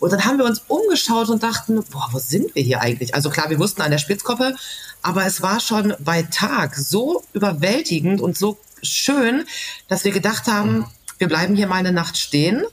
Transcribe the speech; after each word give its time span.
Und 0.00 0.12
dann 0.12 0.24
haben 0.24 0.38
wir 0.38 0.46
uns 0.46 0.62
umgeschaut 0.66 1.28
und 1.28 1.42
dachten, 1.42 1.84
boah, 1.90 2.08
wo 2.10 2.18
sind 2.18 2.54
wir 2.54 2.62
hier 2.62 2.80
eigentlich? 2.80 3.14
Also 3.14 3.30
klar, 3.30 3.50
wir 3.50 3.58
wussten 3.58 3.82
an 3.82 3.90
der 3.90 3.98
Spitzkoppe, 3.98 4.56
aber 5.02 5.26
es 5.26 5.42
war 5.42 5.60
schon 5.60 5.94
bei 6.00 6.22
Tag 6.22 6.74
so 6.74 7.22
überwältigend 7.32 8.20
und 8.20 8.36
so 8.36 8.58
schön, 8.82 9.44
dass 9.88 10.04
wir 10.04 10.12
gedacht 10.12 10.46
haben, 10.46 10.86
wir 11.18 11.28
bleiben 11.28 11.54
hier 11.54 11.66
mal 11.66 11.76
eine 11.76 11.92
Nacht 11.92 12.16
stehen. 12.16 12.64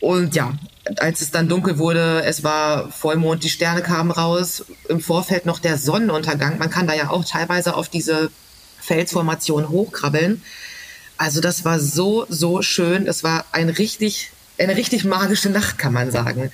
Und 0.00 0.34
ja, 0.34 0.54
als 0.98 1.20
es 1.20 1.30
dann 1.30 1.48
dunkel 1.48 1.78
wurde, 1.78 2.24
es 2.24 2.42
war 2.42 2.90
Vollmond, 2.90 3.44
die 3.44 3.50
Sterne 3.50 3.82
kamen 3.82 4.10
raus, 4.10 4.64
im 4.88 5.00
Vorfeld 5.00 5.46
noch 5.46 5.58
der 5.60 5.78
Sonnenuntergang. 5.78 6.58
Man 6.58 6.70
kann 6.70 6.86
da 6.86 6.94
ja 6.94 7.10
auch 7.10 7.24
teilweise 7.24 7.74
auf 7.74 7.88
diese 7.88 8.30
Felsformation 8.80 9.68
hochkrabbeln. 9.68 10.42
Also 11.16 11.40
das 11.40 11.64
war 11.64 11.78
so, 11.78 12.26
so 12.28 12.62
schön. 12.62 13.04
Das 13.04 13.22
war 13.22 13.44
ein 13.52 13.68
richtig, 13.68 14.32
eine 14.60 14.76
richtig 14.76 15.04
magische 15.04 15.50
Nacht, 15.50 15.78
kann 15.78 15.92
man 15.92 16.10
sagen. 16.10 16.52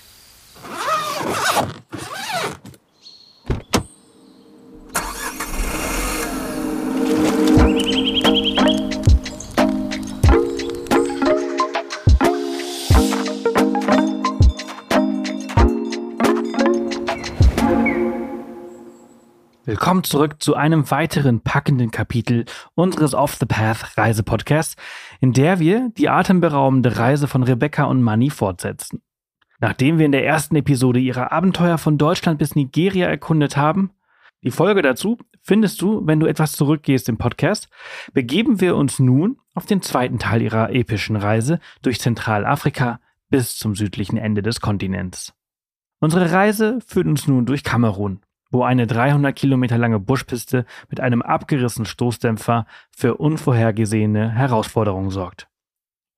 Willkommen 19.68 20.04
zurück 20.04 20.40
zu 20.40 20.54
einem 20.54 20.88
weiteren 20.92 21.40
packenden 21.40 21.90
Kapitel 21.90 22.44
unseres 22.76 23.14
Off 23.14 23.34
the 23.34 23.46
Path 23.46 23.98
Reisepodcasts, 23.98 24.76
in 25.18 25.32
der 25.32 25.58
wir 25.58 25.90
die 25.98 26.08
atemberaubende 26.08 26.98
Reise 26.98 27.26
von 27.26 27.42
Rebecca 27.42 27.82
und 27.82 28.00
Manny 28.00 28.30
fortsetzen. 28.30 29.02
Nachdem 29.58 29.98
wir 29.98 30.06
in 30.06 30.12
der 30.12 30.24
ersten 30.24 30.54
Episode 30.54 31.00
ihre 31.00 31.32
Abenteuer 31.32 31.78
von 31.78 31.98
Deutschland 31.98 32.38
bis 32.38 32.54
Nigeria 32.54 33.08
erkundet 33.08 33.56
haben, 33.56 33.90
die 34.44 34.52
Folge 34.52 34.82
dazu 34.82 35.18
findest 35.42 35.82
du, 35.82 36.06
wenn 36.06 36.20
du 36.20 36.26
etwas 36.26 36.52
zurückgehst 36.52 37.08
im 37.08 37.18
Podcast, 37.18 37.68
begeben 38.12 38.60
wir 38.60 38.76
uns 38.76 39.00
nun 39.00 39.40
auf 39.54 39.66
den 39.66 39.82
zweiten 39.82 40.20
Teil 40.20 40.42
ihrer 40.42 40.70
epischen 40.70 41.16
Reise 41.16 41.58
durch 41.82 42.00
Zentralafrika 42.00 43.00
bis 43.30 43.56
zum 43.56 43.74
südlichen 43.74 44.16
Ende 44.16 44.42
des 44.42 44.60
Kontinents. 44.60 45.34
Unsere 45.98 46.30
Reise 46.30 46.78
führt 46.86 47.08
uns 47.08 47.26
nun 47.26 47.46
durch 47.46 47.64
Kamerun, 47.64 48.20
wo 48.50 48.62
eine 48.62 48.86
300 48.86 49.34
Kilometer 49.34 49.78
lange 49.78 50.00
Buschpiste 50.00 50.66
mit 50.88 51.00
einem 51.00 51.22
abgerissenen 51.22 51.86
Stoßdämpfer 51.86 52.66
für 52.90 53.16
unvorhergesehene 53.16 54.30
Herausforderungen 54.30 55.10
sorgt. 55.10 55.48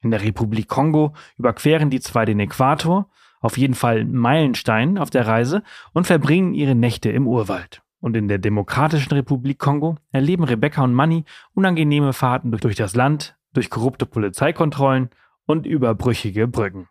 In 0.01 0.11
der 0.11 0.23
Republik 0.23 0.69
Kongo 0.69 1.13
überqueren 1.37 1.91
die 1.91 2.01
zwei 2.01 2.25
den 2.25 2.41
Äquator, 2.41 3.09
auf 3.41 3.57
jeden 3.57 3.75
Fall 3.75 4.05
Meilenstein 4.05 4.99
auf 4.99 5.11
der 5.11 5.27
Reise, 5.27 5.63
und 5.93 6.07
verbringen 6.07 6.55
ihre 6.55 6.75
Nächte 6.75 7.11
im 7.11 7.27
Urwald. 7.27 7.83
Und 8.01 8.17
in 8.17 8.29
der 8.29 8.39
Demokratischen 8.39 9.13
Republik 9.13 9.59
Kongo 9.59 9.97
erleben 10.13 10.45
Rebecca 10.45 10.85
und 10.85 10.95
Manny 10.95 11.25
unangenehme 11.55 12.13
Fahrten 12.13 12.53
durch 12.53 12.77
das 12.77 12.95
Land, 12.95 13.37
durch 13.55 13.71
korrupte 13.71 14.07
Polizeikontrollen 14.07 15.11
und 15.47 15.67
überbrüchige 15.67 16.47
Brücken. 16.47 16.89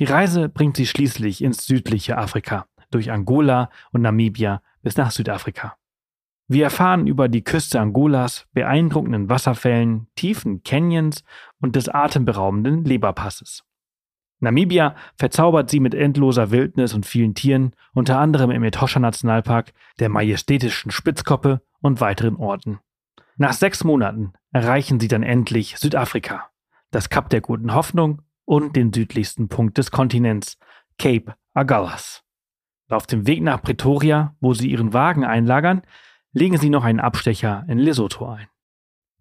Die 0.00 0.04
Reise 0.04 0.48
bringt 0.48 0.76
sie 0.76 0.86
schließlich 0.86 1.44
ins 1.44 1.66
südliche 1.66 2.18
Afrika, 2.18 2.66
durch 2.94 3.10
Angola 3.10 3.70
und 3.90 4.02
Namibia 4.02 4.62
bis 4.82 4.96
nach 4.96 5.10
Südafrika. 5.10 5.76
Wir 6.48 6.64
erfahren 6.64 7.06
über 7.06 7.28
die 7.28 7.44
Küste 7.44 7.80
Angolas, 7.80 8.46
beeindruckenden 8.52 9.28
Wasserfällen, 9.28 10.08
tiefen 10.16 10.62
Canyons 10.62 11.24
und 11.60 11.76
des 11.76 11.88
atemberaubenden 11.88 12.84
Leberpasses. 12.84 13.64
Namibia 14.40 14.96
verzaubert 15.16 15.70
sie 15.70 15.78
mit 15.78 15.94
endloser 15.94 16.50
Wildnis 16.50 16.94
und 16.94 17.06
vielen 17.06 17.34
Tieren, 17.34 17.74
unter 17.94 18.18
anderem 18.18 18.50
im 18.50 18.64
Etosha 18.64 18.98
Nationalpark, 18.98 19.72
der 20.00 20.08
majestätischen 20.08 20.90
Spitzkoppe 20.90 21.62
und 21.80 22.00
weiteren 22.00 22.36
Orten. 22.36 22.80
Nach 23.36 23.52
sechs 23.52 23.84
Monaten 23.84 24.32
erreichen 24.50 24.98
sie 24.98 25.08
dann 25.08 25.22
endlich 25.22 25.78
Südafrika, 25.78 26.50
das 26.90 27.08
Kap 27.08 27.30
der 27.30 27.40
guten 27.40 27.72
Hoffnung 27.72 28.22
und 28.44 28.74
den 28.74 28.92
südlichsten 28.92 29.48
Punkt 29.48 29.78
des 29.78 29.92
Kontinents, 29.92 30.58
Cape 30.98 31.34
Agulhas. 31.54 32.24
Auf 32.92 33.06
dem 33.06 33.26
Weg 33.26 33.42
nach 33.42 33.62
Pretoria, 33.62 34.36
wo 34.40 34.52
sie 34.52 34.70
ihren 34.70 34.92
Wagen 34.92 35.24
einlagern, 35.24 35.80
legen 36.32 36.58
sie 36.58 36.68
noch 36.68 36.84
einen 36.84 37.00
Abstecher 37.00 37.64
in 37.66 37.78
Lesotho 37.78 38.26
ein. 38.26 38.48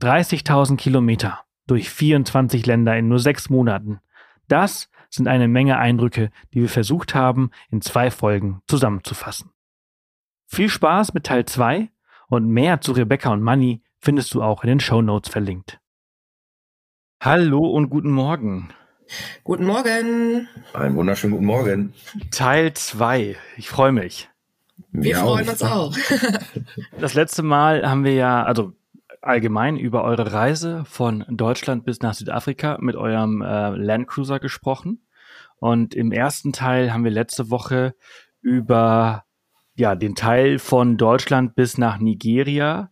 30.000 0.02 0.76
Kilometer 0.76 1.46
durch 1.68 1.90
24 1.90 2.66
Länder 2.66 2.98
in 2.98 3.08
nur 3.08 3.20
sechs 3.20 3.50
Monaten. 3.50 4.02
Das 4.50 4.90
sind 5.09 5.30
eine 5.30 5.48
Menge 5.48 5.78
Eindrücke, 5.78 6.32
die 6.54 6.62
wir 6.62 6.70
versucht 6.70 7.16
haben, 7.16 7.52
in 7.70 7.82
zwei 7.82 8.12
Folgen 8.12 8.62
zusammenzufassen. 8.68 9.52
Viel 10.48 10.68
Spaß 10.68 11.14
mit 11.14 11.26
Teil 11.26 11.46
2 11.46 11.90
und 12.28 12.48
mehr 12.48 12.82
zu 12.82 12.92
Rebecca 12.92 13.32
und 13.32 13.42
Manny 13.42 13.84
findest 14.00 14.34
du 14.34 14.44
auch 14.44 14.64
in 14.64 14.68
den 14.68 14.80
Show 14.82 15.02
Notes 15.02 15.32
verlinkt. 15.32 15.80
Hallo 17.22 17.66
und 17.70 17.90
guten 17.90 18.12
Morgen. 18.12 18.74
Guten 19.44 19.66
Morgen. 19.66 20.48
Einen 20.74 20.96
wunderschönen 20.96 21.34
guten 21.34 21.46
Morgen. 21.46 21.94
Teil 22.32 22.74
2. 22.74 23.36
Ich 23.58 23.70
freue 23.70 23.92
mich. 23.92 24.30
Wir, 24.92 25.04
wir 25.04 25.16
freuen 25.18 25.50
uns 25.50 25.64
auch. 25.64 25.96
das 27.00 27.14
letzte 27.14 27.44
Mal 27.44 27.90
haben 27.90 28.04
wir 28.04 28.14
ja, 28.14 28.44
also 28.44 28.74
allgemein 29.22 29.78
über 29.78 30.04
eure 30.04 30.34
Reise 30.34 30.84
von 30.86 31.26
Deutschland 31.30 31.86
bis 31.86 32.02
nach 32.02 32.14
Südafrika 32.14 32.78
mit 32.80 32.96
eurem 32.96 33.42
äh, 33.42 33.70
Landcruiser 33.70 34.40
gesprochen. 34.40 35.06
Und 35.58 35.94
im 35.94 36.12
ersten 36.12 36.54
Teil 36.54 36.92
haben 36.92 37.04
wir 37.04 37.12
letzte 37.12 37.50
Woche 37.50 37.94
über 38.42 39.26
ja, 39.76 39.96
den 39.96 40.16
Teil 40.16 40.60
von 40.60 40.98
Deutschland 40.98 41.56
bis 41.56 41.78
nach 41.78 42.00
Nigeria 42.00 42.92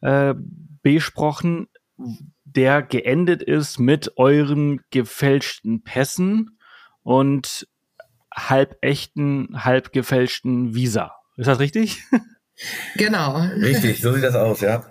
äh, 0.00 0.34
besprochen, 0.82 1.68
der 2.58 2.82
geendet 2.82 3.40
ist 3.40 3.78
mit 3.78 4.18
euren 4.18 4.80
gefälschten 4.90 5.84
Pässen 5.84 6.58
und 7.04 7.68
halb 8.34 8.76
echten, 8.80 9.64
halb 9.64 9.92
gefälschten 9.92 10.74
Visa. 10.74 11.12
Ist 11.36 11.46
das 11.46 11.60
richtig? 11.60 12.02
Genau. 12.96 13.36
Richtig, 13.36 14.00
so 14.00 14.12
sieht 14.12 14.24
das 14.24 14.34
aus, 14.34 14.60
ja. 14.60 14.84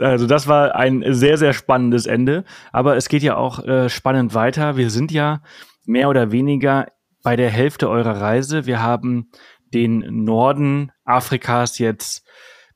Also 0.00 0.28
das 0.28 0.46
war 0.46 0.76
ein 0.76 1.02
sehr, 1.08 1.36
sehr 1.38 1.52
spannendes 1.52 2.06
Ende. 2.06 2.44
Aber 2.70 2.96
es 2.96 3.08
geht 3.08 3.24
ja 3.24 3.34
auch 3.34 3.64
äh, 3.64 3.88
spannend 3.88 4.32
weiter. 4.34 4.76
Wir 4.76 4.90
sind 4.90 5.10
ja 5.10 5.42
mehr 5.84 6.08
oder 6.08 6.30
weniger 6.30 6.86
bei 7.24 7.34
der 7.34 7.50
Hälfte 7.50 7.90
eurer 7.90 8.20
Reise. 8.20 8.66
Wir 8.66 8.80
haben 8.80 9.32
den 9.74 10.04
Norden 10.22 10.92
Afrikas 11.04 11.80
jetzt 11.80 12.24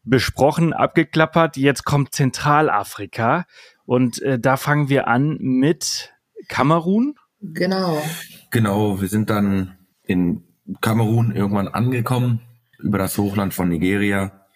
besprochen, 0.02 0.72
abgeklappert. 0.72 1.56
Jetzt 1.56 1.84
kommt 1.84 2.14
Zentralafrika 2.14 3.44
und 3.84 4.20
äh, 4.22 4.38
da 4.38 4.56
fangen 4.56 4.88
wir 4.88 5.08
an 5.08 5.36
mit 5.40 6.12
Kamerun. 6.48 7.14
Genau. 7.40 8.02
Genau, 8.50 9.00
wir 9.00 9.08
sind 9.08 9.30
dann 9.30 9.78
in 10.02 10.44
Kamerun 10.80 11.34
irgendwann 11.34 11.68
angekommen 11.68 12.40
über 12.78 12.98
das 12.98 13.16
Hochland 13.18 13.54
von 13.54 13.68
Nigeria 13.68 14.46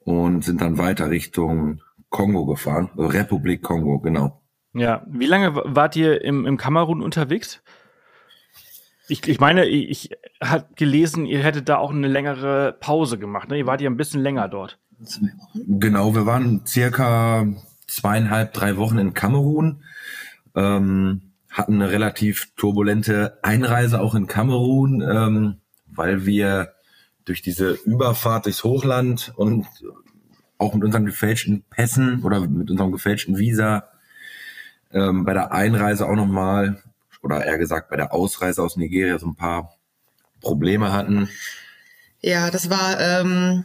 und 0.00 0.44
sind 0.44 0.60
dann 0.60 0.78
weiter 0.78 1.10
Richtung 1.10 1.80
Kongo 2.08 2.46
gefahren, 2.46 2.90
Republik 2.96 3.62
Kongo, 3.62 4.00
genau. 4.00 4.42
Ja, 4.74 5.04
wie 5.08 5.26
lange 5.26 5.54
wart 5.54 5.96
ihr 5.96 6.22
im, 6.22 6.46
im 6.46 6.56
Kamerun 6.56 7.02
unterwegs? 7.02 7.62
Ich, 9.08 9.26
ich 9.26 9.40
meine, 9.40 9.66
ich, 9.66 9.88
ich 9.90 10.18
habe 10.42 10.66
gelesen, 10.76 11.26
ihr 11.26 11.42
hättet 11.42 11.68
da 11.68 11.78
auch 11.78 11.90
eine 11.90 12.08
längere 12.08 12.76
Pause 12.78 13.18
gemacht. 13.18 13.48
Ne? 13.48 13.58
Ihr 13.58 13.66
wart 13.66 13.80
ja 13.80 13.88
ein 13.88 13.96
bisschen 13.96 14.22
länger 14.22 14.48
dort. 14.48 14.78
Genau, 15.54 16.14
wir 16.14 16.26
waren 16.26 16.66
circa 16.66 17.46
zweieinhalb, 17.86 18.52
drei 18.52 18.76
Wochen 18.76 18.98
in 18.98 19.14
Kamerun, 19.14 19.82
ähm, 20.54 21.22
hatten 21.50 21.74
eine 21.74 21.90
relativ 21.90 22.52
turbulente 22.56 23.38
Einreise 23.42 24.00
auch 24.00 24.14
in 24.14 24.26
Kamerun, 24.26 25.00
ähm, 25.00 25.56
weil 25.86 26.26
wir 26.26 26.74
durch 27.24 27.42
diese 27.42 27.72
Überfahrt 27.72 28.46
durchs 28.46 28.64
Hochland 28.64 29.32
und 29.36 29.66
auch 30.58 30.74
mit 30.74 30.84
unseren 30.84 31.06
gefälschten 31.06 31.62
Pässen 31.70 32.22
oder 32.24 32.40
mit 32.40 32.70
unserem 32.70 32.92
gefälschten 32.92 33.38
Visa 33.38 33.84
ähm, 34.92 35.24
bei 35.24 35.32
der 35.32 35.52
Einreise 35.52 36.08
auch 36.08 36.16
nochmal 36.16 36.82
oder 37.22 37.44
eher 37.44 37.58
gesagt 37.58 37.90
bei 37.90 37.96
der 37.96 38.12
Ausreise 38.12 38.62
aus 38.62 38.76
Nigeria 38.76 39.18
so 39.18 39.26
ein 39.26 39.36
paar 39.36 39.74
Probleme 40.40 40.92
hatten. 40.92 41.28
Ja, 42.20 42.50
das 42.50 42.70
war 42.70 43.00
ähm, 43.00 43.64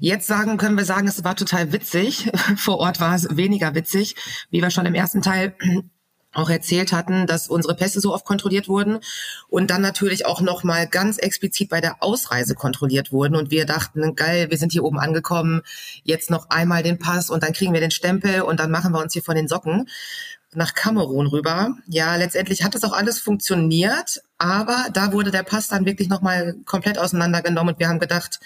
jetzt 0.00 0.26
sagen 0.26 0.56
können 0.56 0.76
wir 0.76 0.84
sagen, 0.84 1.08
es 1.08 1.24
war 1.24 1.36
total 1.36 1.72
witzig. 1.72 2.30
Vor 2.56 2.78
Ort 2.78 3.00
war 3.00 3.14
es 3.14 3.36
weniger 3.36 3.74
witzig, 3.74 4.16
wie 4.50 4.62
wir 4.62 4.70
schon 4.70 4.86
im 4.86 4.94
ersten 4.94 5.22
Teil 5.22 5.54
auch 6.32 6.48
erzählt 6.48 6.92
hatten, 6.92 7.26
dass 7.26 7.48
unsere 7.48 7.74
Pässe 7.74 8.00
so 8.00 8.14
oft 8.14 8.24
kontrolliert 8.24 8.68
wurden 8.68 9.00
und 9.48 9.68
dann 9.68 9.82
natürlich 9.82 10.26
auch 10.26 10.40
noch 10.40 10.62
mal 10.62 10.86
ganz 10.86 11.18
explizit 11.18 11.68
bei 11.68 11.80
der 11.80 12.04
Ausreise 12.04 12.54
kontrolliert 12.54 13.10
wurden 13.10 13.34
und 13.34 13.50
wir 13.50 13.66
dachten, 13.66 14.14
geil, 14.14 14.48
wir 14.48 14.56
sind 14.56 14.70
hier 14.70 14.84
oben 14.84 15.00
angekommen, 15.00 15.62
jetzt 16.04 16.30
noch 16.30 16.48
einmal 16.48 16.84
den 16.84 17.00
Pass 17.00 17.30
und 17.30 17.42
dann 17.42 17.52
kriegen 17.52 17.72
wir 17.72 17.80
den 17.80 17.90
Stempel 17.90 18.42
und 18.42 18.60
dann 18.60 18.70
machen 18.70 18.92
wir 18.92 19.00
uns 19.00 19.12
hier 19.12 19.24
von 19.24 19.34
den 19.34 19.48
Socken 19.48 19.88
nach 20.54 20.74
Kamerun 20.74 21.26
rüber. 21.26 21.76
Ja, 21.86 22.16
letztendlich 22.16 22.64
hat 22.64 22.74
das 22.74 22.84
auch 22.84 22.92
alles 22.92 23.20
funktioniert, 23.20 24.22
aber 24.38 24.86
da 24.92 25.12
wurde 25.12 25.30
der 25.30 25.42
Pass 25.42 25.68
dann 25.68 25.86
wirklich 25.86 26.08
noch 26.08 26.22
mal 26.22 26.54
komplett 26.64 26.98
auseinandergenommen 26.98 27.74
und 27.74 27.80
wir 27.80 27.88
haben 27.88 28.00
gedacht, 28.00 28.40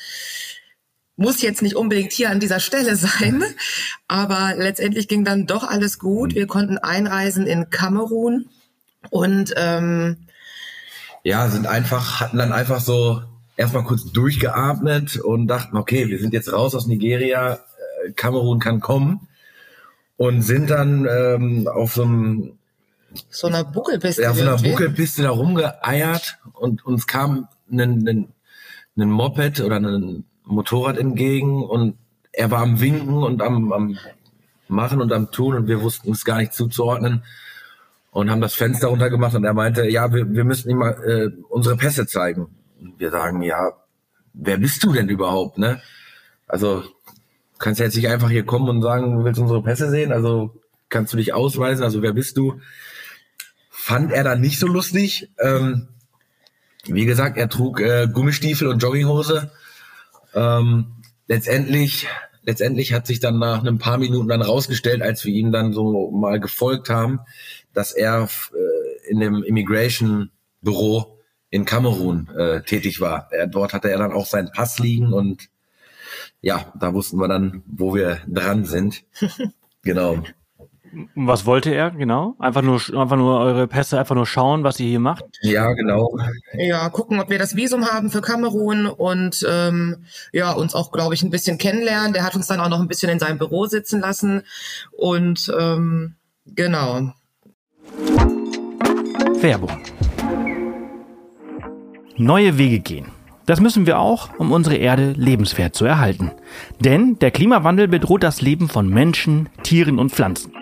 muss 1.16 1.42
jetzt 1.42 1.62
nicht 1.62 1.76
unbedingt 1.76 2.12
hier 2.12 2.30
an 2.30 2.40
dieser 2.40 2.60
Stelle 2.60 2.96
sein, 2.96 3.42
aber 4.08 4.54
letztendlich 4.56 5.08
ging 5.08 5.24
dann 5.24 5.46
doch 5.46 5.64
alles 5.64 5.98
gut. 5.98 6.34
Wir 6.34 6.46
konnten 6.46 6.78
einreisen 6.78 7.46
in 7.46 7.70
Kamerun 7.70 8.46
und 9.10 9.54
ähm, 9.56 10.26
ja, 11.22 11.48
sind 11.48 11.66
einfach, 11.66 12.20
hatten 12.20 12.36
dann 12.36 12.52
einfach 12.52 12.80
so 12.80 13.22
erstmal 13.56 13.84
kurz 13.84 14.12
durchgeatmet 14.12 15.16
und 15.16 15.46
dachten, 15.46 15.76
okay, 15.78 16.08
wir 16.08 16.18
sind 16.18 16.34
jetzt 16.34 16.52
raus 16.52 16.74
aus 16.74 16.86
Nigeria, 16.86 17.54
äh, 18.04 18.12
Kamerun 18.12 18.58
kann 18.58 18.80
kommen 18.80 19.26
und 20.16 20.42
sind 20.42 20.70
dann 20.70 21.06
ähm, 21.10 21.68
auf 21.68 21.94
so 21.94 22.02
einem 22.02 22.58
so 23.30 23.46
einer 23.46 23.64
Buckelpiste, 23.64 24.22
ja, 24.22 24.30
auf 24.30 24.36
so 24.36 24.42
einer 24.42 24.56
Buckelpiste 24.56 25.22
da 25.22 25.30
rumgeeiert 25.30 26.38
und 26.52 26.84
uns 26.84 27.06
kam 27.06 27.48
ein, 27.70 27.80
ein, 27.80 28.32
ein 28.96 29.10
Moped 29.10 29.60
oder 29.60 29.76
ein 29.76 30.24
Motorrad 30.44 30.98
entgegen 30.98 31.62
und 31.62 31.96
er 32.32 32.50
war 32.50 32.62
am 32.62 32.80
Winken 32.80 33.22
und 33.22 33.40
am, 33.40 33.72
am 33.72 33.98
Machen 34.66 35.00
und 35.00 35.12
am 35.12 35.30
Tun 35.30 35.54
und 35.54 35.68
wir 35.68 35.82
wussten 35.82 36.12
es 36.12 36.24
gar 36.24 36.38
nicht 36.38 36.54
zuzuordnen 36.54 37.22
und 38.10 38.30
haben 38.30 38.40
das 38.40 38.54
Fenster 38.54 38.88
runtergemacht 38.88 39.34
und 39.34 39.44
er 39.44 39.54
meinte, 39.54 39.88
ja, 39.88 40.12
wir, 40.12 40.32
wir 40.32 40.44
müssen 40.44 40.70
ihm 40.70 40.78
mal 40.78 40.92
äh, 41.04 41.42
unsere 41.48 41.76
Pässe 41.76 42.06
zeigen. 42.06 42.48
Und 42.80 42.98
wir 42.98 43.10
sagen, 43.10 43.42
ja, 43.42 43.72
wer 44.32 44.58
bist 44.58 44.82
du 44.84 44.92
denn 44.92 45.08
überhaupt, 45.08 45.58
ne? 45.58 45.80
Also 46.46 46.84
kannst 47.64 47.80
jetzt 47.80 47.96
nicht 47.96 48.08
einfach 48.08 48.28
hier 48.28 48.44
kommen 48.44 48.68
und 48.68 48.82
sagen, 48.82 49.16
du 49.16 49.24
willst 49.24 49.40
unsere 49.40 49.62
Pässe 49.62 49.88
sehen, 49.88 50.12
also 50.12 50.60
kannst 50.90 51.14
du 51.14 51.16
dich 51.16 51.32
ausweisen, 51.32 51.82
also 51.82 52.02
wer 52.02 52.12
bist 52.12 52.36
du? 52.36 52.60
Fand 53.70 54.12
er 54.12 54.22
dann 54.22 54.42
nicht 54.42 54.58
so 54.58 54.66
lustig. 54.66 55.30
Ähm, 55.38 55.88
wie 56.84 57.06
gesagt, 57.06 57.38
er 57.38 57.48
trug 57.48 57.80
äh, 57.80 58.06
Gummistiefel 58.06 58.68
und 58.68 58.82
Jogginghose 58.82 59.50
ähm, 60.34 60.96
letztendlich, 61.26 62.06
letztendlich 62.42 62.92
hat 62.92 63.06
sich 63.06 63.18
dann 63.18 63.38
nach 63.38 63.64
ein 63.64 63.78
paar 63.78 63.96
Minuten 63.96 64.28
dann 64.28 64.42
rausgestellt, 64.42 65.00
als 65.00 65.24
wir 65.24 65.32
ihm 65.32 65.50
dann 65.50 65.72
so 65.72 66.10
mal 66.10 66.40
gefolgt 66.40 66.90
haben, 66.90 67.20
dass 67.72 67.92
er 67.92 68.28
äh, 68.52 69.10
in 69.10 69.20
dem 69.20 69.42
Immigration 69.42 70.30
Büro 70.60 71.18
in 71.48 71.64
Kamerun 71.64 72.28
äh, 72.36 72.60
tätig 72.60 73.00
war. 73.00 73.28
Er, 73.30 73.46
dort 73.46 73.72
hatte 73.72 73.90
er 73.90 73.96
dann 73.96 74.12
auch 74.12 74.26
seinen 74.26 74.52
Pass 74.52 74.78
liegen 74.78 75.14
und 75.14 75.48
ja, 76.40 76.72
da 76.78 76.94
wussten 76.94 77.18
wir 77.18 77.28
dann, 77.28 77.62
wo 77.66 77.94
wir 77.94 78.18
dran 78.26 78.64
sind. 78.64 79.04
genau. 79.82 80.22
Was 81.14 81.44
wollte 81.44 81.74
er 81.74 81.90
genau? 81.90 82.36
Einfach 82.38 82.62
nur, 82.62 82.80
einfach 82.94 83.16
nur 83.16 83.40
eure 83.40 83.66
Pässe, 83.66 83.98
einfach 83.98 84.14
nur 84.14 84.26
schauen, 84.26 84.62
was 84.62 84.78
ihr 84.78 84.88
hier 84.88 85.00
macht? 85.00 85.24
Ja, 85.42 85.72
genau. 85.72 86.16
Ja, 86.56 86.88
gucken, 86.88 87.20
ob 87.20 87.30
wir 87.30 87.38
das 87.38 87.56
Visum 87.56 87.86
haben 87.86 88.10
für 88.10 88.20
Kamerun 88.20 88.86
und 88.86 89.44
ähm, 89.48 90.04
ja, 90.32 90.52
uns 90.52 90.74
auch, 90.74 90.92
glaube 90.92 91.14
ich, 91.14 91.22
ein 91.22 91.30
bisschen 91.30 91.58
kennenlernen. 91.58 92.12
Der 92.12 92.24
hat 92.24 92.36
uns 92.36 92.46
dann 92.46 92.60
auch 92.60 92.68
noch 92.68 92.80
ein 92.80 92.88
bisschen 92.88 93.10
in 93.10 93.18
seinem 93.18 93.38
Büro 93.38 93.66
sitzen 93.66 94.00
lassen 94.00 94.42
und 94.92 95.52
ähm, 95.58 96.14
genau. 96.46 97.12
Werbung. 99.40 99.82
Neue 102.16 102.56
Wege 102.56 102.78
gehen. 102.78 103.13
Das 103.46 103.60
müssen 103.60 103.86
wir 103.86 103.98
auch, 103.98 104.30
um 104.38 104.52
unsere 104.52 104.76
Erde 104.76 105.12
lebenswert 105.16 105.74
zu 105.74 105.84
erhalten. 105.84 106.30
Denn 106.80 107.18
der 107.18 107.30
Klimawandel 107.30 107.88
bedroht 107.88 108.22
das 108.22 108.40
Leben 108.40 108.68
von 108.68 108.88
Menschen, 108.88 109.48
Tieren 109.62 109.98
und 109.98 110.12
Pflanzen. 110.12 110.52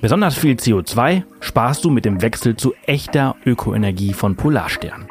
Besonders 0.00 0.36
viel 0.36 0.56
CO2 0.56 1.22
sparst 1.40 1.84
du 1.84 1.90
mit 1.90 2.04
dem 2.04 2.22
Wechsel 2.22 2.56
zu 2.56 2.74
echter 2.86 3.36
Ökoenergie 3.44 4.12
von 4.12 4.36
Polarstern. 4.36 5.06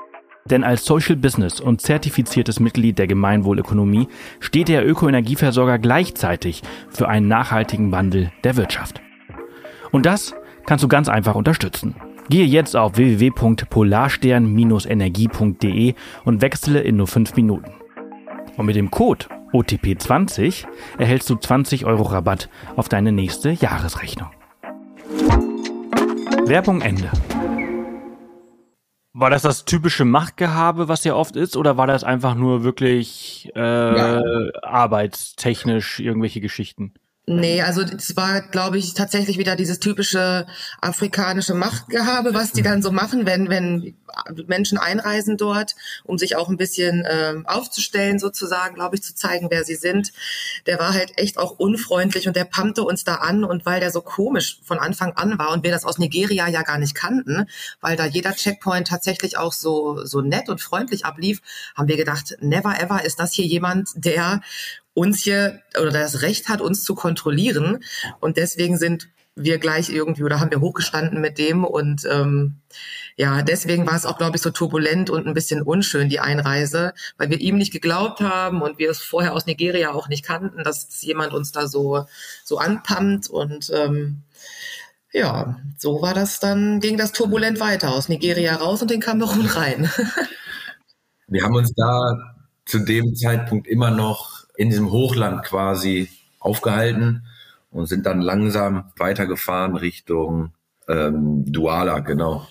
Denn 0.48 0.64
als 0.64 0.86
Social 0.86 1.16
Business 1.16 1.60
und 1.60 1.82
zertifiziertes 1.82 2.60
Mitglied 2.60 3.00
der 3.00 3.08
Gemeinwohlökonomie 3.08 4.08
steht 4.40 4.68
der 4.68 4.88
Ökoenergieversorger 4.88 5.80
gleichzeitig 5.80 6.62
für 6.90 7.08
einen 7.08 7.28
nachhaltigen 7.28 7.92
Wandel 7.92 8.32
der 8.44 8.56
Wirtschaft. 8.56 9.02
Und 9.92 10.06
das 10.06 10.36
kannst 10.68 10.84
du 10.84 10.88
ganz 10.88 11.10
einfach 11.10 11.34
unterstützen. 11.34 11.96
Gehe 12.30 12.46
jetzt 12.46 12.76
auf 12.76 12.98
www.polarstern-energie.de 12.98 15.94
und 16.24 16.42
wechsle 16.42 16.82
in 16.82 16.98
nur 16.98 17.08
5 17.08 17.36
Minuten. 17.36 17.72
Und 18.58 18.66
mit 18.66 18.76
dem 18.76 18.90
Code 18.90 19.28
OTP20 19.54 20.66
erhältst 20.98 21.30
du 21.30 21.36
20 21.36 21.86
Euro 21.86 22.02
Rabatt 22.04 22.50
auf 22.76 22.90
deine 22.90 23.12
nächste 23.12 23.52
Jahresrechnung. 23.52 24.30
Werbung 26.46 26.82
Ende. 26.82 27.12
War 29.14 29.30
das 29.30 29.44
das 29.44 29.66
typische 29.66 30.04
Machtgehabe, 30.04 30.90
was 30.90 31.06
ja 31.06 31.16
oft 31.16 31.38
ist, 31.38 31.56
oder 31.56 31.78
war 31.78 31.88
das 31.88 32.04
einfach 32.04 32.36
nur 32.36 32.64
wirklich 32.64 33.50
äh, 33.56 33.60
ja. 33.60 34.22
arbeitstechnisch 34.62 36.02
irgendwelche 36.02 36.42
Geschichten? 36.42 36.94
Nee, 37.28 37.64
also 37.64 37.82
es 37.82 38.16
war, 38.16 38.42
glaube 38.42 38.78
ich, 38.78 38.94
tatsächlich 38.94 39.40
wieder 39.40 39.56
dieses 39.56 39.80
typische 39.80 40.46
afrikanische 40.80 41.56
Machtgehabe, 41.56 42.36
was 42.36 42.52
die 42.52 42.62
dann 42.62 42.84
so 42.84 42.92
machen, 42.92 43.26
wenn, 43.26 43.50
wenn 43.50 43.96
Menschen 44.46 44.78
einreisen 44.78 45.36
dort, 45.36 45.76
um 46.04 46.20
sich 46.20 46.36
auch 46.36 46.50
ein 46.50 46.58
bisschen 46.58 47.04
äh, 47.04 47.34
aufzustellen, 47.46 48.20
sozusagen, 48.20 48.76
glaube 48.76 48.96
ich, 48.96 49.02
zu 49.02 49.16
zeigen, 49.16 49.48
wer 49.50 49.64
sie 49.64 49.74
sind. 49.74 50.14
Der 50.68 50.78
war 50.78 50.94
halt 50.94 51.18
echt 51.18 51.40
auch 51.40 51.58
unfreundlich 51.58 52.28
und 52.28 52.36
der 52.36 52.46
pumpte 52.46 52.84
uns 52.84 53.04
da 53.04 53.16
an 53.16 53.44
und 53.44 53.66
weil 53.66 53.80
der 53.80 53.90
so 53.90 54.02
komisch 54.02 54.60
von 54.64 54.78
Anfang 54.78 55.14
an 55.14 55.40
war 55.40 55.52
und 55.52 55.64
wir 55.64 55.72
das 55.72 55.84
aus 55.84 55.98
Nigeria 55.98 56.48
ja 56.48 56.62
gar 56.62 56.78
nicht 56.78 56.94
kannten, 56.94 57.48
weil 57.82 57.96
da 57.98 58.06
jeder 58.06 58.34
Checkpoint 58.34 58.88
tatsächlich 58.88 59.36
auch 59.36 59.52
so, 59.52 60.06
so 60.06 60.22
nett 60.22 60.48
und 60.48 60.62
freundlich 60.62 61.06
ablief, 61.06 61.42
haben 61.76 61.88
wir 61.88 61.98
gedacht, 61.98 62.38
never 62.40 62.80
ever 62.80 63.04
ist 63.04 63.20
das 63.20 63.34
hier 63.34 63.46
jemand, 63.46 63.90
der 63.96 64.42
uns 64.96 65.20
hier 65.20 65.62
oder 65.80 65.92
das 65.92 66.24
Recht 66.24 66.50
hat, 66.50 66.62
uns 66.62 66.84
zu 66.84 66.96
kontrollieren. 66.96 67.84
Und 68.20 68.38
deswegen 68.38 68.80
sind 68.80 69.10
wir 69.36 69.60
gleich 69.60 69.90
irgendwie 69.90 70.24
oder 70.24 70.40
haben 70.40 70.50
wir 70.50 70.62
hochgestanden 70.62 71.20
mit 71.20 71.38
dem 71.38 71.66
und 71.66 72.08
ähm, 72.10 72.56
ja, 73.18 73.42
deswegen 73.42 73.86
war 73.86 73.96
es 73.96 74.06
auch, 74.06 74.18
glaube 74.18 74.38
ich, 74.38 74.42
so 74.42 74.50
turbulent 74.50 75.10
und 75.10 75.28
ein 75.28 75.34
bisschen 75.34 75.62
unschön, 75.62 76.08
die 76.08 76.22
Einreise, 76.22 76.94
weil 77.18 77.30
wir 77.30 77.42
ihm 77.42 77.58
nicht 77.58 77.74
geglaubt 77.74 78.22
haben 78.22 78.62
und 78.62 78.80
wir 78.80 78.90
es 78.90 79.02
vorher 79.02 79.34
aus 79.34 79.46
Nigeria 79.46 79.92
auch 79.92 80.08
nicht 80.08 80.24
kannten, 80.24 80.64
dass 80.64 81.02
jemand 81.02 81.34
uns 81.34 81.52
da 81.52 81.68
so, 81.68 82.06
so 82.46 82.58
anpammt 82.60 83.30
und 83.30 83.72
ähm, 83.74 84.22
ja, 85.12 85.60
so 85.78 86.02
war 86.02 86.14
das 86.14 86.40
dann, 86.40 86.80
ging 86.80 86.98
das 86.98 87.12
turbulent 87.12 87.60
weiter, 87.60 87.94
aus 87.94 88.10
Nigeria 88.10 88.56
raus 88.56 88.82
und 88.82 88.92
in 88.92 89.02
Kamerun 89.02 89.48
rein. 89.48 89.90
wir 91.28 91.44
haben 91.44 91.56
uns 91.56 91.74
da 91.74 92.36
zu 92.66 92.80
dem 92.80 93.16
Zeitpunkt 93.16 93.68
immer 93.68 93.92
noch 93.92 94.45
in 94.58 94.70
diesem 94.70 94.92
Hochland 94.92 95.44
quasi 95.44 96.10
aufgehalten 96.40 97.26
und 97.72 97.88
sind 97.88 98.06
dann 98.06 98.22
langsam 98.22 98.92
weitergefahren 98.98 99.76
Richtung 99.76 100.54
ähm, 100.88 101.44
Duala, 101.52 102.00
genau. 102.00 102.48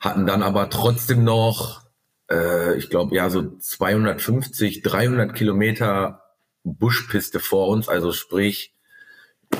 Hatten 0.00 0.26
dann 0.26 0.42
aber 0.42 0.70
trotzdem 0.70 1.24
noch, 1.24 1.82
äh, 2.30 2.76
ich 2.76 2.90
glaube, 2.90 3.14
ja, 3.14 3.30
so 3.30 3.56
250, 3.58 4.82
300 4.82 5.34
Kilometer 5.34 6.22
Buschpiste 6.64 7.40
vor 7.40 7.68
uns, 7.68 7.88
also 7.88 8.12
sprich 8.12 8.74
äh, 9.52 9.56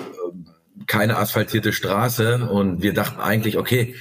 keine 0.87 1.17
asphaltierte 1.17 1.73
Straße. 1.73 2.49
Und 2.49 2.83
wir 2.83 2.95
dachten 2.95 3.21
eigentlich, 3.21 3.59
okay, 3.59 3.95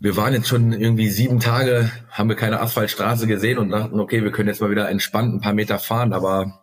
wir 0.00 0.16
waren 0.16 0.32
jetzt 0.32 0.48
schon 0.48 0.72
irgendwie 0.72 1.08
sieben 1.08 1.40
Tage, 1.40 1.90
haben 2.10 2.28
wir 2.28 2.36
keine 2.36 2.60
Asphaltstraße 2.60 3.26
gesehen 3.26 3.58
und 3.58 3.70
dachten, 3.70 3.98
okay, 3.98 4.22
wir 4.22 4.30
können 4.30 4.48
jetzt 4.48 4.60
mal 4.60 4.70
wieder 4.70 4.88
entspannt 4.88 5.34
ein 5.34 5.40
paar 5.40 5.54
Meter 5.54 5.78
fahren, 5.78 6.12
aber 6.12 6.60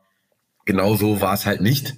genau 0.65 0.95
so 0.95 1.21
war 1.21 1.33
es 1.33 1.45
halt 1.45 1.61
nicht. 1.61 1.95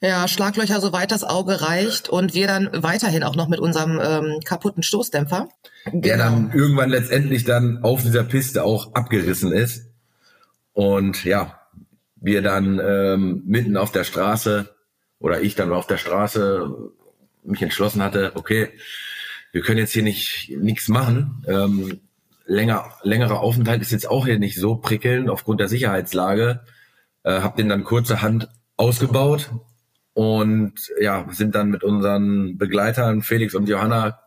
Ja, 0.00 0.26
Schlaglöcher 0.26 0.80
so 0.80 0.92
weit 0.92 1.12
das 1.12 1.22
Auge 1.22 1.60
reicht 1.60 2.08
und 2.08 2.34
wir 2.34 2.48
dann 2.48 2.70
weiterhin 2.72 3.22
auch 3.22 3.36
noch 3.36 3.48
mit 3.48 3.60
unserem 3.60 4.00
ähm, 4.02 4.40
kaputten 4.44 4.82
Stoßdämpfer. 4.82 5.48
Der 5.86 6.16
genau. 6.16 6.24
dann 6.24 6.52
irgendwann 6.52 6.90
letztendlich 6.90 7.44
dann 7.44 7.84
auf 7.84 8.02
dieser 8.02 8.24
Piste 8.24 8.64
auch 8.64 8.94
abgerissen 8.94 9.52
ist. 9.52 9.86
Und 10.72 11.24
ja, 11.24 11.60
wir 12.16 12.42
dann 12.42 12.80
ähm, 12.84 13.42
mitten 13.46 13.76
auf 13.76 13.92
der 13.92 14.04
Straße 14.04 14.74
oder 15.20 15.40
ich 15.40 15.54
dann 15.54 15.72
auf 15.72 15.86
der 15.86 15.98
Straße 15.98 16.68
mich 17.44 17.62
entschlossen 17.62 18.02
hatte, 18.02 18.32
okay, 18.34 18.70
wir 19.52 19.60
können 19.60 19.78
jetzt 19.78 19.92
hier 19.92 20.02
nicht 20.02 20.50
nichts 20.58 20.88
machen. 20.88 21.44
Ähm, 21.46 22.00
länger, 22.46 22.90
längerer 23.02 23.40
Aufenthalt 23.40 23.82
ist 23.82 23.92
jetzt 23.92 24.08
auch 24.08 24.26
hier 24.26 24.38
nicht 24.38 24.58
so 24.58 24.76
prickelnd 24.76 25.30
aufgrund 25.30 25.60
der 25.60 25.68
Sicherheitslage. 25.68 26.60
Äh, 27.22 27.40
hab 27.40 27.56
den 27.56 27.68
dann 27.68 27.84
kurzerhand 27.84 28.48
ausgebaut 28.76 29.50
und 30.14 30.74
ja, 31.00 31.26
sind 31.30 31.54
dann 31.54 31.70
mit 31.70 31.84
unseren 31.84 32.58
Begleitern 32.58 33.22
Felix 33.22 33.54
und 33.54 33.68
Johanna, 33.68 34.18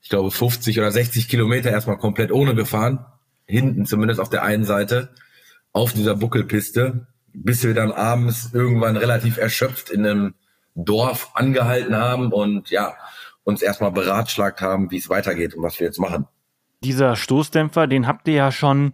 ich 0.00 0.08
glaube 0.08 0.30
50 0.30 0.78
oder 0.78 0.90
60 0.90 1.28
Kilometer 1.28 1.70
erstmal 1.70 1.98
komplett 1.98 2.32
ohne 2.32 2.54
gefahren, 2.54 3.04
hinten 3.46 3.86
zumindest 3.86 4.20
auf 4.20 4.30
der 4.30 4.44
einen 4.44 4.64
Seite, 4.64 5.10
auf 5.72 5.92
dieser 5.92 6.16
Buckelpiste, 6.16 7.06
bis 7.32 7.62
wir 7.64 7.74
dann 7.74 7.92
abends 7.92 8.50
irgendwann 8.52 8.96
relativ 8.96 9.36
erschöpft 9.36 9.90
in 9.90 10.06
einem 10.06 10.34
Dorf 10.74 11.30
angehalten 11.34 11.94
haben 11.94 12.32
und 12.32 12.70
ja, 12.70 12.94
uns 13.46 13.62
erstmal 13.62 13.92
beratschlagt 13.92 14.60
haben, 14.60 14.90
wie 14.90 14.98
es 14.98 15.08
weitergeht 15.08 15.54
und 15.54 15.62
was 15.62 15.78
wir 15.78 15.86
jetzt 15.86 16.00
machen. 16.00 16.26
Dieser 16.82 17.14
Stoßdämpfer, 17.14 17.86
den 17.86 18.06
habt 18.06 18.26
ihr 18.26 18.34
ja 18.34 18.52
schon, 18.52 18.92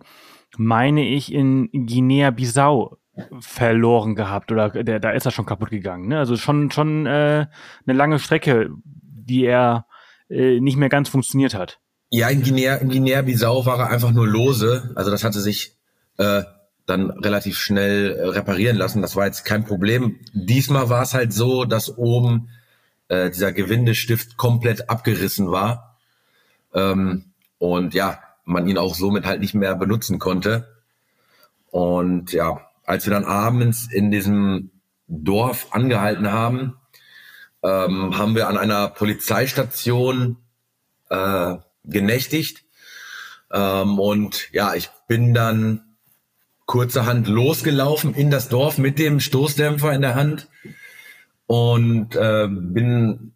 meine 0.58 1.08
ich, 1.08 1.32
in 1.32 1.70
Guinea-Bissau 1.72 2.98
verloren 3.40 4.14
gehabt 4.14 4.52
oder 4.52 4.68
der, 4.70 5.00
da 5.00 5.10
ist 5.10 5.24
er 5.24 5.32
schon 5.32 5.46
kaputt 5.46 5.70
gegangen. 5.70 6.08
Ne? 6.08 6.18
Also 6.18 6.36
schon, 6.36 6.70
schon 6.70 7.06
äh, 7.06 7.46
eine 7.86 7.96
lange 7.96 8.18
Strecke, 8.18 8.70
die 8.84 9.46
er 9.46 9.86
äh, 10.28 10.60
nicht 10.60 10.76
mehr 10.76 10.90
ganz 10.90 11.08
funktioniert 11.08 11.54
hat. 11.54 11.80
Ja, 12.10 12.28
in 12.28 12.42
Guinea, 12.42 12.76
in 12.76 12.90
Guinea-Bissau 12.90 13.64
war 13.64 13.78
er 13.78 13.90
einfach 13.90 14.12
nur 14.12 14.28
lose. 14.28 14.92
Also 14.96 15.10
das 15.10 15.24
hatte 15.24 15.40
sich 15.40 15.78
äh, 16.18 16.42
dann 16.84 17.10
relativ 17.10 17.56
schnell 17.56 18.12
äh, 18.12 18.28
reparieren 18.28 18.76
lassen. 18.76 19.00
Das 19.00 19.16
war 19.16 19.24
jetzt 19.24 19.44
kein 19.44 19.64
Problem. 19.64 20.20
Diesmal 20.34 20.90
war 20.90 21.02
es 21.02 21.14
halt 21.14 21.32
so, 21.32 21.64
dass 21.64 21.96
oben 21.96 22.50
äh, 23.08 23.30
dieser 23.30 23.52
Gewindestift 23.52 24.36
komplett 24.36 24.88
abgerissen 24.88 25.50
war. 25.50 25.96
Ähm, 26.74 27.32
und 27.58 27.94
ja, 27.94 28.20
man 28.44 28.66
ihn 28.66 28.78
auch 28.78 28.94
somit 28.94 29.24
halt 29.24 29.40
nicht 29.40 29.54
mehr 29.54 29.74
benutzen 29.74 30.18
konnte. 30.18 30.68
Und 31.70 32.32
ja, 32.32 32.60
als 32.84 33.06
wir 33.06 33.12
dann 33.12 33.24
abends 33.24 33.88
in 33.90 34.10
diesem 34.10 34.70
Dorf 35.08 35.68
angehalten 35.70 36.30
haben, 36.32 36.76
ähm, 37.62 38.16
haben 38.18 38.34
wir 38.34 38.48
an 38.48 38.58
einer 38.58 38.88
Polizeistation 38.88 40.38
äh, 41.08 41.56
genächtigt. 41.84 42.64
Ähm, 43.52 43.98
und 43.98 44.52
ja, 44.52 44.74
ich 44.74 44.90
bin 45.06 45.34
dann 45.34 45.84
kurzerhand 46.66 47.28
losgelaufen 47.28 48.14
in 48.14 48.30
das 48.30 48.48
Dorf 48.48 48.78
mit 48.78 48.98
dem 48.98 49.20
Stoßdämpfer 49.20 49.92
in 49.92 50.02
der 50.02 50.14
Hand 50.14 50.48
und 51.52 52.16
äh, 52.16 52.48
bin 52.48 53.34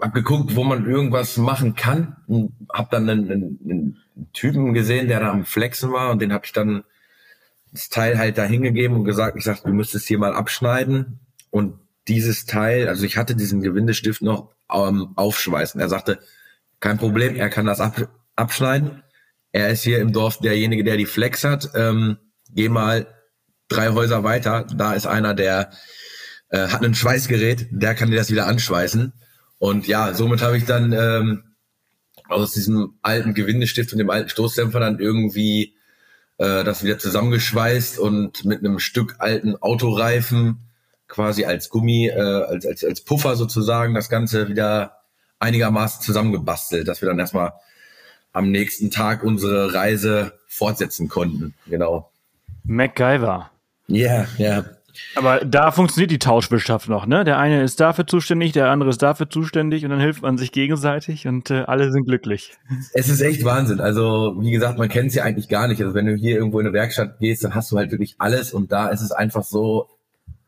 hab 0.00 0.14
geguckt, 0.14 0.54
wo 0.54 0.62
man 0.62 0.88
irgendwas 0.88 1.36
machen 1.36 1.74
kann 1.74 2.16
und 2.28 2.52
hab 2.72 2.92
dann 2.92 3.10
einen, 3.10 3.28
einen, 3.28 3.58
einen 3.64 3.96
Typen 4.32 4.72
gesehen, 4.72 5.08
der 5.08 5.18
da 5.18 5.32
am 5.32 5.44
Flexen 5.44 5.92
war 5.92 6.12
und 6.12 6.22
den 6.22 6.32
habe 6.32 6.46
ich 6.46 6.52
dann 6.52 6.84
das 7.72 7.88
Teil 7.88 8.18
halt 8.18 8.38
da 8.38 8.44
hingegeben 8.44 8.96
und 8.96 9.04
gesagt, 9.04 9.36
ich 9.36 9.42
sag, 9.42 9.64
du 9.64 9.70
müsstest 9.70 10.06
hier 10.06 10.20
mal 10.20 10.32
abschneiden 10.32 11.18
und 11.50 11.74
dieses 12.06 12.46
Teil, 12.46 12.86
also 12.86 13.04
ich 13.04 13.16
hatte 13.16 13.34
diesen 13.34 13.62
Gewindestift 13.62 14.22
noch 14.22 14.52
ähm, 14.72 15.08
aufschweißen. 15.16 15.80
Er 15.80 15.88
sagte, 15.88 16.20
kein 16.78 16.98
Problem, 16.98 17.34
er 17.34 17.50
kann 17.50 17.66
das 17.66 17.80
ab, 17.80 18.10
abschneiden. 18.36 19.02
Er 19.50 19.70
ist 19.70 19.82
hier 19.82 19.98
im 19.98 20.12
Dorf 20.12 20.38
derjenige, 20.38 20.84
der 20.84 20.96
die 20.96 21.04
Flex 21.04 21.42
hat. 21.42 21.70
Ähm, 21.74 22.18
geh 22.54 22.68
mal 22.68 23.08
drei 23.66 23.88
Häuser 23.88 24.22
weiter, 24.22 24.68
da 24.72 24.92
ist 24.92 25.08
einer, 25.08 25.34
der 25.34 25.72
äh, 26.50 26.68
hat 26.68 26.84
ein 26.84 26.94
Schweißgerät, 26.94 27.68
der 27.70 27.94
kann 27.94 28.10
dir 28.10 28.16
das 28.16 28.30
wieder 28.30 28.46
anschweißen. 28.46 29.12
Und 29.58 29.86
ja, 29.86 30.14
somit 30.14 30.42
habe 30.42 30.56
ich 30.56 30.64
dann 30.64 30.92
ähm, 30.92 31.44
aus 32.28 32.52
diesem 32.52 32.94
alten 33.02 33.34
Gewindestift 33.34 33.92
und 33.92 33.98
dem 33.98 34.10
alten 34.10 34.28
Stoßdämpfer 34.28 34.80
dann 34.80 34.98
irgendwie 34.98 35.74
äh, 36.38 36.64
das 36.64 36.82
wieder 36.82 36.98
zusammengeschweißt 36.98 37.98
und 37.98 38.44
mit 38.44 38.60
einem 38.60 38.78
Stück 38.78 39.16
alten 39.18 39.56
Autoreifen 39.56 40.58
quasi 41.08 41.44
als 41.44 41.68
Gummi, 41.68 42.06
äh, 42.06 42.18
als, 42.18 42.66
als, 42.66 42.84
als 42.84 43.00
Puffer 43.02 43.36
sozusagen 43.36 43.94
das 43.94 44.08
Ganze 44.08 44.48
wieder 44.48 44.96
einigermaßen 45.38 46.02
zusammengebastelt, 46.02 46.86
dass 46.86 47.02
wir 47.02 47.08
dann 47.08 47.18
erstmal 47.18 47.52
am 48.32 48.50
nächsten 48.50 48.90
Tag 48.90 49.24
unsere 49.24 49.74
Reise 49.74 50.38
fortsetzen 50.46 51.08
konnten. 51.08 51.54
Genau. 51.66 52.10
MacGyver. 52.64 53.50
Ja, 53.88 54.06
yeah, 54.06 54.28
ja. 54.38 54.48
Yeah. 54.48 54.79
Aber 55.14 55.44
da 55.44 55.70
funktioniert 55.70 56.10
die 56.10 56.18
Tauschwirtschaft 56.18 56.88
noch, 56.88 57.06
ne? 57.06 57.24
Der 57.24 57.38
eine 57.38 57.62
ist 57.62 57.80
dafür 57.80 58.06
zuständig, 58.06 58.52
der 58.52 58.70
andere 58.70 58.90
ist 58.90 59.02
dafür 59.02 59.28
zuständig 59.28 59.84
und 59.84 59.90
dann 59.90 60.00
hilft 60.00 60.22
man 60.22 60.38
sich 60.38 60.52
gegenseitig 60.52 61.26
und 61.26 61.50
äh, 61.50 61.64
alle 61.66 61.90
sind 61.92 62.04
glücklich. 62.06 62.56
Es 62.92 63.08
ist 63.08 63.20
echt 63.20 63.44
Wahnsinn. 63.44 63.80
Also, 63.80 64.36
wie 64.40 64.50
gesagt, 64.50 64.78
man 64.78 64.88
kennt 64.88 65.08
es 65.08 65.14
ja 65.14 65.24
eigentlich 65.24 65.48
gar 65.48 65.68
nicht. 65.68 65.82
Also, 65.82 65.94
wenn 65.94 66.06
du 66.06 66.14
hier 66.14 66.36
irgendwo 66.36 66.60
in 66.60 66.66
eine 66.66 66.72
Werkstatt 66.72 67.18
gehst, 67.18 67.44
dann 67.44 67.54
hast 67.54 67.70
du 67.72 67.76
halt 67.76 67.90
wirklich 67.90 68.16
alles 68.18 68.52
und 68.52 68.72
da 68.72 68.88
ist 68.88 69.00
es 69.00 69.12
einfach 69.12 69.44
so, 69.44 69.88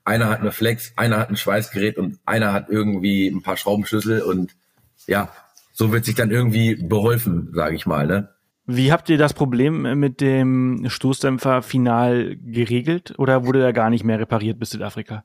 einer 0.04 0.28
hat 0.28 0.40
eine 0.40 0.52
Flex, 0.52 0.92
einer 0.96 1.18
hat 1.18 1.30
ein 1.30 1.36
Schweißgerät 1.36 1.96
und 1.96 2.18
einer 2.24 2.52
hat 2.52 2.68
irgendwie 2.68 3.28
ein 3.28 3.42
paar 3.42 3.56
Schraubenschlüssel 3.56 4.22
und 4.22 4.54
ja, 5.06 5.30
so 5.72 5.92
wird 5.92 6.04
sich 6.04 6.14
dann 6.14 6.30
irgendwie 6.30 6.76
beholfen, 6.76 7.50
sage 7.54 7.76
ich 7.76 7.86
mal, 7.86 8.06
ne? 8.06 8.28
Wie 8.64 8.92
habt 8.92 9.08
ihr 9.10 9.18
das 9.18 9.34
Problem 9.34 9.98
mit 9.98 10.20
dem 10.20 10.84
Stoßdämpfer 10.88 11.62
final 11.62 12.36
geregelt 12.36 13.12
oder 13.18 13.44
wurde 13.44 13.60
er 13.60 13.72
gar 13.72 13.90
nicht 13.90 14.04
mehr 14.04 14.20
repariert 14.20 14.60
bis 14.60 14.70
Südafrika? 14.70 15.24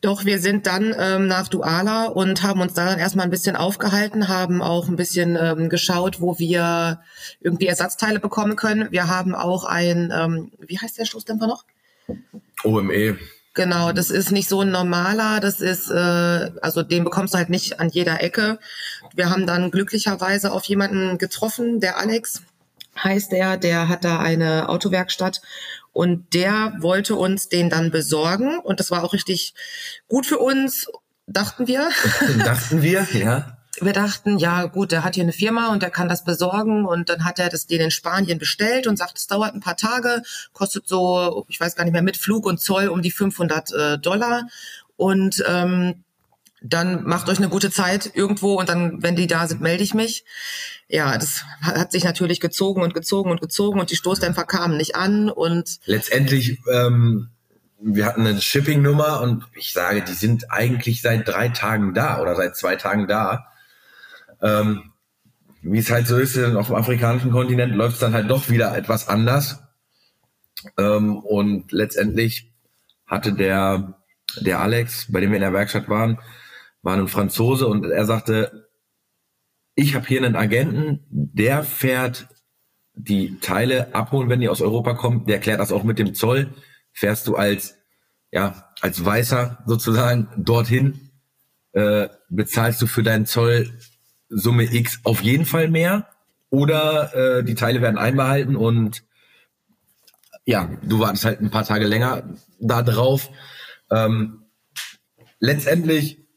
Doch, 0.00 0.24
wir 0.24 0.38
sind 0.38 0.66
dann 0.68 0.94
ähm, 0.96 1.26
nach 1.26 1.48
Duala 1.48 2.06
und 2.06 2.44
haben 2.44 2.60
uns 2.60 2.74
da 2.74 2.84
dann 2.84 3.00
erstmal 3.00 3.24
ein 3.24 3.30
bisschen 3.30 3.56
aufgehalten, 3.56 4.28
haben 4.28 4.62
auch 4.62 4.86
ein 4.86 4.94
bisschen 4.94 5.36
ähm, 5.40 5.68
geschaut, 5.68 6.20
wo 6.20 6.38
wir 6.38 7.00
irgendwie 7.40 7.66
Ersatzteile 7.66 8.20
bekommen 8.20 8.54
können. 8.54 8.92
Wir 8.92 9.08
haben 9.08 9.34
auch 9.34 9.64
ein, 9.64 10.12
ähm, 10.14 10.52
wie 10.60 10.78
heißt 10.78 10.98
der 10.98 11.04
Stoßdämpfer 11.04 11.48
noch? 11.48 11.64
OME. 12.62 13.18
Genau, 13.54 13.90
das 13.90 14.10
ist 14.10 14.30
nicht 14.30 14.48
so 14.48 14.60
ein 14.60 14.70
normaler, 14.70 15.40
das 15.40 15.60
ist, 15.60 15.90
äh, 15.90 15.94
also 16.62 16.84
den 16.84 17.02
bekommst 17.02 17.34
du 17.34 17.38
halt 17.38 17.50
nicht 17.50 17.80
an 17.80 17.88
jeder 17.88 18.22
Ecke. 18.22 18.60
Wir 19.16 19.30
haben 19.30 19.46
dann 19.46 19.72
glücklicherweise 19.72 20.52
auf 20.52 20.62
jemanden 20.66 21.18
getroffen, 21.18 21.80
der 21.80 21.98
Alex, 21.98 22.42
heißt 23.02 23.32
er, 23.32 23.56
der 23.56 23.88
hat 23.88 24.04
da 24.04 24.18
eine 24.18 24.68
Autowerkstatt 24.68 25.40
und 25.92 26.34
der 26.34 26.74
wollte 26.80 27.16
uns 27.16 27.48
den 27.48 27.70
dann 27.70 27.90
besorgen 27.90 28.58
und 28.58 28.80
das 28.80 28.90
war 28.90 29.04
auch 29.04 29.12
richtig 29.12 29.54
gut 30.08 30.26
für 30.26 30.38
uns, 30.38 30.86
dachten 31.26 31.66
wir. 31.66 31.88
dachten 32.44 32.82
wir, 32.82 33.06
ja. 33.12 33.58
Wir 33.80 33.92
dachten, 33.92 34.38
ja 34.38 34.64
gut, 34.64 34.90
der 34.90 35.04
hat 35.04 35.14
hier 35.14 35.22
eine 35.22 35.32
Firma 35.32 35.72
und 35.72 35.82
der 35.82 35.90
kann 35.90 36.08
das 36.08 36.24
besorgen 36.24 36.84
und 36.84 37.08
dann 37.08 37.24
hat 37.24 37.38
er 37.38 37.48
das 37.48 37.66
den 37.66 37.80
in 37.80 37.90
Spanien 37.90 38.38
bestellt 38.38 38.86
und 38.86 38.96
sagt, 38.96 39.18
es 39.18 39.28
dauert 39.28 39.54
ein 39.54 39.60
paar 39.60 39.76
Tage, 39.76 40.22
kostet 40.52 40.88
so, 40.88 41.44
ich 41.48 41.60
weiß 41.60 41.76
gar 41.76 41.84
nicht 41.84 41.92
mehr, 41.92 42.02
mit 42.02 42.16
Flug 42.16 42.46
und 42.46 42.60
Zoll 42.60 42.88
um 42.88 43.02
die 43.02 43.12
500 43.12 43.72
äh, 43.72 43.98
Dollar 43.98 44.48
und 44.96 45.44
ähm, 45.46 46.02
dann 46.62 47.04
macht 47.04 47.28
euch 47.28 47.38
eine 47.38 47.48
gute 47.48 47.70
Zeit 47.70 48.10
irgendwo 48.14 48.54
und 48.58 48.68
dann, 48.68 49.02
wenn 49.02 49.16
die 49.16 49.26
da 49.26 49.46
sind, 49.46 49.60
melde 49.60 49.84
ich 49.84 49.94
mich. 49.94 50.24
Ja, 50.88 51.16
das 51.16 51.44
hat 51.60 51.92
sich 51.92 52.04
natürlich 52.04 52.40
gezogen 52.40 52.82
und 52.82 52.94
gezogen 52.94 53.30
und 53.30 53.40
gezogen 53.40 53.78
und 53.80 53.90
die 53.90 53.96
Stoßdämpfer 53.96 54.44
kamen 54.44 54.76
nicht 54.76 54.96
an 54.96 55.30
und 55.30 55.78
letztendlich, 55.84 56.58
ähm, 56.72 57.28
wir 57.80 58.06
hatten 58.06 58.26
eine 58.26 58.40
Shipping-Nummer 58.40 59.20
und 59.20 59.44
ich 59.54 59.72
sage, 59.72 60.02
die 60.02 60.14
sind 60.14 60.50
eigentlich 60.50 61.00
seit 61.02 61.28
drei 61.28 61.48
Tagen 61.48 61.94
da 61.94 62.20
oder 62.20 62.34
seit 62.34 62.56
zwei 62.56 62.76
Tagen 62.76 63.06
da. 63.06 63.46
Ähm, 64.42 64.92
wie 65.62 65.78
es 65.78 65.90
halt 65.90 66.06
so 66.06 66.16
ist, 66.16 66.38
auf 66.38 66.68
dem 66.68 66.76
afrikanischen 66.76 67.30
Kontinent 67.30 67.74
läuft 67.74 67.94
es 67.94 68.00
dann 68.00 68.14
halt 68.14 68.30
doch 68.30 68.48
wieder 68.48 68.76
etwas 68.76 69.08
anders. 69.08 69.60
Ähm, 70.76 71.18
und 71.18 71.70
letztendlich 71.72 72.52
hatte 73.06 73.32
der, 73.32 73.94
der 74.40 74.60
Alex, 74.60 75.06
bei 75.10 75.20
dem 75.20 75.30
wir 75.30 75.36
in 75.36 75.42
der 75.42 75.52
Werkstatt 75.52 75.88
waren, 75.88 76.18
war 76.82 76.96
ein 76.96 77.08
Franzose 77.08 77.66
und 77.66 77.84
er 77.84 78.06
sagte, 78.06 78.68
ich 79.74 79.94
habe 79.94 80.06
hier 80.06 80.22
einen 80.22 80.36
Agenten, 80.36 81.06
der 81.10 81.62
fährt 81.62 82.28
die 82.94 83.38
Teile 83.38 83.94
abholen, 83.94 84.28
wenn 84.28 84.40
die 84.40 84.48
aus 84.48 84.60
Europa 84.60 84.94
kommen. 84.94 85.24
Der 85.26 85.38
klärt 85.38 85.60
das 85.60 85.70
auch 85.70 85.84
mit 85.84 85.98
dem 85.98 86.14
Zoll. 86.14 86.52
Fährst 86.92 87.26
du 87.28 87.36
als 87.36 87.76
ja 88.32 88.72
als 88.80 89.04
Weißer 89.04 89.62
sozusagen 89.66 90.28
dorthin, 90.36 91.10
äh, 91.72 92.08
bezahlst 92.28 92.82
du 92.82 92.86
für 92.86 93.02
deinen 93.02 93.26
Zoll 93.26 93.70
Summe 94.28 94.64
X 94.64 95.00
auf 95.04 95.22
jeden 95.22 95.46
Fall 95.46 95.68
mehr 95.68 96.08
oder 96.50 97.14
äh, 97.38 97.44
die 97.44 97.54
Teile 97.54 97.80
werden 97.80 97.98
einbehalten 97.98 98.56
und 98.56 99.04
ja, 100.44 100.70
du 100.82 101.00
wartest 101.00 101.24
halt 101.24 101.40
ein 101.40 101.50
paar 101.50 101.64
Tage 101.64 101.86
länger 101.86 102.34
da 102.58 102.82
drauf. 102.82 103.30
Ähm, 103.90 104.44
letztendlich 105.40 106.27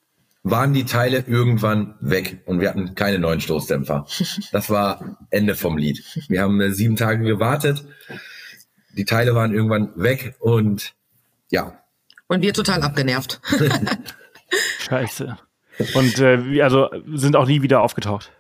waren 0.43 0.74
die 0.74 0.86
Teile 0.86 1.24
irgendwann 1.27 1.95
weg 2.00 2.41
und 2.45 2.60
wir 2.60 2.69
hatten 2.69 2.95
keine 2.95 3.19
neuen 3.19 3.41
Stoßdämpfer. 3.41 4.05
Das 4.51 4.69
war 4.69 5.17
Ende 5.29 5.55
vom 5.55 5.77
Lied. 5.77 6.03
Wir 6.27 6.41
haben 6.41 6.60
äh, 6.60 6.71
sieben 6.71 6.95
Tage 6.95 7.24
gewartet. 7.24 7.86
Die 8.98 9.05
Teile 9.05 9.36
waren 9.36 9.53
irgendwann 9.53 9.91
weg 9.95 10.36
und 10.39 10.93
ja. 11.50 11.79
Und 12.27 12.41
wir 12.41 12.53
total 12.53 12.81
abgenervt. 12.81 13.41
Scheiße. 14.79 15.38
Und 15.93 16.19
äh, 16.19 16.62
also 16.62 16.89
sind 17.13 17.36
auch 17.36 17.48
nie 17.48 17.62
wieder 17.62 17.81
aufgetaucht. 17.81 18.31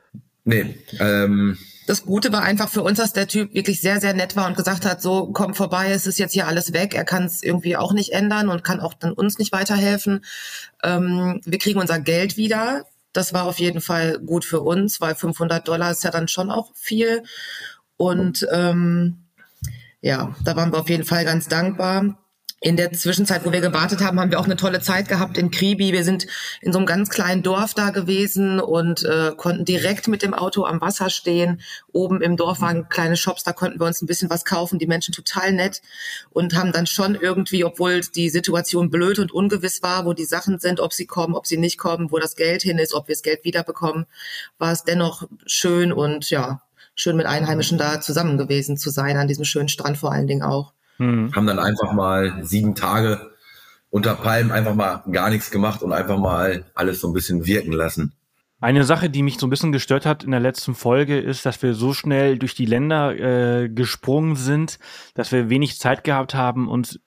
Nee, 0.43 0.75
ähm, 0.99 1.57
das 1.91 2.05
Gute 2.05 2.31
war 2.31 2.41
einfach 2.41 2.69
für 2.69 2.83
uns, 2.83 2.99
dass 2.99 3.11
der 3.11 3.27
Typ 3.27 3.53
wirklich 3.53 3.81
sehr, 3.81 3.99
sehr 3.99 4.13
nett 4.13 4.37
war 4.37 4.47
und 4.47 4.55
gesagt 4.55 4.85
hat, 4.85 5.01
so 5.01 5.29
komm 5.33 5.53
vorbei, 5.53 5.91
es 5.91 6.07
ist 6.07 6.19
jetzt 6.19 6.31
hier 6.31 6.47
alles 6.47 6.71
weg. 6.71 6.95
Er 6.95 7.03
kann 7.03 7.25
es 7.25 7.43
irgendwie 7.43 7.75
auch 7.75 7.91
nicht 7.91 8.13
ändern 8.13 8.47
und 8.47 8.63
kann 8.63 8.79
auch 8.79 8.93
dann 8.93 9.11
uns 9.11 9.37
nicht 9.39 9.51
weiterhelfen. 9.51 10.23
Ähm, 10.83 11.41
wir 11.43 11.59
kriegen 11.59 11.81
unser 11.81 11.99
Geld 11.99 12.37
wieder. 12.37 12.85
Das 13.11 13.33
war 13.33 13.43
auf 13.43 13.59
jeden 13.59 13.81
Fall 13.81 14.19
gut 14.19 14.45
für 14.45 14.61
uns, 14.61 15.01
weil 15.01 15.15
500 15.15 15.67
Dollar 15.67 15.91
ist 15.91 16.05
ja 16.05 16.11
dann 16.11 16.29
schon 16.29 16.49
auch 16.49 16.71
viel. 16.75 17.23
Und 17.97 18.47
ähm, 18.53 19.25
ja, 19.99 20.33
da 20.45 20.55
waren 20.55 20.71
wir 20.71 20.79
auf 20.79 20.89
jeden 20.89 21.03
Fall 21.03 21.25
ganz 21.25 21.49
dankbar 21.49 22.20
in 22.63 22.77
der 22.77 22.93
Zwischenzeit, 22.93 23.43
wo 23.43 23.51
wir 23.51 23.59
gewartet 23.59 24.01
haben, 24.01 24.19
haben 24.19 24.29
wir 24.29 24.39
auch 24.39 24.45
eine 24.45 24.55
tolle 24.55 24.81
Zeit 24.81 25.09
gehabt 25.09 25.35
in 25.39 25.49
Kribi. 25.49 25.93
Wir 25.93 26.03
sind 26.03 26.27
in 26.61 26.71
so 26.71 26.77
einem 26.77 26.85
ganz 26.85 27.09
kleinen 27.09 27.41
Dorf 27.41 27.73
da 27.73 27.89
gewesen 27.89 28.59
und 28.59 29.03
äh, 29.03 29.31
konnten 29.35 29.65
direkt 29.65 30.07
mit 30.07 30.21
dem 30.21 30.35
Auto 30.35 30.63
am 30.65 30.79
Wasser 30.79 31.09
stehen. 31.09 31.61
Oben 31.91 32.21
im 32.21 32.37
Dorf 32.37 32.61
waren 32.61 32.87
kleine 32.87 33.17
Shops, 33.17 33.43
da 33.43 33.51
konnten 33.51 33.79
wir 33.79 33.87
uns 33.87 34.03
ein 34.03 34.05
bisschen 34.05 34.29
was 34.29 34.45
kaufen. 34.45 34.77
Die 34.77 34.85
Menschen 34.85 35.11
total 35.11 35.53
nett 35.53 35.81
und 36.29 36.53
haben 36.53 36.71
dann 36.71 36.85
schon 36.85 37.15
irgendwie, 37.15 37.65
obwohl 37.65 38.01
die 38.01 38.29
Situation 38.29 38.91
blöd 38.91 39.17
und 39.17 39.31
ungewiss 39.31 39.81
war, 39.81 40.05
wo 40.05 40.13
die 40.13 40.25
Sachen 40.25 40.59
sind, 40.59 40.79
ob 40.79 40.93
sie 40.93 41.07
kommen, 41.07 41.33
ob 41.33 41.47
sie 41.47 41.57
nicht 41.57 41.79
kommen, 41.79 42.11
wo 42.11 42.19
das 42.19 42.35
Geld 42.35 42.61
hin 42.61 42.77
ist, 42.77 42.93
ob 42.93 43.07
wir 43.07 43.15
das 43.15 43.23
Geld 43.23 43.43
wiederbekommen, 43.43 44.05
war 44.59 44.71
es 44.71 44.83
dennoch 44.83 45.27
schön 45.47 45.91
und 45.91 46.29
ja, 46.29 46.61
schön 46.93 47.17
mit 47.17 47.25
Einheimischen 47.25 47.79
da 47.79 48.01
zusammen 48.01 48.37
gewesen 48.37 48.77
zu 48.77 48.91
sein, 48.91 49.17
an 49.17 49.27
diesem 49.27 49.45
schönen 49.45 49.67
Strand 49.67 49.97
vor 49.97 50.11
allen 50.11 50.27
Dingen 50.27 50.43
auch. 50.43 50.73
Mhm. 51.01 51.35
Haben 51.35 51.47
dann 51.47 51.59
einfach 51.59 51.93
mal 51.93 52.43
sieben 52.43 52.75
Tage 52.75 53.31
unter 53.89 54.15
Palmen 54.15 54.51
einfach 54.51 54.75
mal 54.75 55.03
gar 55.11 55.29
nichts 55.29 55.51
gemacht 55.51 55.81
und 55.81 55.91
einfach 55.91 56.17
mal 56.17 56.65
alles 56.75 57.01
so 57.01 57.07
ein 57.09 57.13
bisschen 57.13 57.45
wirken 57.45 57.73
lassen. 57.73 58.13
Eine 58.59 58.83
Sache, 58.83 59.09
die 59.09 59.23
mich 59.23 59.39
so 59.39 59.47
ein 59.47 59.49
bisschen 59.49 59.71
gestört 59.71 60.05
hat 60.05 60.23
in 60.23 60.29
der 60.29 60.39
letzten 60.39 60.75
Folge, 60.75 61.19
ist, 61.19 61.47
dass 61.47 61.63
wir 61.63 61.73
so 61.73 61.93
schnell 61.93 62.37
durch 62.37 62.53
die 62.53 62.67
Länder 62.67 63.15
äh, 63.17 63.69
gesprungen 63.69 64.35
sind, 64.35 64.77
dass 65.15 65.31
wir 65.31 65.49
wenig 65.49 65.79
Zeit 65.79 66.03
gehabt 66.03 66.35
haben, 66.35 66.69
uns 66.69 66.99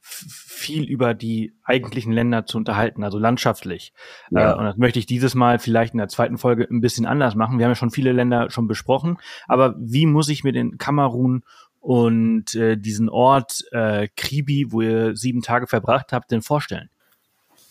viel 0.00 0.84
über 0.84 1.12
die 1.12 1.52
eigentlichen 1.62 2.12
Länder 2.12 2.46
zu 2.46 2.56
unterhalten, 2.56 3.04
also 3.04 3.18
landschaftlich. 3.18 3.92
Ja. 4.30 4.52
Äh, 4.52 4.58
und 4.58 4.64
das 4.64 4.76
möchte 4.78 4.98
ich 4.98 5.06
dieses 5.06 5.34
Mal 5.34 5.58
vielleicht 5.58 5.92
in 5.92 5.98
der 5.98 6.08
zweiten 6.08 6.38
Folge 6.38 6.66
ein 6.70 6.80
bisschen 6.80 7.04
anders 7.04 7.34
machen. 7.34 7.58
Wir 7.58 7.66
haben 7.66 7.72
ja 7.72 7.76
schon 7.76 7.90
viele 7.90 8.12
Länder 8.12 8.50
schon 8.50 8.66
besprochen, 8.66 9.18
aber 9.46 9.74
wie 9.78 10.06
muss 10.06 10.30
ich 10.30 10.42
mir 10.42 10.52
den 10.52 10.78
Kamerun 10.78 11.44
und 11.84 12.54
äh, 12.54 12.78
diesen 12.78 13.10
Ort 13.10 13.62
äh, 13.70 14.08
Kribi, 14.16 14.72
wo 14.72 14.80
ihr 14.80 15.14
sieben 15.16 15.42
Tage 15.42 15.66
verbracht 15.66 16.12
habt, 16.12 16.30
denn 16.30 16.40
vorstellen? 16.40 16.88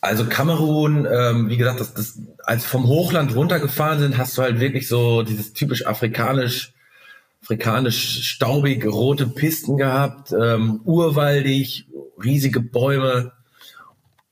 Also 0.01 0.25
Kamerun, 0.25 1.07
ähm, 1.11 1.49
wie 1.49 1.57
gesagt, 1.57 1.79
das, 1.79 1.95
das, 1.95 2.19
als 2.43 2.63
vom 2.63 2.85
Hochland 2.85 3.35
runtergefahren 3.35 3.99
sind, 3.99 4.19
hast 4.19 4.37
du 4.37 4.43
halt 4.43 4.59
wirklich 4.59 4.87
so 4.87 5.23
dieses 5.23 5.53
typisch 5.53 5.87
afrikanisch, 5.87 6.73
afrikanisch 7.41 8.29
staubig 8.29 8.85
rote 8.85 9.25
Pisten 9.25 9.77
gehabt, 9.77 10.31
ähm, 10.31 10.81
urwaldig, 10.83 11.87
riesige 12.23 12.59
Bäume. 12.59 13.31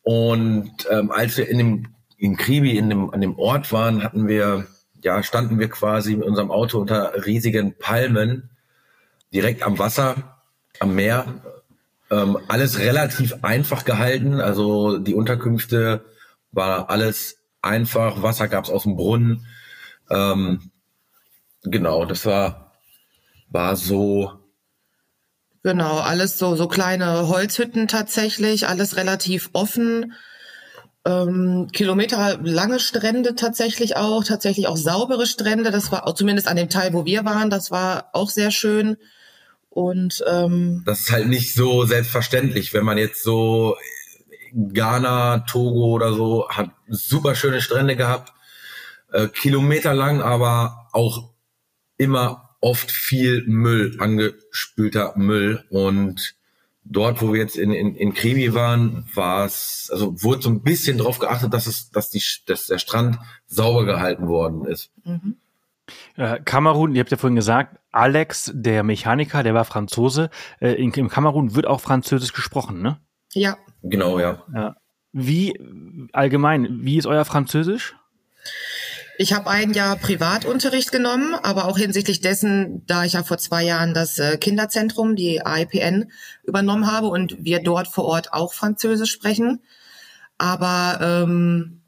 Und 0.04 0.72
ähm, 0.92 1.10
als 1.10 1.38
wir 1.38 1.50
in 1.50 1.58
dem 1.58 1.88
in 2.18 2.38
Kribi, 2.38 2.78
in 2.78 2.88
dem, 2.88 3.10
an 3.10 3.22
dem 3.22 3.40
Ort 3.40 3.72
waren, 3.74 4.04
hatten 4.04 4.28
wir, 4.28 4.68
ja, 5.02 5.24
standen 5.24 5.58
wir 5.58 5.70
quasi 5.70 6.16
mit 6.16 6.28
unserem 6.28 6.52
Auto 6.52 6.80
unter 6.80 7.26
riesigen 7.26 7.74
Palmen 7.80 8.52
direkt 9.34 9.64
am 9.64 9.80
Wasser, 9.80 10.42
am 10.80 10.96
Meer. 10.96 11.26
Ähm, 12.10 12.38
alles 12.48 12.80
relativ 12.80 13.36
einfach 13.44 13.86
gehalten. 13.86 14.42
Also 14.42 14.98
die 14.98 15.14
Unterkünfte 15.14 16.04
war 16.52 16.90
alles 16.90 17.38
einfach. 17.62 18.22
Wasser 18.22 18.48
gab 18.48 18.66
es 18.66 18.70
aus 18.70 18.84
dem 18.84 18.96
Brunnen. 18.96 19.46
Ähm, 20.10 20.72
genau, 21.64 22.06
das 22.06 22.26
war, 22.26 22.74
war 23.50 23.76
so. 23.76 24.34
Genau, 25.64 26.00
alles 26.00 26.38
so, 26.38 26.56
so 26.56 26.68
kleine 26.68 27.28
Holzhütten 27.28 27.88
tatsächlich, 27.88 28.68
alles 28.68 28.98
relativ 28.98 29.52
offen. 29.54 30.14
Ähm, 31.06 31.70
Kilometer 31.72 32.40
lange 32.44 32.80
Strände 32.80 33.36
tatsächlich 33.36 33.96
auch, 33.96 34.24
tatsächlich 34.24 34.68
auch 34.68 34.78
saubere 34.78 35.26
Strände. 35.26 35.72
Das 35.72 35.92
war 35.92 36.08
auch 36.08 36.14
zumindest 36.14 36.48
an 36.48 36.58
dem 36.58 36.70
Teil, 36.70 36.94
wo 36.94 37.06
wir 37.06 37.26
waren, 37.26 37.50
das 37.50 37.72
war 37.72 38.10
auch 38.14 38.30
sehr 38.30 38.52
schön. 38.52 38.98
Und 39.72 40.22
ähm, 40.30 40.84
das 40.86 41.00
ist 41.00 41.12
halt 41.12 41.30
nicht 41.30 41.54
so 41.54 41.86
selbstverständlich, 41.86 42.74
wenn 42.74 42.84
man 42.84 42.98
jetzt 42.98 43.24
so 43.24 43.78
Ghana, 44.54 45.40
Togo 45.48 45.94
oder 45.94 46.14
so 46.14 46.50
hat 46.50 46.72
super 46.90 47.36
schöne 47.36 47.62
Strände 47.62 47.96
gehabt, 47.96 48.34
äh, 49.14 49.30
Kilometer 49.30 49.94
lang, 49.94 50.22
aber 50.22 50.90
auch 50.92 51.30
immer 51.98 52.58
oft 52.60 52.92
viel 52.92 53.46
Müll, 53.48 53.96
angespülter 54.00 55.14
Müll 55.16 55.64
und 55.70 56.36
dort, 56.84 57.22
wo 57.22 57.32
wir 57.32 57.40
jetzt 57.40 57.56
in, 57.56 57.72
in, 57.72 57.96
in 57.96 58.14
Krimi 58.14 58.54
waren, 58.54 59.08
war 59.14 59.46
es, 59.46 59.90
also 59.90 60.22
wurde 60.22 60.42
so 60.42 60.50
ein 60.50 60.64
bisschen 60.64 60.98
drauf 60.98 61.20
geachtet, 61.20 61.54
dass 61.54 61.66
es, 61.66 61.92
dass 61.92 62.10
die, 62.10 62.22
dass 62.46 62.68
der 62.68 62.78
Strand 62.78 63.20
sauber 63.48 63.86
gehalten 63.86 64.28
worden 64.28 64.66
ist. 64.66 64.92
Mhm. 65.06 65.38
Äh, 66.18 66.40
Kamerun, 66.44 66.96
ihr 66.96 67.02
habt 67.02 67.12
ja 67.12 67.18
vorhin 67.18 67.36
gesagt, 67.36 67.78
Alex, 67.92 68.52
der 68.54 68.84
Mechaniker, 68.84 69.44
der 69.44 69.54
war 69.54 69.66
Franzose. 69.66 70.30
Äh, 70.60 70.74
in, 70.74 70.94
Im 70.94 71.10
Kamerun 71.10 71.56
wird 71.56 71.68
auch 71.68 71.82
Französisch 71.82 72.34
gesprochen, 72.34 72.82
ne? 72.82 73.00
Ja. 73.34 73.58
Genau, 73.84 74.20
ja. 74.20 74.44
ja. 74.54 74.76
Wie 75.14 75.60
allgemein, 76.14 76.80
wie 76.84 76.98
ist 76.98 77.06
euer 77.06 77.26
Französisch? 77.26 77.96
Ich 79.18 79.34
habe 79.34 79.50
ein 79.50 79.74
Jahr 79.74 79.98
Privatunterricht 79.98 80.92
genommen, 80.92 81.36
aber 81.36 81.66
auch 81.66 81.78
hinsichtlich 81.78 82.22
dessen, 82.22 82.84
da 82.88 83.04
ich 83.04 83.14
ja 83.14 83.24
vor 83.24 83.38
zwei 83.38 83.64
Jahren 83.64 83.94
das 83.94 84.18
äh, 84.18 84.38
Kinderzentrum, 84.38 85.16
die 85.16 85.46
AIPN, 85.46 86.12
übernommen 86.44 86.92
habe 86.92 87.08
und 87.08 87.36
wir 87.40 87.62
dort 87.62 87.88
vor 87.88 88.06
Ort 88.06 88.34
auch 88.34 88.54
Französisch 88.54 89.12
sprechen. 89.12 89.62
Aber 90.38 91.00
ähm, 91.02 91.81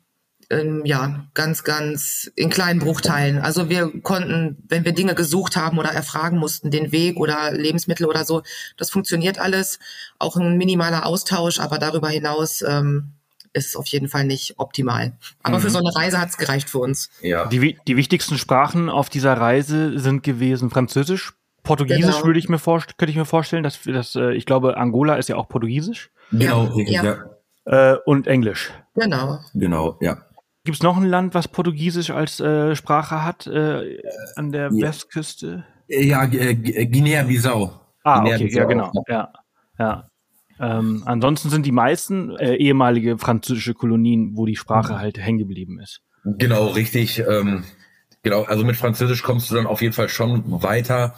ähm, 0.62 0.86
ja, 0.86 1.26
ganz, 1.34 1.64
ganz 1.64 2.32
in 2.36 2.50
kleinen 2.50 2.80
Bruchteilen. 2.80 3.40
Also 3.40 3.70
wir 3.70 3.92
konnten, 4.02 4.58
wenn 4.68 4.86
wir 4.86 4.94
Dinge 4.94 5.16
gesucht 5.16 5.56
haben 5.56 5.78
oder 5.78 5.90
erfragen 5.90 6.38
mussten, 6.38 6.72
den 6.72 6.92
Weg 6.92 7.18
oder 7.18 7.52
Lebensmittel 7.52 8.06
oder 8.06 8.26
so, 8.26 8.44
das 8.78 8.90
funktioniert 8.90 9.40
alles. 9.40 9.80
Auch 10.20 10.36
ein 10.36 10.58
minimaler 10.58 11.06
Austausch, 11.06 11.60
aber 11.60 11.78
darüber 11.78 12.10
hinaus 12.10 12.62
ähm, 12.62 13.14
ist 13.54 13.68
es 13.68 13.76
auf 13.76 13.88
jeden 13.88 14.08
Fall 14.08 14.26
nicht 14.26 14.56
optimal. 14.58 15.14
Aber 15.44 15.58
mhm. 15.58 15.62
für 15.62 15.70
so 15.70 15.80
eine 15.80 15.96
Reise 15.96 16.20
hat 16.20 16.30
es 16.30 16.38
gereicht 16.38 16.70
für 16.70 16.80
uns. 16.80 17.10
Ja. 17.22 17.46
Die, 17.48 17.78
die 17.88 17.98
wichtigsten 17.98 18.38
Sprachen 18.38 18.90
auf 18.90 19.10
dieser 19.10 19.34
Reise 19.34 20.00
sind 20.00 20.24
gewesen 20.24 20.70
Französisch, 20.70 21.34
Portugiesisch 21.64 22.16
genau. 22.16 22.26
würde 22.26 22.40
ich 22.40 22.50
mir 22.50 22.60
vorstellen, 22.60 22.96
könnte 22.98 23.12
ich 23.12 23.18
mir 23.18 23.26
vorstellen, 23.26 23.64
dass, 23.64 23.82
dass 23.84 24.16
äh, 24.16 24.34
ich 24.34 24.46
glaube, 24.46 24.76
Angola 24.76 25.16
ist 25.16 25.30
ja 25.30 25.38
auch 25.38 25.48
Portugiesisch. 25.48 26.12
Genau, 26.32 26.70
ja. 26.78 27.04
ja. 27.66 27.94
Äh, 27.94 27.98
und 28.06 28.28
Englisch. 28.28 28.72
Genau. 28.96 29.40
Genau, 29.54 29.98
ja. 30.02 30.18
Gibt 30.66 30.78
es 30.78 30.84
noch 30.84 30.96
ein 30.96 31.06
Land, 31.06 31.34
was 31.34 31.50
Portugiesisch 31.50 32.10
als 32.10 32.40
äh, 32.40 32.76
Sprache 32.76 33.24
hat 33.24 33.48
äh, 33.48 34.02
an 34.36 34.52
der 34.52 34.70
ja. 34.72 34.88
Westküste? 34.88 35.66
Ja, 35.90 36.24
äh, 36.24 36.56
Guinea-Bissau. 36.56 37.82
Ah, 38.04 38.20
Guinea 38.20 38.36
okay, 38.36 38.50
ja, 38.50 38.66
genau. 38.66 38.92
Ja, 39.10 39.34
ja. 39.78 40.10
Ähm, 40.60 41.04
ansonsten 41.06 41.50
sind 41.50 41.66
die 41.66 41.72
meisten 41.74 42.38
äh, 42.38 42.56
ehemalige 42.56 43.18
französische 43.18 43.74
Kolonien, 43.74 44.38
wo 44.38 44.46
die 44.46 44.56
Sprache 44.56 44.94
mhm. 44.94 45.00
halt 45.00 45.18
hängen 45.18 45.40
geblieben 45.40 45.80
ist. 45.82 46.02
Genau, 46.24 46.68
richtig. 46.68 47.20
Ähm, 47.20 47.66
genau, 48.22 48.44
also 48.44 48.64
mit 48.64 48.78
Französisch 48.78 49.24
kommst 49.24 49.52
du 49.52 49.56
dann 49.56 49.66
auf 49.66 49.82
jeden 49.82 49.94
Fall 49.94 50.08
schon 50.08 50.64
weiter. 50.64 51.16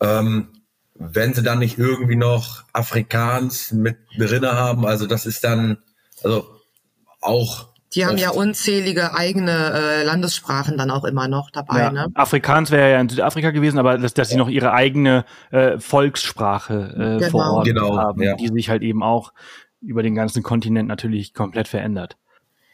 Ähm, 0.00 0.48
wenn 0.94 1.34
sie 1.34 1.42
dann 1.42 1.58
nicht 1.58 1.78
irgendwie 1.78 2.16
noch 2.16 2.64
Afrikaans 2.72 3.72
mit 3.72 3.98
drinne 4.16 4.52
haben, 4.52 4.86
also 4.86 5.06
das 5.06 5.26
ist 5.26 5.44
dann, 5.44 5.78
also 6.22 6.46
auch 7.20 7.71
die 7.94 8.06
haben 8.06 8.16
ja 8.16 8.30
unzählige 8.30 9.14
eigene 9.14 9.50
äh, 9.50 10.02
Landessprachen 10.02 10.78
dann 10.78 10.90
auch 10.90 11.04
immer 11.04 11.28
noch 11.28 11.50
dabei. 11.50 11.80
Ja. 11.80 11.92
Ne? 11.92 12.06
Afrikaans 12.14 12.70
wäre 12.70 12.90
ja 12.90 13.00
in 13.00 13.08
Südafrika 13.08 13.50
gewesen, 13.50 13.78
aber 13.78 13.98
dass, 13.98 14.14
dass 14.14 14.30
sie 14.30 14.36
noch 14.36 14.48
ihre 14.48 14.72
eigene 14.72 15.24
äh, 15.50 15.78
Volkssprache 15.78 16.74
äh, 16.74 17.18
genau. 17.18 17.30
vor 17.30 17.50
Ort 17.52 17.66
genau, 17.66 17.96
haben, 17.98 18.22
ja. 18.22 18.34
die 18.34 18.48
sich 18.48 18.70
halt 18.70 18.82
eben 18.82 19.02
auch 19.02 19.32
über 19.80 20.02
den 20.02 20.14
ganzen 20.14 20.42
Kontinent 20.42 20.88
natürlich 20.88 21.34
komplett 21.34 21.68
verändert. 21.68 22.16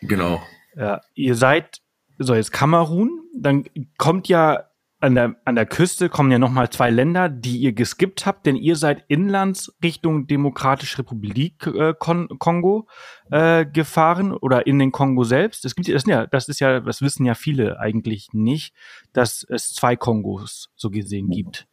Genau. 0.02 0.40
Ja, 0.76 1.00
ihr 1.14 1.34
seid 1.34 1.80
so 2.18 2.34
jetzt 2.34 2.52
Kamerun, 2.52 3.22
dann 3.34 3.64
kommt 3.96 4.28
ja 4.28 4.67
an 5.00 5.14
der, 5.14 5.36
an 5.44 5.54
der 5.54 5.66
Küste 5.66 6.08
kommen 6.08 6.30
ja 6.32 6.38
nochmal 6.38 6.70
zwei 6.70 6.90
Länder, 6.90 7.28
die 7.28 7.58
ihr 7.58 7.72
geskippt 7.72 8.26
habt, 8.26 8.46
denn 8.46 8.56
ihr 8.56 8.74
seid 8.74 9.04
inlands 9.08 9.72
Richtung 9.82 10.26
Demokratische 10.26 10.98
Republik 10.98 11.66
äh, 11.66 11.94
Kon 11.96 12.28
Kongo 12.38 12.88
äh, 13.30 13.64
gefahren 13.64 14.32
oder 14.32 14.66
in 14.66 14.78
den 14.78 14.90
Kongo 14.90 15.22
selbst. 15.22 15.64
Das, 15.64 15.76
gibt, 15.76 15.88
das, 15.88 16.04
ja, 16.06 16.26
das 16.26 16.48
ist 16.48 16.58
ja, 16.60 16.80
das 16.80 17.00
wissen 17.00 17.24
ja 17.24 17.34
viele 17.34 17.78
eigentlich 17.78 18.30
nicht, 18.32 18.74
dass 19.12 19.46
es 19.48 19.72
zwei 19.72 19.94
Kongos 19.94 20.70
so 20.74 20.90
gesehen 20.90 21.30
gibt. 21.30 21.68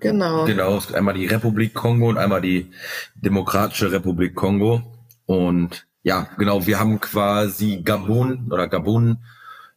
Genau. 0.00 0.46
Genau, 0.46 0.76
es 0.76 0.86
gibt 0.86 0.96
einmal 0.96 1.14
die 1.14 1.26
Republik 1.26 1.74
Kongo 1.74 2.08
und 2.08 2.16
einmal 2.16 2.40
die 2.40 2.70
Demokratische 3.14 3.92
Republik 3.92 4.34
Kongo. 4.34 4.80
Und 5.26 5.86
ja, 6.02 6.28
genau, 6.38 6.66
wir 6.66 6.80
haben 6.80 6.98
quasi 6.98 7.82
Gabun 7.84 8.50
oder 8.50 8.68
Gabun 8.68 9.18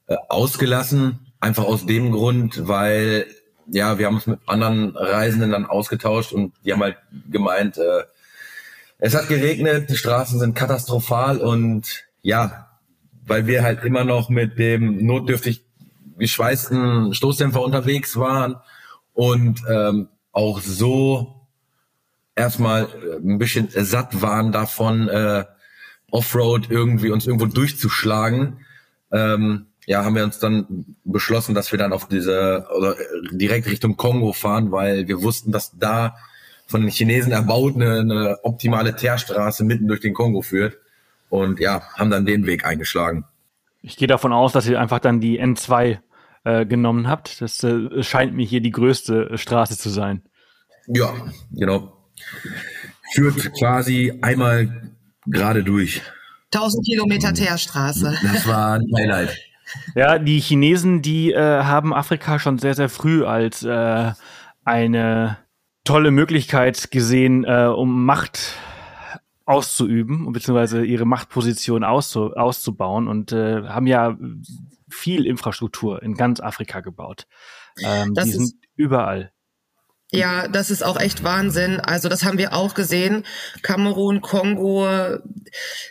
äh, 0.07 0.15
ausgelassen 0.29 1.19
Einfach 1.43 1.65
aus 1.65 1.85
dem 1.85 2.13
Grund, 2.13 2.69
weil 2.69 3.27
ja, 3.67 3.99
wir 3.99 4.05
haben 4.05 4.15
uns 4.15 4.27
mit 4.27 4.39
anderen 4.45 4.95
Reisenden 4.95 5.51
dann 5.51 5.65
ausgetauscht 5.65 6.31
und 6.31 6.53
die 6.63 6.71
haben 6.71 6.81
halt 6.81 6.95
gemeint, 7.29 7.77
äh, 7.77 8.03
es 8.97 9.13
hat 9.13 9.27
geregnet, 9.27 9.89
die 9.89 9.97
Straßen 9.97 10.39
sind 10.39 10.55
katastrophal 10.55 11.39
und 11.39 12.05
ja, 12.21 12.69
weil 13.25 13.45
wir 13.45 13.61
halt 13.61 13.83
immer 13.83 14.05
noch 14.05 14.29
mit 14.29 14.57
dem 14.57 15.05
notdürftig 15.05 15.65
geschweißten 16.17 17.13
Stoßdämpfer 17.13 17.61
unterwegs 17.61 18.15
waren 18.15 18.55
und 19.11 19.61
ähm, 19.69 20.07
auch 20.31 20.61
so 20.61 21.41
erstmal 22.37 22.83
äh, 22.83 23.17
ein 23.17 23.37
bisschen 23.37 23.67
satt 23.69 24.21
waren 24.21 24.53
davon, 24.53 25.09
äh, 25.09 25.43
Offroad 26.09 26.71
irgendwie 26.71 27.11
uns 27.11 27.27
irgendwo 27.27 27.47
durchzuschlagen, 27.47 28.65
ähm, 29.11 29.65
ja, 29.85 30.03
haben 30.03 30.15
wir 30.15 30.23
uns 30.23 30.39
dann 30.39 30.95
beschlossen, 31.03 31.55
dass 31.55 31.71
wir 31.71 31.79
dann 31.79 31.93
auf 31.93 32.07
diese 32.07 32.67
oder 32.75 32.95
direkt 33.31 33.67
Richtung 33.67 33.97
Kongo 33.97 34.33
fahren, 34.33 34.71
weil 34.71 35.07
wir 35.07 35.21
wussten, 35.21 35.51
dass 35.51 35.77
da 35.77 36.15
von 36.67 36.81
den 36.81 36.89
Chinesen 36.89 37.31
erbaut 37.31 37.75
eine, 37.75 37.99
eine 37.99 38.39
optimale 38.43 38.95
Teerstraße 38.95 39.63
mitten 39.63 39.87
durch 39.87 39.99
den 39.99 40.13
Kongo 40.13 40.41
führt. 40.41 40.77
Und 41.29 41.59
ja, 41.59 41.81
haben 41.95 42.11
dann 42.11 42.25
den 42.25 42.45
Weg 42.45 42.65
eingeschlagen. 42.65 43.25
Ich 43.81 43.97
gehe 43.97 44.07
davon 44.07 44.31
aus, 44.31 44.53
dass 44.53 44.67
ihr 44.67 44.79
einfach 44.79 44.99
dann 44.99 45.19
die 45.19 45.41
N2 45.41 45.99
äh, 46.43 46.65
genommen 46.65 47.07
habt. 47.07 47.41
Das 47.41 47.63
äh, 47.63 48.03
scheint 48.03 48.33
mir 48.33 48.45
hier 48.45 48.61
die 48.61 48.71
größte 48.71 49.31
äh, 49.31 49.37
Straße 49.37 49.77
zu 49.77 49.89
sein. 49.89 50.21
Ja, 50.87 51.13
genau. 51.51 51.97
Führt 53.13 53.53
quasi 53.57 54.19
einmal 54.21 54.91
gerade 55.25 55.63
durch. 55.63 56.01
1000 56.53 56.85
Kilometer 56.85 57.33
Teerstraße. 57.33 58.17
Das 58.21 58.47
war 58.47 58.73
ein 58.73 58.85
Highlight. 58.95 59.37
Ja, 59.95 60.19
die 60.19 60.39
Chinesen, 60.39 61.01
die 61.01 61.31
äh, 61.31 61.63
haben 61.63 61.93
Afrika 61.93 62.39
schon 62.39 62.59
sehr, 62.59 62.75
sehr 62.75 62.89
früh 62.89 63.25
als 63.25 63.63
äh, 63.63 64.11
eine 64.63 65.37
tolle 65.83 66.11
Möglichkeit 66.11 66.91
gesehen, 66.91 67.43
äh, 67.43 67.65
um 67.65 68.05
Macht 68.05 68.55
auszuüben, 69.45 70.31
beziehungsweise 70.31 70.85
ihre 70.85 71.05
Machtposition 71.05 71.83
auszu 71.83 72.33
auszubauen 72.33 73.07
und 73.07 73.31
äh, 73.33 73.63
haben 73.63 73.87
ja 73.87 74.17
viel 74.89 75.25
Infrastruktur 75.25 76.01
in 76.01 76.15
ganz 76.15 76.39
Afrika 76.39 76.79
gebaut. 76.79 77.27
Ähm, 77.83 78.13
die 78.13 78.31
sind 78.31 78.53
überall. 78.75 79.31
Ja, 80.11 80.47
das 80.47 80.69
ist 80.69 80.83
auch 80.83 80.99
echt 80.99 81.23
Wahnsinn. 81.23 81.79
Also 81.79 82.07
das 82.07 82.23
haben 82.23 82.37
wir 82.37 82.53
auch 82.53 82.75
gesehen. 82.75 83.25
Kamerun, 83.63 84.21
Kongo, 84.21 84.87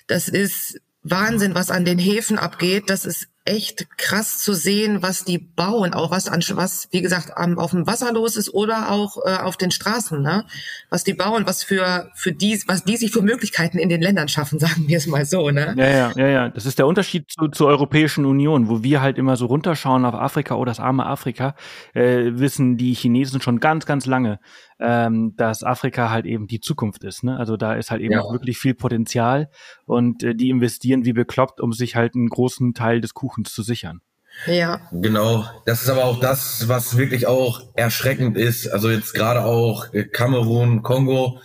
das 0.07 0.29
ist 0.29 0.81
Wahnsinn, 1.03 1.57
was 1.57 1.73
an 1.73 1.85
den 1.85 1.99
Häfen 1.99 2.39
abgeht. 2.39 2.89
Das 2.89 3.05
ist 3.05 3.32
echt 3.45 3.99
krass 3.99 4.39
zu 4.39 4.55
sehen, 4.55 5.03
was 5.03 5.25
die 5.25 5.39
bauen, 5.39 5.95
auch 5.95 6.11
was 6.11 6.29
an 6.29 6.43
was, 6.55 6.89
wie 6.93 7.03
gesagt, 7.03 7.37
am, 7.37 7.59
auf 7.59 7.73
dem 7.73 7.87
Wasser 7.87 8.13
los 8.13 8.37
ist 8.37 8.55
oder 8.55 8.91
auch 8.91 9.17
äh, 9.25 9.37
auf 9.37 9.57
den 9.57 9.71
Straßen, 9.71 10.23
ne? 10.23 10.45
Was 10.91 11.03
die 11.03 11.15
bauen, 11.15 11.47
was 11.47 11.65
für 11.65 12.11
für 12.15 12.33
die, 12.33 12.63
was 12.67 12.85
die 12.85 12.97
sich 12.97 13.11
für 13.11 13.23
Möglichkeiten 13.23 13.79
in 13.79 13.89
den 13.89 14.01
Ländern 14.01 14.29
schaffen, 14.29 14.59
sagen 14.61 14.87
wir 14.87 14.97
es 14.97 15.07
mal 15.07 15.25
so, 15.25 15.51
ne? 15.51 15.75
Ja, 15.77 15.89
ja, 15.89 16.13
ja, 16.17 16.27
ja. 16.29 16.49
Das 16.51 16.67
ist 16.67 16.79
der 16.79 16.87
Unterschied 16.87 17.31
zu, 17.31 17.49
zur 17.49 17.69
Europäischen 17.69 18.25
Union, 18.25 18.69
wo 18.69 18.83
wir 18.83 19.03
halt 19.03 19.19
immer 19.19 19.37
so 19.37 19.47
runterschauen 19.47 20.05
auf 20.05 20.15
Afrika 20.15 20.55
oder 20.55 20.71
das 20.71 20.81
arme 20.81 21.07
Afrika, 21.07 21.55
äh, 21.95 22.31
wissen 22.35 22.77
die 22.77 22.95
Chinesen 22.95 23.41
schon 23.41 23.59
ganz, 23.59 23.87
ganz 23.87 24.07
lange, 24.07 24.39
ähm, 24.83 25.35
dass 25.37 25.63
Afrika 25.63 26.11
halt 26.11 26.27
eben 26.27 26.49
die 26.49 26.61
Zukunft 26.61 27.05
ist. 27.05 27.23
Ne? 27.23 27.39
Also 27.39 27.57
da 27.57 27.75
ist 27.75 27.91
halt 27.91 28.03
eben 28.03 28.15
ja. 28.15 28.21
auch 28.21 28.33
wirklich 28.33 28.59
viel 28.59 28.75
Potenzial 28.75 29.49
und 29.87 30.25
äh, 30.25 30.35
die 30.35 30.51
investieren 30.51 31.05
wie 31.05 31.13
bekloppt, 31.13 31.61
um 31.61 31.73
sich 31.73 31.95
halt 31.95 32.15
einen 32.15 32.29
großen 32.29 32.75
Teil 32.75 33.01
des 33.01 33.15
Kuchens 33.15 33.53
zu 33.53 33.63
sichern. 33.63 34.01
Ja. 34.47 34.81
Genau. 34.91 35.45
Das 35.67 35.83
ist 35.83 35.89
aber 35.89 36.05
auch 36.05 36.19
das, 36.19 36.69
was 36.69 36.97
wirklich 36.97 37.27
auch 37.27 37.63
erschreckend 37.75 38.37
ist. 38.37 38.67
Also 38.67 38.91
jetzt 38.91 39.15
gerade 39.15 39.45
auch 39.45 39.93
äh, 39.95 40.05
Kamerun, 40.05 40.83
Kongo, 40.83 41.41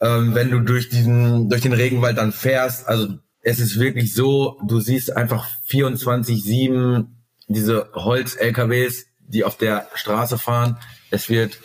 ähm, 0.00 0.34
wenn 0.34 0.50
du 0.50 0.60
durch 0.60 0.88
diesen, 0.88 1.48
durch 1.48 1.62
den 1.62 1.72
Regenwald 1.72 2.18
dann 2.18 2.32
fährst, 2.32 2.86
also 2.86 3.08
es 3.40 3.58
ist 3.58 3.80
wirklich 3.80 4.14
so, 4.14 4.60
du 4.66 4.80
siehst 4.80 5.16
einfach 5.16 5.48
24-7 5.68 7.06
diese 7.48 7.90
Holz-LKWs, 7.94 9.06
die 9.18 9.44
auf 9.44 9.56
der 9.56 9.88
Straße 9.94 10.38
fahren. 10.38 10.78
Es 11.10 11.28
wird 11.28 11.58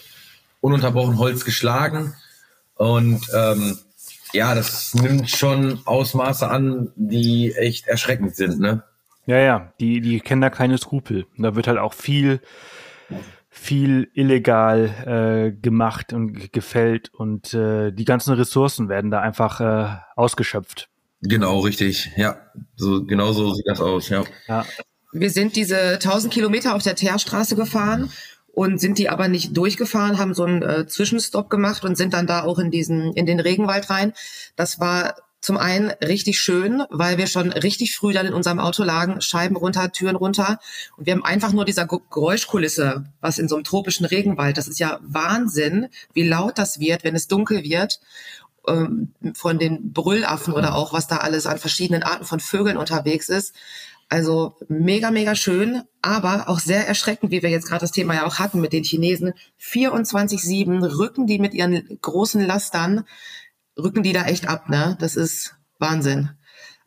ununterbrochen 0.62 1.18
Holz 1.18 1.46
geschlagen. 1.46 2.16
Und 2.76 3.22
ähm, 3.36 3.78
ja, 4.34 4.56
das 4.56 4.94
nimmt 4.94 5.30
schon 5.30 5.82
Ausmaße 5.86 6.50
an, 6.50 6.92
die 6.96 7.54
echt 7.56 7.88
erschreckend 7.88 8.36
sind, 8.36 8.60
ne? 8.60 8.84
Ja, 9.26 9.38
ja, 9.38 9.74
die, 9.80 10.02
die 10.02 10.20
kennen 10.22 10.42
da 10.42 10.50
keine 10.50 10.78
Skrupel. 10.78 11.28
Da 11.38 11.56
wird 11.56 11.68
halt 11.68 11.78
auch 11.78 11.94
viel, 11.94 12.42
viel 13.50 14.10
illegal 14.14 14.90
äh, 15.06 15.52
gemacht 15.52 16.14
und 16.14 16.52
gefällt 16.52 17.14
und 17.14 17.54
äh, 17.54 17.92
die 17.92 18.06
ganzen 18.06 18.34
Ressourcen 18.34 18.90
werden 18.90 19.12
da 19.12 19.22
einfach 19.22 19.62
äh, 19.62 19.98
ausgeschöpft. 20.16 20.90
Genau, 21.22 21.60
richtig. 21.60 22.12
Ja, 22.16 22.38
so 22.76 23.04
genau 23.06 23.34
so 23.34 23.54
sieht 23.54 23.68
das 23.68 23.82
aus. 23.82 24.10
Ja. 24.10 24.24
ja. 24.48 24.66
Wir 25.12 25.30
sind 25.30 25.56
diese 25.56 25.94
1000 25.94 26.34
Kilometer 26.34 26.76
auf 26.76 26.84
der 26.84 26.96
Teerstraße 26.96 27.56
gefahren 27.56 28.10
und 28.60 28.78
sind 28.78 28.98
die 28.98 29.08
aber 29.08 29.30
nicht 29.30 29.56
durchgefahren, 29.56 30.20
haben 30.20 30.34
so 30.34 30.44
einen 30.44 30.62
äh, 30.62 30.86
Zwischenstopp 30.86 31.50
gemacht 31.50 31.86
und 31.86 31.96
sind 31.96 32.14
dann 32.14 32.28
da 32.28 32.44
auch 32.44 32.60
in 32.60 32.72
diesen 32.72 33.14
in 33.14 33.26
den 33.26 33.40
Regenwald 33.40 33.90
rein. 33.90 34.12
Das 34.58 34.82
war 34.82 35.16
zum 35.40 35.56
einen 35.58 35.92
richtig 36.06 36.42
schön, 36.42 36.84
weil 36.90 37.18
wir 37.18 37.28
schon 37.28 37.54
richtig 37.54 37.96
früh 37.96 38.12
dann 38.12 38.26
in 38.26 38.34
unserem 38.34 38.60
Auto 38.60 38.84
lagen, 38.84 39.22
Scheiben 39.22 39.56
runter, 39.56 39.94
Türen 39.94 40.18
runter 40.18 40.60
und 40.98 41.06
wir 41.06 41.14
haben 41.14 41.24
einfach 41.24 41.54
nur 41.54 41.64
dieser 41.64 41.88
Geräuschkulisse, 41.88 43.06
was 43.22 43.40
in 43.40 43.48
so 43.48 43.56
einem 43.56 43.64
tropischen 43.64 44.06
Regenwald, 44.06 44.58
das 44.58 44.68
ist 44.68 44.82
ja 44.82 45.00
Wahnsinn, 45.04 45.88
wie 46.12 46.28
laut 46.28 46.58
das 46.58 46.82
wird, 46.82 47.06
wenn 47.06 47.16
es 47.16 47.30
dunkel 47.30 47.64
wird 47.64 48.02
ähm, 48.68 49.14
von 49.36 49.58
den 49.58 49.94
Brüllaffen 49.94 50.54
oder 50.54 50.76
auch 50.76 50.92
was 50.92 51.08
da 51.08 51.18
alles 51.18 51.46
an 51.46 51.60
verschiedenen 51.60 52.04
Arten 52.04 52.26
von 52.26 52.42
Vögeln 52.42 52.76
unterwegs 52.76 53.30
ist. 53.30 53.56
Also 54.10 54.56
mega, 54.68 55.12
mega 55.12 55.36
schön, 55.36 55.84
aber 56.02 56.50
auch 56.50 56.60
sehr 56.60 56.88
erschreckend, 56.88 57.32
wie 57.32 57.44
wir 57.44 57.52
jetzt 57.52 57.68
gerade 57.68 57.82
das 57.82 57.92
Thema 57.92 58.16
ja 58.16 58.26
auch 58.26 58.40
hatten 58.40 58.60
mit 58.60 58.74
den 58.74 58.84
Chinesen. 58.84 59.34
24-7 59.62 60.98
rücken 60.98 61.28
die 61.28 61.38
mit 61.38 61.54
ihren 61.54 62.00
großen 62.02 62.42
Lastern, 62.42 63.06
rücken 63.78 64.02
die 64.02 64.14
da 64.14 64.26
echt 64.26 64.50
ab, 64.50 64.68
ne? 64.68 64.98
Das 65.00 65.16
ist 65.16 65.56
Wahnsinn. 65.78 66.32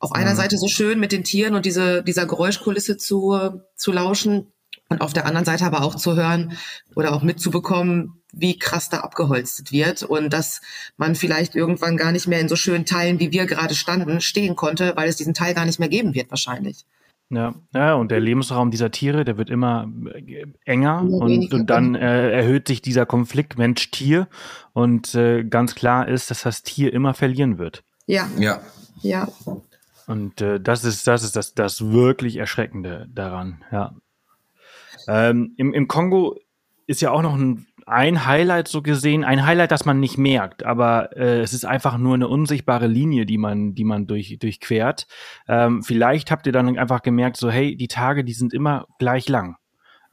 Auf 0.00 0.12
einer 0.12 0.32
mhm. 0.32 0.36
Seite 0.36 0.58
so 0.58 0.66
schön 0.66 0.98
mit 0.98 1.12
den 1.12 1.22
Tieren 1.22 1.54
und 1.54 1.64
diese, 1.64 2.02
dieser 2.02 2.26
Geräuschkulisse 2.26 2.96
zu, 2.96 3.60
zu 3.76 3.92
lauschen 3.92 4.52
und 4.88 5.00
auf 5.00 5.12
der 5.12 5.24
anderen 5.24 5.44
Seite 5.44 5.64
aber 5.64 5.82
auch 5.82 5.94
zu 5.94 6.16
hören 6.16 6.58
oder 6.96 7.12
auch 7.12 7.22
mitzubekommen, 7.22 8.20
wie 8.32 8.58
krass 8.58 8.88
da 8.88 8.98
abgeholzt 8.98 9.70
wird 9.70 10.02
und 10.02 10.32
dass 10.32 10.60
man 10.96 11.14
vielleicht 11.14 11.54
irgendwann 11.54 11.96
gar 11.96 12.10
nicht 12.10 12.26
mehr 12.26 12.40
in 12.40 12.48
so 12.48 12.56
schönen 12.56 12.84
Teilen, 12.84 13.20
wie 13.20 13.30
wir 13.30 13.46
gerade 13.46 13.76
standen, 13.76 14.20
stehen 14.20 14.56
konnte, 14.56 14.94
weil 14.96 15.08
es 15.08 15.16
diesen 15.16 15.34
Teil 15.34 15.54
gar 15.54 15.66
nicht 15.66 15.78
mehr 15.78 15.88
geben 15.88 16.14
wird 16.14 16.30
wahrscheinlich. 16.30 16.84
Ja, 17.34 17.54
ja, 17.72 17.94
und 17.94 18.10
der 18.10 18.20
Lebensraum 18.20 18.70
dieser 18.70 18.90
Tiere, 18.90 19.24
der 19.24 19.38
wird 19.38 19.48
immer 19.48 19.90
äh, 20.12 20.44
enger 20.66 21.02
und, 21.02 21.50
und 21.54 21.70
dann 21.70 21.94
äh, 21.94 22.30
erhöht 22.30 22.68
sich 22.68 22.82
dieser 22.82 23.06
Konflikt 23.06 23.56
Mensch-Tier 23.56 24.28
und 24.74 25.14
äh, 25.14 25.42
ganz 25.42 25.74
klar 25.74 26.06
ist, 26.06 26.30
dass 26.30 26.42
das 26.42 26.62
Tier 26.62 26.92
immer 26.92 27.14
verlieren 27.14 27.56
wird. 27.56 27.84
Ja. 28.04 28.28
Ja. 28.38 28.60
Ja. 29.00 29.28
Und 30.06 30.42
äh, 30.42 30.60
das 30.60 30.84
ist, 30.84 31.06
das 31.06 31.22
ist 31.22 31.34
das, 31.34 31.54
das 31.54 31.80
wirklich 31.80 32.36
Erschreckende 32.36 33.08
daran, 33.14 33.64
ja. 33.72 33.94
Ähm, 35.08 35.54
im, 35.56 35.72
Im 35.72 35.88
Kongo 35.88 36.38
ist 36.86 37.00
ja 37.00 37.12
auch 37.12 37.22
noch 37.22 37.34
ein 37.34 37.66
ein 37.92 38.26
Highlight 38.26 38.68
so 38.68 38.82
gesehen, 38.82 39.24
ein 39.24 39.46
Highlight, 39.46 39.70
das 39.70 39.84
man 39.84 40.00
nicht 40.00 40.18
merkt, 40.18 40.64
aber 40.64 41.16
äh, 41.16 41.40
es 41.40 41.52
ist 41.52 41.64
einfach 41.64 41.98
nur 41.98 42.14
eine 42.14 42.28
unsichtbare 42.28 42.86
Linie, 42.86 43.26
die 43.26 43.38
man, 43.38 43.74
die 43.74 43.84
man 43.84 44.06
durch, 44.06 44.38
durchquert. 44.38 45.06
Ähm, 45.48 45.82
vielleicht 45.82 46.30
habt 46.30 46.46
ihr 46.46 46.52
dann 46.52 46.78
einfach 46.78 47.02
gemerkt, 47.02 47.36
so 47.36 47.50
hey, 47.50 47.76
die 47.76 47.88
Tage, 47.88 48.24
die 48.24 48.32
sind 48.32 48.52
immer 48.52 48.86
gleich 48.98 49.28
lang. 49.28 49.56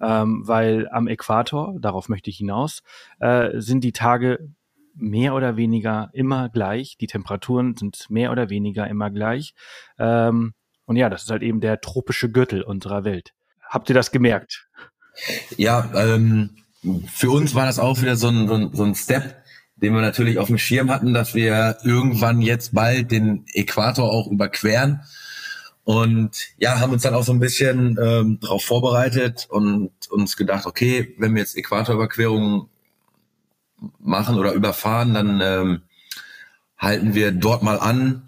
Ähm, 0.01 0.43
weil 0.45 0.87
am 0.89 1.07
Äquator, 1.07 1.75
darauf 1.79 2.07
möchte 2.07 2.29
ich 2.29 2.37
hinaus, 2.37 2.83
äh, 3.19 3.59
sind 3.59 3.83
die 3.83 3.91
Tage 3.91 4.49
mehr 4.95 5.33
oder 5.33 5.57
weniger 5.57 6.09
immer 6.13 6.49
gleich. 6.49 6.97
Die 6.97 7.07
Temperaturen 7.07 7.75
sind 7.75 8.05
mehr 8.09 8.31
oder 8.31 8.49
weniger 8.49 8.87
immer 8.87 9.09
gleich. 9.09 9.53
Ähm, 9.97 10.53
und 10.85 10.95
ja, 10.95 11.09
das 11.09 11.23
ist 11.23 11.31
halt 11.31 11.43
eben 11.43 11.59
der 11.59 11.81
tropische 11.81 12.31
Gürtel 12.31 12.61
unserer 12.61 13.03
Welt. 13.03 13.33
Habt 13.61 13.89
ihr 13.89 13.95
das 13.95 14.11
gemerkt? 14.11 14.67
Ja, 15.57 15.89
ähm, 15.95 16.55
für 17.07 17.31
uns 17.31 17.55
war 17.55 17.65
das 17.65 17.79
auch 17.79 18.01
wieder 18.01 18.15
so 18.15 18.29
ein, 18.29 18.47
so 18.47 18.53
ein, 18.53 18.69
so 18.73 18.83
ein 18.83 18.95
Step, 18.95 19.43
den 19.75 19.93
wir 19.93 20.01
natürlich 20.01 20.37
auf 20.37 20.47
dem 20.47 20.57
Schirm 20.57 20.89
hatten, 20.89 21.13
dass 21.13 21.35
wir 21.35 21.77
irgendwann 21.83 22.41
jetzt 22.41 22.73
bald 22.73 23.11
den 23.11 23.45
Äquator 23.53 24.11
auch 24.11 24.27
überqueren. 24.27 25.01
Und 25.83 26.49
ja, 26.57 26.79
haben 26.79 26.93
uns 26.93 27.01
dann 27.01 27.15
auch 27.15 27.23
so 27.23 27.31
ein 27.31 27.39
bisschen 27.39 27.97
ähm, 28.01 28.39
darauf 28.41 28.63
vorbereitet 28.63 29.47
und 29.49 29.91
uns 30.09 30.37
gedacht, 30.37 30.65
okay, 30.65 31.15
wenn 31.17 31.33
wir 31.33 31.41
jetzt 31.41 31.57
Äquatorüberquerungen 31.57 32.67
machen 33.99 34.37
oder 34.37 34.53
überfahren, 34.53 35.13
dann 35.13 35.41
ähm, 35.41 35.81
halten 36.77 37.15
wir 37.15 37.31
dort 37.31 37.63
mal 37.63 37.79
an. 37.79 38.27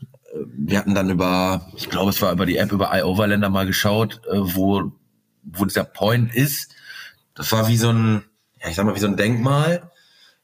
Wir 0.57 0.79
hatten 0.79 0.95
dann 0.95 1.09
über, 1.09 1.69
ich 1.75 1.89
glaube, 1.89 2.09
es 2.09 2.21
war 2.21 2.31
über 2.31 2.45
die 2.45 2.57
App 2.57 2.71
über 2.71 2.97
iOverlander 2.97 3.49
mal 3.49 3.67
geschaut, 3.67 4.21
äh, 4.25 4.37
wo, 4.39 4.91
wo 5.43 5.65
dieser 5.65 5.83
Point 5.83 6.33
ist. 6.33 6.73
Das 7.35 7.51
war 7.51 7.67
wie 7.67 7.77
so 7.77 7.89
ein, 7.89 8.23
ja, 8.61 8.69
ich 8.69 8.75
sag 8.75 8.85
mal, 8.85 8.95
wie 8.95 8.99
so 8.99 9.07
ein 9.07 9.17
Denkmal 9.17 9.91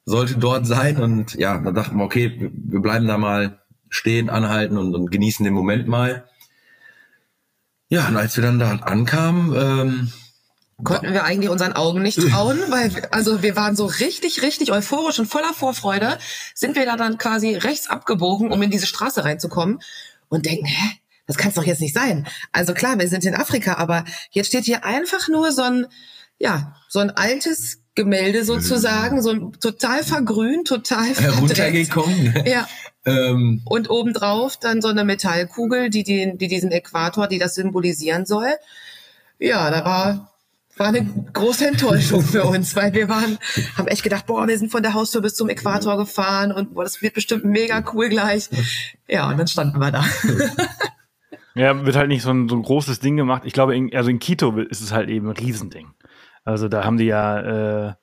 sollte 0.05 0.37
dort 0.37 0.65
sein. 0.65 0.97
Und 0.97 1.35
ja, 1.35 1.57
da 1.59 1.71
dachten 1.71 1.97
wir, 1.97 2.03
okay, 2.03 2.51
wir 2.53 2.79
bleiben 2.79 3.07
da 3.07 3.17
mal 3.17 3.61
stehen, 3.89 4.29
anhalten 4.29 4.77
und, 4.77 4.95
und 4.95 5.11
genießen 5.11 5.43
den 5.43 5.53
Moment 5.53 5.87
mal. 5.87 6.25
Ja, 7.89 8.07
und 8.07 8.17
als 8.17 8.35
wir 8.35 8.43
dann 8.43 8.59
da 8.59 8.71
ankamen, 8.71 9.55
ähm, 9.55 10.11
konnten 10.83 11.13
wir 11.13 11.23
eigentlich 11.23 11.49
unseren 11.49 11.73
Augen 11.73 12.01
nicht 12.01 12.19
trauen, 12.29 12.59
weil 12.69 12.93
wir, 12.93 13.13
also 13.13 13.41
wir 13.41 13.55
waren 13.55 13.75
so 13.75 13.85
richtig, 13.85 14.41
richtig 14.41 14.71
euphorisch 14.71 15.19
und 15.19 15.27
voller 15.27 15.53
Vorfreude, 15.53 16.17
sind 16.53 16.75
wir 16.75 16.85
da 16.85 16.97
dann 16.97 17.17
quasi 17.17 17.55
rechts 17.55 17.89
abgebogen, 17.89 18.51
um 18.51 18.61
in 18.61 18.71
diese 18.71 18.87
Straße 18.87 19.23
reinzukommen 19.23 19.79
und 20.29 20.45
denken, 20.45 20.65
hä, 20.65 20.99
das 21.27 21.37
kann 21.37 21.49
es 21.49 21.55
doch 21.55 21.63
jetzt 21.63 21.81
nicht 21.81 21.93
sein. 21.93 22.27
Also 22.51 22.73
klar, 22.73 22.99
wir 22.99 23.07
sind 23.07 23.25
in 23.25 23.35
Afrika, 23.35 23.75
aber 23.75 24.05
jetzt 24.31 24.47
steht 24.47 24.65
hier 24.65 24.85
einfach 24.85 25.27
nur 25.29 25.51
so 25.51 25.63
ein, 25.63 25.87
ja, 26.39 26.75
so 26.89 26.99
ein 26.99 27.09
altes 27.09 27.83
Gemälde 27.97 28.45
sozusagen, 28.45 29.21
so 29.23 29.31
ein 29.31 29.51
total 29.59 30.03
vergrünt, 30.03 30.67
total 30.67 31.07
runtergekommen. 31.41 32.33
Ja. 32.45 32.67
ähm. 33.05 33.61
Und 33.65 33.89
obendrauf 33.89 34.57
dann 34.57 34.81
so 34.81 34.87
eine 34.87 35.03
Metallkugel, 35.03 35.89
die, 35.89 36.03
die, 36.03 36.37
die 36.37 36.47
diesen 36.47 36.71
Äquator, 36.71 37.27
die 37.27 37.39
das 37.39 37.55
symbolisieren 37.55 38.25
soll. 38.25 38.53
Ja, 39.39 39.69
da 39.71 39.83
war 39.83 40.31
war 40.77 40.89
eine 40.89 41.07
große 41.33 41.69
Enttäuschung 41.69 42.21
für 42.21 42.43
uns, 42.45 42.75
weil 42.75 42.93
wir 42.93 43.09
waren, 43.09 43.39
haben 43.75 43.87
echt 43.87 44.03
gedacht, 44.03 44.27
boah, 44.27 44.47
wir 44.47 44.59
sind 44.59 44.71
von 44.71 44.83
der 44.83 44.93
Haustür 44.93 45.21
bis 45.21 45.33
zum 45.33 45.49
Äquator 45.49 45.97
gefahren 45.97 46.51
und 46.51 46.75
boah, 46.75 46.83
das 46.83 47.01
wird 47.01 47.15
bestimmt 47.15 47.45
mega 47.45 47.83
cool 47.93 48.09
gleich. 48.09 48.47
Ja, 49.07 49.27
und 49.27 49.39
dann 49.39 49.47
standen 49.47 49.79
wir 49.79 49.89
da. 49.89 50.05
Ja, 51.55 51.83
wird 51.83 51.95
halt 51.95 52.09
nicht 52.09 52.21
so 52.21 52.29
ein, 52.29 52.47
so 52.47 52.55
ein 52.55 52.61
großes 52.61 52.99
Ding 52.99 53.17
gemacht. 53.17 53.41
Ich 53.45 53.53
glaube, 53.53 53.75
in, 53.75 53.95
also 53.95 54.11
in 54.11 54.19
Quito 54.19 54.55
ist 54.57 54.81
es 54.81 54.91
halt 54.91 55.09
eben 55.09 55.27
ein 55.27 55.35
Riesending. 55.35 55.87
Also 56.47 56.69
da 56.69 56.85
haben 56.85 56.95
die 56.95 57.07
ja 57.07 57.89
äh, 57.89 57.93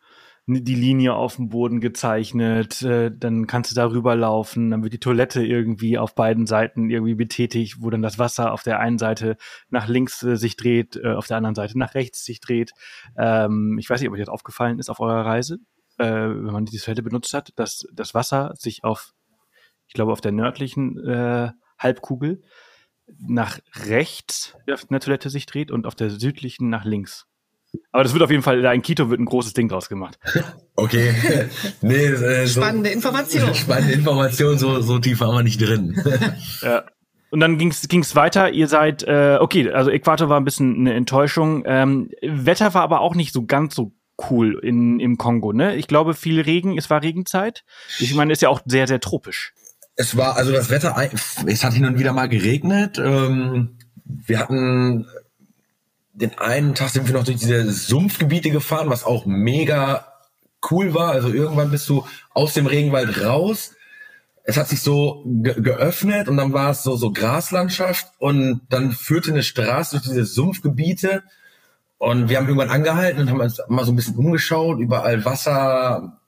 die 0.46 0.74
Linie 0.74 1.14
auf 1.14 1.36
dem 1.36 1.48
Boden 1.48 1.80
gezeichnet, 1.80 2.82
äh, 2.82 3.10
dann 3.10 3.46
kannst 3.46 3.70
du 3.70 3.74
darüber 3.74 4.14
laufen, 4.14 4.70
dann 4.70 4.82
wird 4.82 4.92
die 4.92 5.00
Toilette 5.00 5.42
irgendwie 5.42 5.96
auf 5.96 6.14
beiden 6.14 6.46
Seiten 6.46 6.90
irgendwie 6.90 7.14
betätigt, 7.14 7.76
wo 7.80 7.88
dann 7.88 8.02
das 8.02 8.18
Wasser 8.18 8.52
auf 8.52 8.62
der 8.62 8.80
einen 8.80 8.98
Seite 8.98 9.38
nach 9.70 9.88
links 9.88 10.22
äh, 10.22 10.36
sich 10.36 10.56
dreht, 10.56 10.96
äh, 10.96 11.14
auf 11.14 11.26
der 11.26 11.38
anderen 11.38 11.54
Seite 11.54 11.78
nach 11.78 11.94
rechts 11.94 12.22
sich 12.22 12.40
dreht. 12.40 12.72
Ähm, 13.16 13.78
ich 13.78 13.88
weiß 13.88 14.00
nicht, 14.00 14.10
ob 14.10 14.14
euch 14.14 14.20
das 14.20 14.28
aufgefallen 14.28 14.78
ist 14.78 14.90
auf 14.90 15.00
eurer 15.00 15.24
Reise, 15.24 15.56
äh, 15.96 16.04
wenn 16.04 16.52
man 16.52 16.66
die 16.66 16.76
Toilette 16.76 17.02
benutzt 17.02 17.32
hat, 17.32 17.50
dass 17.56 17.86
das 17.94 18.12
Wasser 18.12 18.52
sich 18.58 18.84
auf, 18.84 19.14
ich 19.86 19.94
glaube, 19.94 20.12
auf 20.12 20.20
der 20.20 20.32
nördlichen 20.32 21.02
äh, 21.02 21.50
Halbkugel 21.78 22.42
nach 23.26 23.58
rechts 23.86 24.54
auf 24.70 24.84
der 24.84 25.00
Toilette 25.00 25.30
sich 25.30 25.46
dreht 25.46 25.70
und 25.70 25.86
auf 25.86 25.94
der 25.94 26.10
südlichen 26.10 26.68
nach 26.68 26.84
links. 26.84 27.26
Aber 27.92 28.02
das 28.02 28.12
wird 28.12 28.22
auf 28.22 28.30
jeden 28.30 28.42
Fall, 28.42 28.62
da 28.62 28.72
in 28.72 28.82
Quito 28.82 29.10
wird 29.10 29.20
ein 29.20 29.24
großes 29.24 29.52
Ding 29.52 29.68
draus 29.68 29.88
gemacht. 29.88 30.18
Okay. 30.76 31.14
nee, 31.82 32.06
äh, 32.06 32.46
so, 32.46 32.60
Spannende 32.60 32.90
Information. 32.90 33.54
Spannende 33.54 33.92
Information, 33.92 34.58
so, 34.58 34.80
so 34.80 34.98
tief 34.98 35.20
waren 35.20 35.36
wir 35.36 35.44
nicht 35.44 35.60
drin. 35.60 36.02
ja. 36.62 36.82
Und 37.30 37.38
dann 37.38 37.58
ging's 37.58 37.86
ging's 37.86 38.16
weiter. 38.16 38.50
Ihr 38.50 38.66
seid, 38.66 39.04
äh, 39.04 39.38
okay, 39.40 39.70
also 39.70 39.90
Äquator 39.90 40.28
war 40.28 40.40
ein 40.40 40.44
bisschen 40.44 40.74
eine 40.76 40.94
Enttäuschung. 40.94 41.62
Ähm, 41.64 42.10
Wetter 42.22 42.74
war 42.74 42.82
aber 42.82 43.02
auch 43.02 43.14
nicht 43.14 43.32
so 43.32 43.44
ganz 43.46 43.76
so 43.76 43.92
cool 44.28 44.58
in, 44.64 44.98
im 44.98 45.16
Kongo, 45.16 45.52
ne? 45.52 45.76
Ich 45.76 45.86
glaube, 45.86 46.14
viel 46.14 46.40
Regen, 46.40 46.76
es 46.76 46.90
war 46.90 47.02
Regenzeit. 47.02 47.62
Ich 48.00 48.12
meine, 48.16 48.32
ist 48.32 48.42
ja 48.42 48.48
auch 48.48 48.60
sehr, 48.66 48.88
sehr 48.88 48.98
tropisch. 48.98 49.52
Es 49.94 50.16
war, 50.16 50.36
also 50.36 50.50
das 50.50 50.70
Wetter, 50.70 50.96
es 51.46 51.62
hat 51.62 51.72
hin 51.72 51.86
und 51.86 52.00
wieder 52.00 52.12
mal 52.12 52.28
geregnet. 52.28 52.98
Ähm, 52.98 53.78
wir 54.04 54.40
hatten 54.40 55.06
den 56.14 56.38
einen 56.38 56.74
Tag 56.74 56.90
sind 56.90 57.06
wir 57.06 57.14
noch 57.14 57.24
durch 57.24 57.38
diese 57.38 57.70
Sumpfgebiete 57.70 58.50
gefahren, 58.50 58.88
was 58.88 59.04
auch 59.04 59.26
mega 59.26 60.06
cool 60.70 60.94
war. 60.94 61.10
Also 61.10 61.28
irgendwann 61.28 61.70
bist 61.70 61.88
du 61.88 62.06
aus 62.30 62.54
dem 62.54 62.66
Regenwald 62.66 63.22
raus. 63.22 63.72
Es 64.44 64.56
hat 64.56 64.68
sich 64.68 64.80
so 64.80 65.24
ge 65.26 65.60
geöffnet 65.60 66.28
und 66.28 66.36
dann 66.36 66.52
war 66.52 66.70
es 66.70 66.82
so, 66.82 66.96
so 66.96 67.12
Graslandschaft 67.12 68.12
und 68.18 68.60
dann 68.68 68.92
führte 68.92 69.32
eine 69.32 69.42
Straße 69.42 69.96
durch 69.96 70.04
diese 70.04 70.24
Sumpfgebiete 70.24 71.22
und 71.98 72.28
wir 72.28 72.36
haben 72.36 72.46
irgendwann 72.46 72.70
angehalten 72.70 73.22
und 73.22 73.30
haben 73.30 73.40
uns 73.40 73.60
mal 73.68 73.84
so 73.84 73.92
ein 73.92 73.96
bisschen 73.96 74.16
umgeschaut, 74.16 74.78
überall 74.78 75.24
Wasser, 75.24 76.20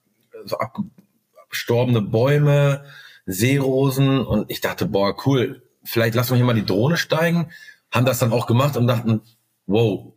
so 0.44 0.58
abgestorbene 0.58 2.00
Bäume, 2.00 2.84
Seerosen 3.26 4.24
und 4.24 4.50
ich 4.50 4.62
dachte, 4.62 4.86
boah, 4.86 5.14
cool, 5.26 5.62
vielleicht 5.84 6.14
lassen 6.14 6.30
wir 6.30 6.36
hier 6.36 6.46
mal 6.46 6.54
die 6.54 6.64
Drohne 6.64 6.96
steigen. 6.96 7.50
Haben 7.90 8.06
das 8.06 8.18
dann 8.18 8.32
auch 8.32 8.46
gemacht 8.46 8.76
und 8.76 8.86
dachten, 8.86 9.20
wow, 9.66 10.12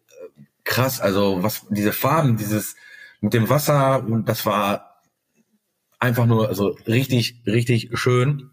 krass, 0.64 1.00
also 1.02 1.44
was 1.44 1.66
diese 1.70 1.94
Farben, 1.94 2.38
dieses 2.38 2.76
mit 3.22 3.34
dem 3.34 3.50
Wasser, 3.50 4.06
das 4.26 4.46
war 4.46 5.02
einfach 6.00 6.26
nur 6.26 6.48
also 6.48 6.78
richtig, 6.88 7.42
richtig 7.46 7.90
schön. 7.94 8.52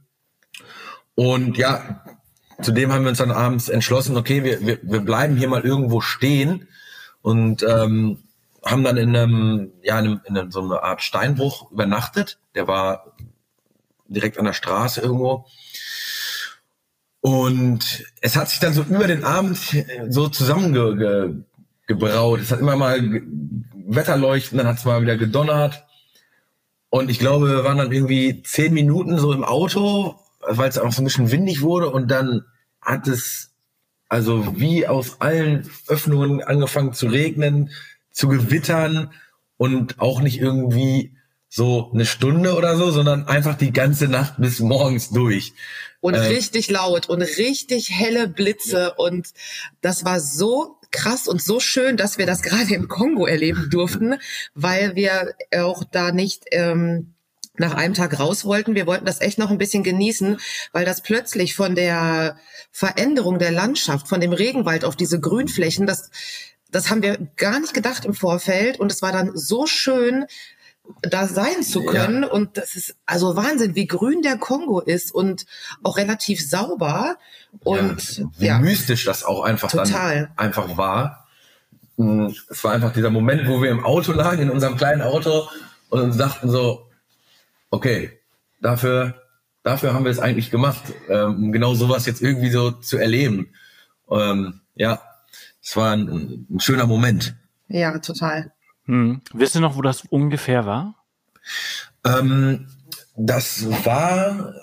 Und 1.15 1.57
ja, 1.57 2.05
zudem 2.61 2.93
haben 2.93 3.05
wir 3.05 3.11
uns 3.11 3.19
dann 3.19 3.31
abends 3.31 3.69
entschlossen, 3.69 4.17
okay, 4.17 4.45
wir, 4.45 4.67
wir, 4.67 4.79
wir 4.83 5.01
bleiben 5.01 5.37
hier 5.37 5.49
mal 5.49 5.63
irgendwo 5.63 6.01
stehen 6.01 6.69
und 7.23 7.63
ähm, 7.63 8.19
haben 8.65 8.85
dann 8.85 8.97
in 8.97 9.15
einem, 9.17 9.73
ja, 9.83 9.99
in, 9.99 10.07
einem, 10.07 10.21
in 10.25 10.37
einem, 10.37 10.51
so 10.51 10.61
einer 10.61 10.83
Art 10.83 11.03
Steinbruch 11.03 11.71
übernachtet. 11.71 12.39
Der 12.55 12.67
war 12.67 13.13
direkt 14.09 14.39
an 14.39 14.45
der 14.45 14.53
Straße 14.53 15.01
irgendwo. 15.01 15.47
Und 17.27 18.05
es 18.21 18.37
hat 18.37 18.51
sich 18.51 18.61
dann 18.61 18.73
so 18.73 18.83
über 18.83 19.09
den 19.09 19.25
Abend 19.25 19.59
so 20.09 20.29
zusammengebraut. 20.29 22.41
Es 22.41 22.53
hat 22.53 22.61
immer 22.61 22.77
mal 22.77 23.01
Wetterleuchten, 23.75 24.59
dann 24.59 24.69
hat 24.69 24.79
es 24.79 24.85
mal 24.85 25.03
wieder 25.03 25.17
gedonnert. 25.17 25.85
Und 26.89 27.11
ich 27.11 27.19
glaube, 27.19 27.49
wir 27.49 27.65
waren 27.65 27.79
dann 27.79 27.91
irgendwie 27.91 28.45
zehn 28.45 28.73
Minuten 28.73 29.19
so 29.19 29.33
im 29.33 29.43
Auto, 29.43 30.15
weil 30.41 30.69
es 30.69 30.79
auch 30.79 30.93
so 30.93 31.03
ein 31.03 31.05
bisschen 31.05 31.33
windig 31.33 31.63
wurde. 31.63 31.91
Und 31.91 32.13
dann 32.13 32.45
hat 32.81 33.09
es 33.09 33.57
also 34.09 34.61
wie 34.61 34.87
aus 34.87 35.21
allen 35.21 35.69
Öffnungen 35.89 36.45
angefangen 36.45 36.93
zu 36.93 37.09
regnen, 37.09 37.71
zu 38.13 38.29
gewittern 38.29 39.11
und 39.57 39.99
auch 39.99 40.21
nicht 40.21 40.41
irgendwie 40.41 41.17
so 41.49 41.91
eine 41.93 42.07
Stunde 42.07 42.55
oder 42.55 42.77
so, 42.77 42.91
sondern 42.91 43.27
einfach 43.29 43.57
die 43.57 43.73
ganze 43.73 44.09
Nacht 44.09 44.35
bis 44.39 44.61
morgens 44.61 45.11
durch 45.11 45.53
und 46.01 46.15
äh, 46.15 46.19
richtig 46.19 46.71
laut 46.71 47.09
und 47.09 47.23
richtig 47.23 47.91
helle 47.91 48.29
Blitze 48.29 48.95
und 48.95 49.29
das 49.81 50.05
war 50.05 50.21
so 50.21 50.77
krass 50.91 51.27
und 51.27 51.43
so 51.43 51.61
schön, 51.61 51.97
dass 51.97 52.19
wir 52.19 52.27
das 52.27 52.43
gerade 52.43 52.75
im 52.75 52.89
Kongo 52.89 53.27
erleben 53.27 53.69
durften, 53.71 54.17
weil 54.55 54.95
wir 54.95 55.35
auch 55.57 55.85
da 55.85 56.13
nicht 56.13 56.45
ähm, 56.53 57.15
nach 57.59 57.75
einem 57.75 57.95
Tag 57.95 58.19
raus 58.21 58.45
wollten. 58.45 58.75
Wir 58.75 58.87
wollten 58.87 59.07
das 59.07 59.21
echt 59.21 59.39
noch 59.39 59.51
ein 59.51 59.59
bisschen 59.59 59.83
genießen, 59.83 60.39
weil 60.73 60.85
das 60.85 61.03
plötzlich 61.03 61.55
von 61.55 61.75
der 61.75 62.39
Veränderung 62.71 63.39
der 63.39 63.51
Landschaft, 63.51 64.09
von 64.09 64.21
dem 64.21 64.33
Regenwald 64.33 64.85
auf 64.85 64.97
diese 64.97 65.21
Grünflächen, 65.21 65.87
das, 65.87 66.11
das 66.71 66.91
haben 66.91 67.03
wir 67.03 67.17
gar 67.37 67.59
nicht 67.59 67.75
gedacht 67.75 68.05
im 68.05 68.15
Vorfeld. 68.15 68.79
Und 68.79 68.93
es 68.93 69.03
war 69.03 69.13
dann 69.13 69.33
so 69.35 69.67
schön, 69.67 70.27
da 71.03 71.27
sein 71.27 71.63
zu 71.63 71.85
können. 71.85 72.23
Ja. 72.23 72.29
Und 72.29 72.57
das 72.57 72.75
ist 72.75 72.97
also 73.07 73.37
Wahnsinn, 73.37 73.75
wie 73.75 73.87
grün 73.87 74.23
der 74.23 74.39
Kongo 74.39 74.81
ist 74.81 75.15
und 75.15 75.47
auch 75.83 75.97
relativ 75.97 76.47
sauber. 76.47 77.17
Und 77.61 78.19
ja, 78.19 78.27
wie 78.39 78.47
ja. 78.47 78.59
mystisch 78.59 79.05
das 79.05 79.25
auch 79.25 79.43
einfach 79.43 79.71
Total. 79.71 80.31
dann 80.37 80.39
einfach 80.39 80.77
war. 80.77 81.27
Hm, 81.97 82.35
es 82.49 82.65
war 82.65 82.73
einfach 82.73 82.93
dieser 82.93 83.11
Moment, 83.11 83.49
wo 83.49 83.63
wir 83.63 83.71
im 83.71 83.85
Auto 83.85 84.13
lagen, 84.13 84.43
in 84.43 84.51
unserem 84.51 84.77
kleinen 84.77 85.03
Auto 85.03 85.49
und 85.89 86.01
uns 86.01 86.17
dachten 86.17 86.51
so, 86.51 86.89
okay, 87.71 88.11
dafür, 88.61 89.23
dafür 89.63 89.95
haben 89.95 90.05
wir 90.05 90.11
es 90.11 90.19
eigentlich 90.19 90.51
gemacht, 90.51 90.83
ähm, 91.09 91.45
um 91.45 91.53
genau 91.53 91.75
sowas 91.75 92.07
jetzt 92.07 92.23
irgendwie 92.23 92.51
so 92.51 92.71
zu 92.71 92.99
erleben. 92.99 93.49
Ähm, 94.11 94.61
ja, 94.75 95.01
es 95.63 95.77
war 95.77 95.93
ein, 95.93 96.47
ein 96.51 96.61
schöner 96.61 96.87
Moment. 96.87 97.35
Ja, 97.69 97.99
total. 97.99 98.53
Hm. 98.87 99.21
Wisst 99.33 99.55
ihr 99.55 99.61
noch, 99.61 99.77
wo 99.77 99.83
das 99.83 100.05
ungefähr 100.05 100.67
war? 100.67 100.95
Ähm, 102.05 102.69
das 103.17 103.67
war 103.85 104.55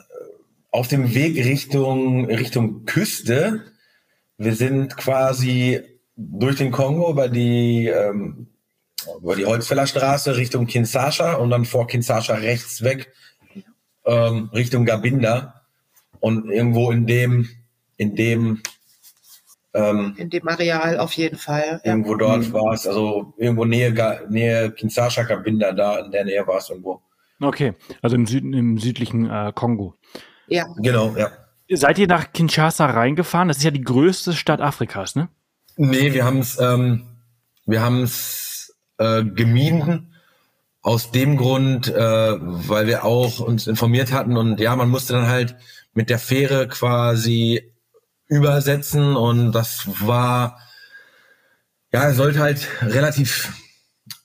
auf 0.72 0.88
dem 0.88 1.14
Weg 1.14 1.38
Richtung, 1.38 2.26
Richtung 2.26 2.86
Küste. 2.86 3.64
Wir 4.38 4.56
sind 4.56 4.98
quasi 4.98 5.82
durch 6.16 6.56
den 6.56 6.72
Kongo 6.72 7.12
über 7.12 7.30
die, 7.30 7.88
ähm, 7.88 8.48
über 9.22 9.36
die 9.36 9.46
Holzfällerstraße 9.46 10.38
Richtung 10.38 10.68
Kinshasa 10.68 11.34
und 11.34 11.50
dann 11.50 11.66
vor 11.66 11.88
Kinshasa 11.88 12.36
rechts 12.36 12.82
weg 12.84 13.14
ähm, 14.06 14.50
Richtung 14.54 14.86
Gabinda. 14.86 15.62
Und 16.20 16.50
irgendwo 16.50 16.92
in 16.92 17.06
dem, 17.06 17.50
in 17.98 18.16
dem 18.16 18.62
ähm, 19.74 20.16
in 20.18 20.30
dem 20.30 20.48
Areal 20.48 21.00
auf 21.00 21.14
jeden 21.14 21.38
Fall. 21.38 21.82
Irgendwo 21.84 22.12
ja. 22.12 22.18
dort 22.18 22.48
mhm. 22.50 22.54
war 22.54 22.74
es, 22.74 22.88
also 22.88 23.34
irgendwo 23.38 23.66
Nähe, 23.66 23.94
Nähe 24.30 24.72
Kinshasa 24.72 25.24
Kabinda, 25.24 25.72
da 25.72 26.00
in 26.00 26.12
der 26.12 26.26
Nähe 26.26 26.46
war 26.48 26.58
es 26.58 26.70
irgendwo. 26.70 27.02
Okay, 27.42 27.74
also 28.02 28.16
im, 28.16 28.26
Süden, 28.26 28.54
im 28.54 28.78
südlichen 28.78 29.30
äh, 29.30 29.52
Kongo. 29.54 29.96
Ja. 30.48 30.68
Genau, 30.78 31.16
ja. 31.18 31.32
Seid 31.70 31.98
ihr 31.98 32.08
nach 32.08 32.32
Kinshasa 32.34 32.86
reingefahren? 32.86 33.48
Das 33.48 33.58
ist 33.58 33.64
ja 33.64 33.72
die 33.72 33.82
größte 33.82 34.34
Stadt 34.34 34.62
Afrikas, 34.62 35.16
ne? 35.16 35.30
Nee, 35.76 36.14
wir 36.14 36.24
haben 36.24 36.40
es 36.40 36.60
ähm, 36.60 37.08
wir 37.66 37.82
haben's, 37.82 38.76
äh, 38.98 39.24
gemieden 39.24 40.14
aus 40.82 41.12
dem 41.12 41.38
Grund, 41.38 41.88
äh, 41.88 41.98
weil 41.98 42.88
wir 42.88 43.06
auch 43.06 43.40
uns 43.40 43.68
informiert 43.68 44.12
hatten 44.12 44.36
und 44.36 44.60
ja, 44.60 44.76
man 44.76 44.90
musste 44.90 45.14
dann 45.14 45.28
halt 45.28 45.56
mit 45.94 46.10
der 46.10 46.20
Fähre 46.20 46.68
quasi 46.68 47.73
übersetzen 48.34 49.16
und 49.16 49.52
das 49.52 49.88
war, 50.02 50.60
ja, 51.92 52.12
sollte 52.14 52.40
halt 52.40 52.68
relativ 52.82 53.54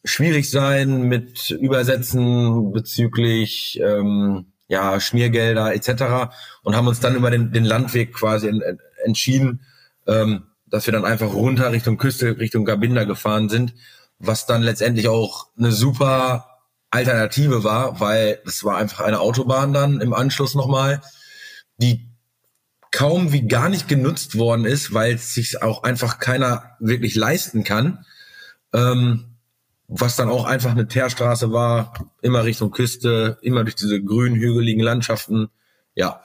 schwierig 0.04 0.50
sein 0.50 1.02
mit 1.02 1.50
Übersetzen 1.50 2.72
bezüglich 2.72 3.78
ähm, 3.82 4.52
ja, 4.68 5.00
Schmiergelder 5.00 5.74
etc. 5.74 6.32
und 6.62 6.76
haben 6.76 6.88
uns 6.88 7.00
dann 7.00 7.16
über 7.16 7.30
den, 7.30 7.52
den 7.52 7.64
Landweg 7.64 8.14
quasi 8.14 8.48
in, 8.48 8.62
entschieden, 9.04 9.64
ähm, 10.06 10.46
dass 10.66 10.86
wir 10.86 10.92
dann 10.92 11.04
einfach 11.04 11.32
runter 11.32 11.72
Richtung 11.72 11.96
Küste, 11.96 12.38
Richtung 12.38 12.64
Gabinda 12.64 13.04
gefahren 13.04 13.48
sind, 13.48 13.74
was 14.18 14.46
dann 14.46 14.62
letztendlich 14.62 15.08
auch 15.08 15.48
eine 15.58 15.72
super 15.72 16.58
Alternative 16.90 17.64
war, 17.64 18.00
weil 18.00 18.40
es 18.46 18.64
war 18.64 18.76
einfach 18.76 19.00
eine 19.00 19.20
Autobahn 19.20 19.72
dann 19.72 20.00
im 20.00 20.14
Anschluss 20.14 20.54
nochmal, 20.54 21.00
die 21.76 22.07
kaum 22.90 23.32
wie 23.32 23.46
gar 23.46 23.68
nicht 23.68 23.88
genutzt 23.88 24.38
worden 24.38 24.64
ist, 24.64 24.94
weil 24.94 25.14
es 25.14 25.34
sich 25.34 25.62
auch 25.62 25.82
einfach 25.82 26.18
keiner 26.18 26.76
wirklich 26.80 27.14
leisten 27.14 27.64
kann. 27.64 28.04
Ähm, 28.72 29.24
was 29.88 30.16
dann 30.16 30.28
auch 30.28 30.44
einfach 30.44 30.70
eine 30.70 30.86
Teerstraße 30.86 31.50
war, 31.50 31.94
immer 32.20 32.44
Richtung 32.44 32.70
Küste, 32.70 33.38
immer 33.40 33.64
durch 33.64 33.74
diese 33.74 34.02
grünen, 34.02 34.36
hügeligen 34.36 34.82
Landschaften. 34.82 35.48
Ja. 35.94 36.20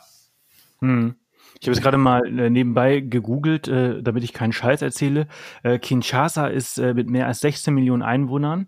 Hm. 0.80 1.16
Ich 1.60 1.68
habe 1.68 1.76
jetzt 1.76 1.84
gerade 1.84 1.98
mal 1.98 2.26
äh, 2.40 2.50
nebenbei 2.50 3.00
gegoogelt, 3.00 3.70
äh, 3.70 4.04
damit 4.04 4.26
ich 4.26 4.34
keinen 4.34 4.52
Scheiß 4.52 4.82
erzähle. 4.82 5.28
Äh, 5.64 5.80
Kinshasa 5.80 6.48
ist 6.48 6.78
mit 6.78 7.10
mehr 7.10 7.26
als 7.26 7.40
16 7.40 7.74
Millionen 7.74 8.04
Einwohnern 8.04 8.68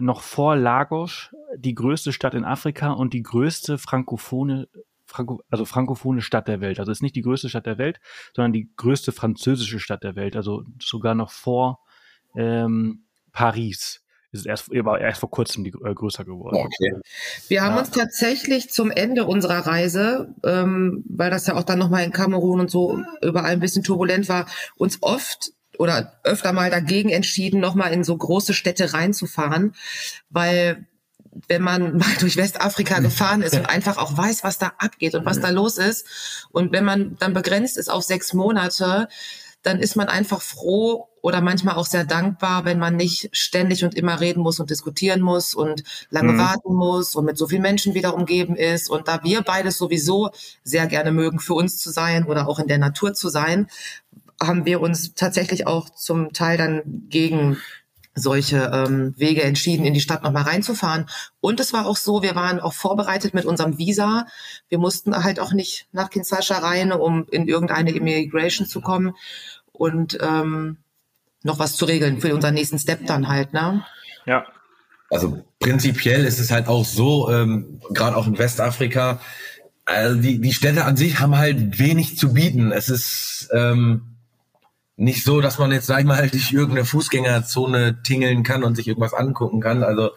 noch 0.00 0.22
vor 0.22 0.56
Lagos 0.56 1.30
die 1.56 1.76
größte 1.76 2.12
Stadt 2.12 2.34
in 2.34 2.44
Afrika 2.44 2.90
und 2.90 3.12
die 3.14 3.22
größte 3.22 3.78
frankophone 3.78 4.66
Franco, 5.12 5.42
also 5.50 5.64
frankophone 5.64 6.20
Stadt 6.20 6.48
der 6.48 6.60
Welt. 6.60 6.80
Also 6.80 6.90
ist 6.90 7.02
nicht 7.02 7.16
die 7.16 7.22
größte 7.22 7.48
Stadt 7.48 7.66
der 7.66 7.78
Welt, 7.78 8.00
sondern 8.34 8.52
die 8.52 8.70
größte 8.76 9.12
französische 9.12 9.78
Stadt 9.78 10.02
der 10.02 10.16
Welt. 10.16 10.36
Also 10.36 10.64
sogar 10.80 11.14
noch 11.14 11.30
vor 11.30 11.80
ähm, 12.34 13.04
Paris 13.32 14.02
ist 14.32 14.46
erst, 14.46 14.70
war 14.70 14.98
erst 14.98 15.20
vor 15.20 15.30
kurzem 15.30 15.62
die, 15.62 15.70
äh, 15.84 15.94
größer 15.94 16.24
geworden. 16.24 16.56
Okay. 16.56 16.94
Wir 17.48 17.62
haben 17.62 17.74
ja. 17.74 17.80
uns 17.80 17.90
tatsächlich 17.90 18.70
zum 18.70 18.90
Ende 18.90 19.26
unserer 19.26 19.66
Reise, 19.66 20.34
ähm, 20.42 21.04
weil 21.06 21.30
das 21.30 21.46
ja 21.46 21.54
auch 21.54 21.64
dann 21.64 21.78
nochmal 21.78 22.04
in 22.04 22.12
Kamerun 22.12 22.60
und 22.60 22.70
so 22.70 23.02
überall 23.20 23.52
ein 23.52 23.60
bisschen 23.60 23.84
turbulent 23.84 24.28
war, 24.30 24.46
uns 24.76 24.98
oft 25.02 25.52
oder 25.78 26.18
öfter 26.24 26.52
mal 26.52 26.70
dagegen 26.70 27.10
entschieden, 27.10 27.60
nochmal 27.60 27.92
in 27.92 28.04
so 28.04 28.16
große 28.16 28.54
Städte 28.54 28.94
reinzufahren, 28.94 29.74
weil 30.30 30.86
wenn 31.48 31.62
man 31.62 31.96
mal 31.98 32.14
durch 32.20 32.36
Westafrika 32.36 33.00
gefahren 33.00 33.42
ist 33.42 33.54
und 33.54 33.68
einfach 33.68 33.98
auch 33.98 34.16
weiß, 34.16 34.44
was 34.44 34.58
da 34.58 34.72
abgeht 34.78 35.14
und 35.14 35.24
was 35.24 35.40
da 35.40 35.50
los 35.50 35.78
ist. 35.78 36.06
Und 36.50 36.72
wenn 36.72 36.84
man 36.84 37.16
dann 37.18 37.32
begrenzt 37.32 37.76
ist 37.76 37.90
auf 37.90 38.04
sechs 38.04 38.32
Monate, 38.32 39.08
dann 39.62 39.78
ist 39.78 39.96
man 39.96 40.08
einfach 40.08 40.42
froh 40.42 41.08
oder 41.20 41.40
manchmal 41.40 41.76
auch 41.76 41.86
sehr 41.86 42.04
dankbar, 42.04 42.64
wenn 42.64 42.80
man 42.80 42.96
nicht 42.96 43.28
ständig 43.32 43.84
und 43.84 43.94
immer 43.94 44.20
reden 44.20 44.42
muss 44.42 44.58
und 44.58 44.70
diskutieren 44.70 45.20
muss 45.20 45.54
und 45.54 45.84
lange 46.10 46.32
mhm. 46.32 46.38
warten 46.38 46.74
muss 46.74 47.14
und 47.14 47.24
mit 47.24 47.38
so 47.38 47.46
vielen 47.46 47.62
Menschen 47.62 47.94
wieder 47.94 48.14
umgeben 48.14 48.56
ist. 48.56 48.90
Und 48.90 49.06
da 49.06 49.22
wir 49.22 49.42
beides 49.42 49.78
sowieso 49.78 50.30
sehr 50.64 50.88
gerne 50.88 51.12
mögen, 51.12 51.38
für 51.38 51.54
uns 51.54 51.78
zu 51.78 51.90
sein 51.90 52.24
oder 52.24 52.48
auch 52.48 52.58
in 52.58 52.66
der 52.66 52.78
Natur 52.78 53.14
zu 53.14 53.28
sein, 53.28 53.68
haben 54.42 54.64
wir 54.64 54.80
uns 54.80 55.14
tatsächlich 55.14 55.68
auch 55.68 55.90
zum 55.90 56.32
Teil 56.32 56.58
dann 56.58 56.82
gegen 57.08 57.58
solche 58.14 58.70
ähm, 58.72 59.14
Wege 59.16 59.42
entschieden, 59.42 59.86
in 59.86 59.94
die 59.94 60.00
Stadt 60.00 60.22
nochmal 60.22 60.42
reinzufahren. 60.42 61.06
Und 61.40 61.60
es 61.60 61.72
war 61.72 61.86
auch 61.86 61.96
so, 61.96 62.22
wir 62.22 62.34
waren 62.34 62.60
auch 62.60 62.74
vorbereitet 62.74 63.34
mit 63.34 63.44
unserem 63.44 63.78
Visa. 63.78 64.26
Wir 64.68 64.78
mussten 64.78 65.16
halt 65.24 65.40
auch 65.40 65.52
nicht 65.52 65.86
nach 65.92 66.10
Kinshasa 66.10 66.58
rein, 66.58 66.92
um 66.92 67.26
in 67.30 67.48
irgendeine 67.48 67.92
Immigration 67.92 68.66
zu 68.66 68.80
kommen 68.80 69.14
und 69.72 70.18
ähm, 70.20 70.78
noch 71.42 71.58
was 71.58 71.76
zu 71.76 71.86
regeln 71.86 72.20
für 72.20 72.34
unseren 72.34 72.54
nächsten 72.54 72.78
Step 72.78 73.06
dann 73.06 73.28
halt, 73.28 73.52
ne? 73.52 73.84
Ja. 74.26 74.46
Also 75.10 75.42
prinzipiell 75.58 76.24
ist 76.24 76.38
es 76.38 76.50
halt 76.50 76.68
auch 76.68 76.84
so, 76.84 77.30
ähm, 77.30 77.80
gerade 77.90 78.16
auch 78.16 78.26
in 78.26 78.38
Westafrika, 78.38 79.20
also 79.84 80.20
die, 80.20 80.40
die 80.40 80.52
Städte 80.52 80.84
an 80.84 80.96
sich 80.96 81.18
haben 81.18 81.36
halt 81.36 81.78
wenig 81.78 82.16
zu 82.16 82.32
bieten. 82.32 82.72
Es 82.72 82.88
ist 82.88 83.48
ähm, 83.52 84.11
nicht 84.96 85.24
so, 85.24 85.40
dass 85.40 85.58
man 85.58 85.72
jetzt, 85.72 85.86
sag 85.86 86.00
ich 86.00 86.06
mal, 86.06 86.16
halt 86.18 86.32
durch 86.32 86.52
irgendeine 86.52 86.84
Fußgängerzone 86.84 88.02
tingeln 88.02 88.42
kann 88.42 88.64
und 88.64 88.76
sich 88.76 88.88
irgendwas 88.88 89.14
angucken 89.14 89.60
kann. 89.60 89.82
Also 89.82 90.10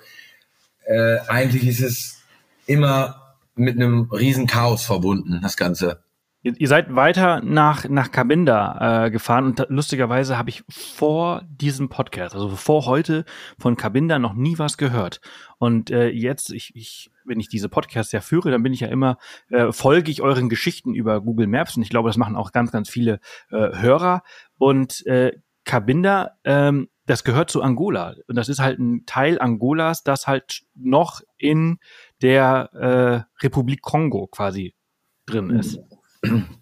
äh, 0.85 1.17
eigentlich 1.27 1.67
ist 1.67 1.81
es 1.81 2.21
immer 2.65 3.35
mit 3.55 3.75
einem 3.75 4.09
riesen 4.11 4.47
Chaos 4.47 4.83
verbunden, 4.83 5.39
das 5.41 5.57
Ganze. 5.57 6.03
Ihr, 6.41 6.53
ihr 6.59 6.67
seid 6.67 6.93
weiter 6.93 7.41
nach, 7.41 7.89
nach 7.89 8.11
Cabinda 8.11 9.05
äh, 9.05 9.11
gefahren 9.11 9.45
und 9.45 9.65
lustigerweise 9.69 10.37
habe 10.37 10.49
ich 10.49 10.63
vor 10.69 11.41
diesem 11.47 11.89
Podcast, 11.89 12.35
also 12.35 12.49
vor 12.49 12.85
heute, 12.85 13.25
von 13.57 13.77
Cabinda 13.77 14.19
noch 14.19 14.33
nie 14.33 14.59
was 14.59 14.77
gehört. 14.77 15.21
Und 15.57 15.89
äh, 15.89 16.09
jetzt, 16.09 16.51
ich, 16.51 16.75
ich, 16.75 17.09
wenn 17.25 17.39
ich 17.39 17.49
diese 17.49 17.69
Podcasts 17.69 18.11
ja 18.11 18.21
führe, 18.21 18.51
dann 18.51 18.63
bin 18.63 18.73
ich 18.73 18.81
ja 18.81 18.87
immer, 18.87 19.17
äh, 19.49 19.71
folge 19.71 20.11
ich 20.11 20.21
euren 20.21 20.49
Geschichten 20.49 20.93
über 20.93 21.21
Google 21.21 21.47
Maps 21.47 21.75
und 21.75 21.83
ich 21.83 21.89
glaube, 21.89 22.09
das 22.09 22.17
machen 22.17 22.35
auch 22.35 22.51
ganz, 22.51 22.71
ganz 22.71 22.89
viele 22.89 23.19
äh, 23.49 23.77
Hörer. 23.77 24.23
Und 24.57 25.05
äh, 25.05 25.33
Cabinda, 25.65 26.31
ähm, 26.43 26.89
das 27.05 27.23
gehört 27.23 27.49
zu 27.49 27.61
Angola. 27.61 28.15
Und 28.27 28.35
das 28.35 28.49
ist 28.49 28.59
halt 28.59 28.79
ein 28.79 29.05
Teil 29.05 29.39
Angolas, 29.39 30.03
das 30.03 30.27
halt 30.27 30.61
noch 30.75 31.21
in 31.37 31.77
der 32.21 32.69
äh, 32.73 33.43
Republik 33.43 33.81
Kongo 33.81 34.27
quasi 34.27 34.75
drin 35.25 35.49
ist. 35.49 35.79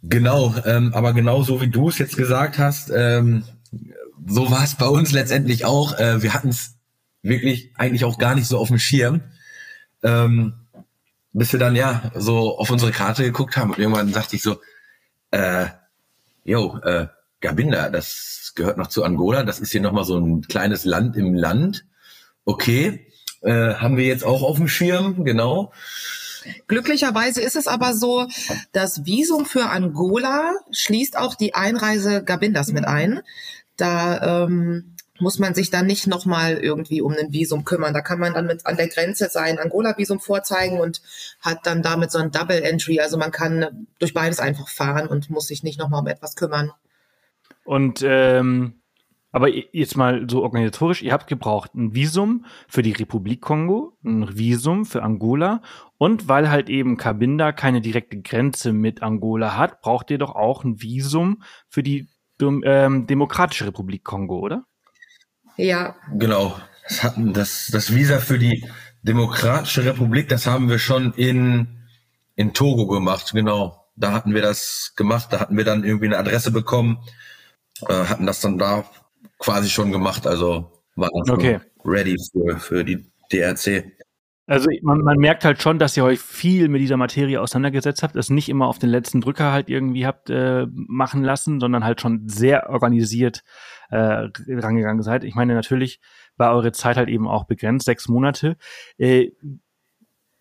Genau, 0.02 0.54
ähm, 0.66 0.94
aber 0.94 1.14
genau 1.14 1.42
so 1.42 1.62
wie 1.62 1.70
du 1.70 1.88
es 1.88 1.98
jetzt 1.98 2.18
gesagt 2.18 2.58
hast, 2.58 2.92
ähm, 2.94 3.44
so 4.28 4.52
war 4.52 4.64
es 4.64 4.76
bei 4.76 4.88
uns 4.88 5.12
letztendlich 5.12 5.64
auch. 5.64 5.98
Äh, 5.98 6.22
wir 6.22 6.34
hatten 6.34 6.50
es 6.50 6.78
wirklich 7.22 7.72
eigentlich 7.76 8.04
auch 8.06 8.18
gar 8.18 8.36
nicht 8.36 8.48
so 8.48 8.58
auf 8.58 8.68
dem 8.68 8.80
Schirm, 8.80 9.22
ähm, 10.04 10.54
bis 11.34 11.52
wir 11.52 11.60
dann 11.60 11.76
ja 11.76 12.12
so 12.16 12.58
auf 12.58 12.70
unsere 12.70 12.92
Karte 12.92 13.24
geguckt 13.24 13.58
haben 13.58 13.72
und 13.72 13.80
irgendwann 13.80 14.14
sagte 14.14 14.36
ich 14.36 14.44
so, 14.44 14.60
äh, 15.32 15.68
yo, 16.44 16.80
äh, 16.84 17.08
Gabinda, 17.42 17.90
das 17.90 18.54
gehört 18.56 18.78
noch 18.78 18.88
zu 18.88 19.04
Angola, 19.04 19.44
das 19.44 19.60
ist 19.60 19.72
hier 19.72 19.82
nochmal 19.82 20.06
so 20.06 20.18
ein 20.18 20.42
kleines 20.44 20.86
Land 20.86 21.18
im 21.18 21.34
Land. 21.34 21.86
Okay, 22.46 23.08
äh, 23.42 23.74
haben 23.76 23.98
wir 23.98 24.06
jetzt 24.06 24.24
auch 24.24 24.44
auf 24.44 24.58
dem 24.58 24.68
Schirm, 24.68 25.26
genau. 25.26 25.74
Glücklicherweise 26.68 27.42
ist 27.42 27.56
es 27.56 27.68
aber 27.68 27.94
so, 27.94 28.28
das 28.72 29.06
Visum 29.06 29.46
für 29.46 29.70
Angola 29.70 30.54
schließt 30.72 31.18
auch 31.18 31.36
die 31.36 31.56
Einreise 31.56 32.24
Gabindas 32.24 32.72
mit 32.72 32.86
ein. 32.86 33.22
Da 33.78 34.44
ähm, 34.44 34.93
muss 35.24 35.40
man 35.40 35.56
sich 35.56 35.72
dann 35.72 35.88
nicht 35.88 36.06
nochmal 36.06 36.58
irgendwie 36.58 37.02
um 37.02 37.14
ein 37.14 37.32
Visum 37.32 37.66
kümmern. 37.66 37.94
Da 37.94 38.02
kann 38.02 38.20
man 38.20 38.34
dann 38.34 38.46
mit 38.46 38.66
an 38.66 38.78
der 38.78 38.90
Grenze 38.90 39.30
sein 39.30 39.58
Angola-Visum 39.58 40.20
vorzeigen 40.20 40.80
und 40.80 41.02
hat 41.40 41.66
dann 41.66 41.82
damit 41.82 42.12
so 42.12 42.20
ein 42.20 42.32
Double 42.32 42.62
Entry. 42.62 43.00
Also 43.00 43.18
man 43.18 43.32
kann 43.32 43.88
durch 43.98 44.14
beides 44.14 44.40
einfach 44.40 44.68
fahren 44.68 45.08
und 45.08 45.32
muss 45.32 45.48
sich 45.48 45.64
nicht 45.64 45.80
nochmal 45.80 46.02
um 46.02 46.08
etwas 46.08 46.36
kümmern. 46.36 46.72
Und 47.64 48.04
ähm, 48.06 48.82
aber 49.32 49.48
jetzt 49.50 49.98
mal 49.98 50.28
so 50.30 50.44
organisatorisch, 50.44 51.02
ihr 51.02 51.12
habt 51.12 51.26
gebraucht 51.26 51.74
ein 51.74 51.96
Visum 51.96 52.46
für 52.68 52.84
die 52.84 52.92
Republik 52.92 53.42
Kongo, 53.42 53.98
ein 54.04 54.38
Visum 54.38 54.86
für 54.86 55.02
Angola 55.02 55.64
und 55.98 56.28
weil 56.28 56.52
halt 56.52 56.70
eben 56.70 56.98
Cabinda 56.98 57.52
keine 57.52 57.82
direkte 57.82 58.22
Grenze 58.22 58.74
mit 58.74 59.02
Angola 59.02 59.58
hat, 59.58 59.82
braucht 59.82 60.12
ihr 60.12 60.20
doch 60.20 60.36
auch 60.36 60.64
ein 60.64 60.82
Visum 60.84 61.42
für 61.68 61.82
die 61.82 62.10
ähm, 62.40 63.08
Demokratische 63.08 63.66
Republik 63.66 64.04
Kongo, 64.04 64.38
oder? 64.38 64.66
Ja. 65.58 65.96
Genau. 66.14 66.60
Das, 66.88 67.04
hatten 67.04 67.34
das, 67.34 67.70
das 67.72 67.94
Visa 67.94 68.20
für 68.20 68.40
die 68.40 68.66
Demokratische 69.04 69.86
Republik, 69.86 70.30
das 70.30 70.48
haben 70.48 70.70
wir 70.70 70.80
schon 70.80 71.14
in, 71.14 71.68
in 72.36 72.54
Togo 72.54 72.88
gemacht, 72.88 73.32
genau. 73.34 73.86
Da 73.96 74.12
hatten 74.12 74.34
wir 74.34 74.42
das 74.42 74.94
gemacht, 74.96 75.28
da 75.32 75.40
hatten 75.40 75.58
wir 75.58 75.66
dann 75.66 75.84
irgendwie 75.84 76.06
eine 76.06 76.18
Adresse 76.18 76.52
bekommen, 76.52 77.00
äh, 77.88 77.94
hatten 77.94 78.26
das 78.26 78.40
dann 78.42 78.58
da 78.58 78.86
quasi 79.40 79.70
schon 79.70 79.92
gemacht, 79.92 80.26
also 80.26 80.72
war 80.96 81.10
okay. 81.30 81.60
ready 81.84 82.18
für, 82.32 82.58
für 82.58 82.84
die 82.86 83.06
DRC. 83.32 83.92
Also 84.46 84.70
man, 84.82 85.00
man 85.00 85.18
merkt 85.18 85.46
halt 85.46 85.62
schon, 85.62 85.80
dass 85.80 85.96
ihr 85.96 86.04
euch 86.04 86.20
viel 86.20 86.68
mit 86.68 86.82
dieser 86.82 86.98
Materie 86.98 87.40
auseinandergesetzt 87.40 88.04
habt, 88.04 88.16
es 88.16 88.30
nicht 88.30 88.50
immer 88.50 88.68
auf 88.68 88.78
den 88.78 88.90
letzten 88.90 89.22
Drücker 89.22 89.52
halt 89.52 89.70
irgendwie 89.70 90.06
habt 90.06 90.30
äh, 90.30 90.66
machen 90.72 91.24
lassen, 91.24 91.60
sondern 91.60 91.84
halt 91.84 92.02
schon 92.02 92.28
sehr 92.28 92.70
organisiert 92.70 93.44
äh, 93.90 94.30
rangegangen 94.48 95.04
seid. 95.04 95.24
Ich 95.24 95.36
meine, 95.36 95.54
natürlich 95.54 96.00
war 96.38 96.54
eure 96.54 96.72
Zeit 96.72 96.98
halt 96.98 97.10
eben 97.10 97.28
auch 97.28 97.46
begrenzt, 97.46 97.86
sechs 97.86 98.08
Monate. 98.08 98.58
Äh, 98.98 99.32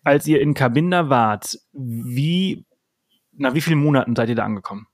als 0.03 0.27
ihr 0.27 0.41
in 0.41 0.53
Kabinda 0.53 1.09
wart, 1.09 1.57
wie, 1.71 2.65
nach 3.31 3.53
wie 3.53 3.61
vielen 3.61 3.79
Monaten 3.79 4.15
seid 4.15 4.29
ihr 4.29 4.35
da 4.35 4.43
angekommen? 4.43 4.87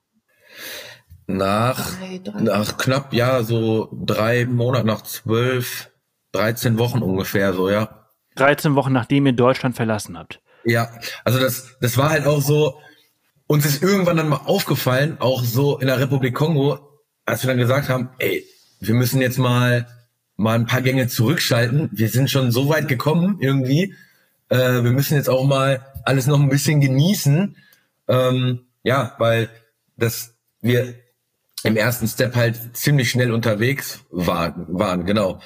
Nach, 1.27 1.97
drei, 1.97 2.19
drei. 2.23 2.41
nach 2.41 2.77
knapp, 2.77 3.13
ja, 3.13 3.43
so 3.43 3.89
drei 4.05 4.45
Monate, 4.45 4.85
nach 4.85 5.01
zwölf, 5.03 5.91
dreizehn 6.31 6.77
Wochen 6.79 6.99
ungefähr, 6.99 7.53
so, 7.53 7.69
ja. 7.69 7.99
13 8.35 8.75
Wochen 8.75 8.93
nachdem 8.93 9.25
ihr 9.25 9.33
Deutschland 9.33 9.75
verlassen 9.75 10.17
habt. 10.17 10.41
Ja, 10.63 10.89
also 11.23 11.39
das, 11.39 11.77
das 11.81 11.97
war 11.97 12.09
halt 12.09 12.25
auch 12.25 12.41
so, 12.41 12.79
uns 13.47 13.65
ist 13.65 13.83
irgendwann 13.83 14.17
dann 14.17 14.29
mal 14.29 14.41
aufgefallen, 14.45 15.17
auch 15.19 15.43
so 15.43 15.77
in 15.79 15.87
der 15.87 15.99
Republik 15.99 16.35
Kongo, 16.35 16.88
als 17.29 17.43
wir 17.43 17.47
dann 17.47 17.57
gesagt 17.57 17.89
haben, 17.89 18.09
ey, 18.19 18.45
wir 18.79 18.93
müssen 18.95 19.21
jetzt 19.21 19.37
mal 19.37 19.87
mal 20.39 20.55
ein 20.55 20.65
paar 20.65 20.81
Gänge 20.81 21.07
zurückschalten. 21.07 21.89
Wir 21.91 22.07
sind 22.09 22.31
schon 22.31 22.51
so 22.51 22.69
weit 22.69 22.87
gekommen 22.87 23.37
irgendwie. 23.41 23.93
Äh, 24.47 24.83
wir 24.83 24.91
müssen 24.91 25.15
jetzt 25.15 25.29
auch 25.29 25.45
mal 25.45 25.85
alles 26.05 26.27
noch 26.27 26.39
ein 26.39 26.49
bisschen 26.49 26.79
genießen. 26.79 27.57
Ähm, 28.07 28.61
ja, 28.83 29.15
weil 29.19 29.49
das 29.97 30.33
wir 30.61 30.95
im 31.63 31.75
ersten 31.75 32.07
Step 32.07 32.35
halt 32.35 32.75
ziemlich 32.75 33.09
schnell 33.11 33.33
unterwegs 33.33 33.99
war, 34.11 34.55
waren, 34.69 35.05
genau. 35.05 35.41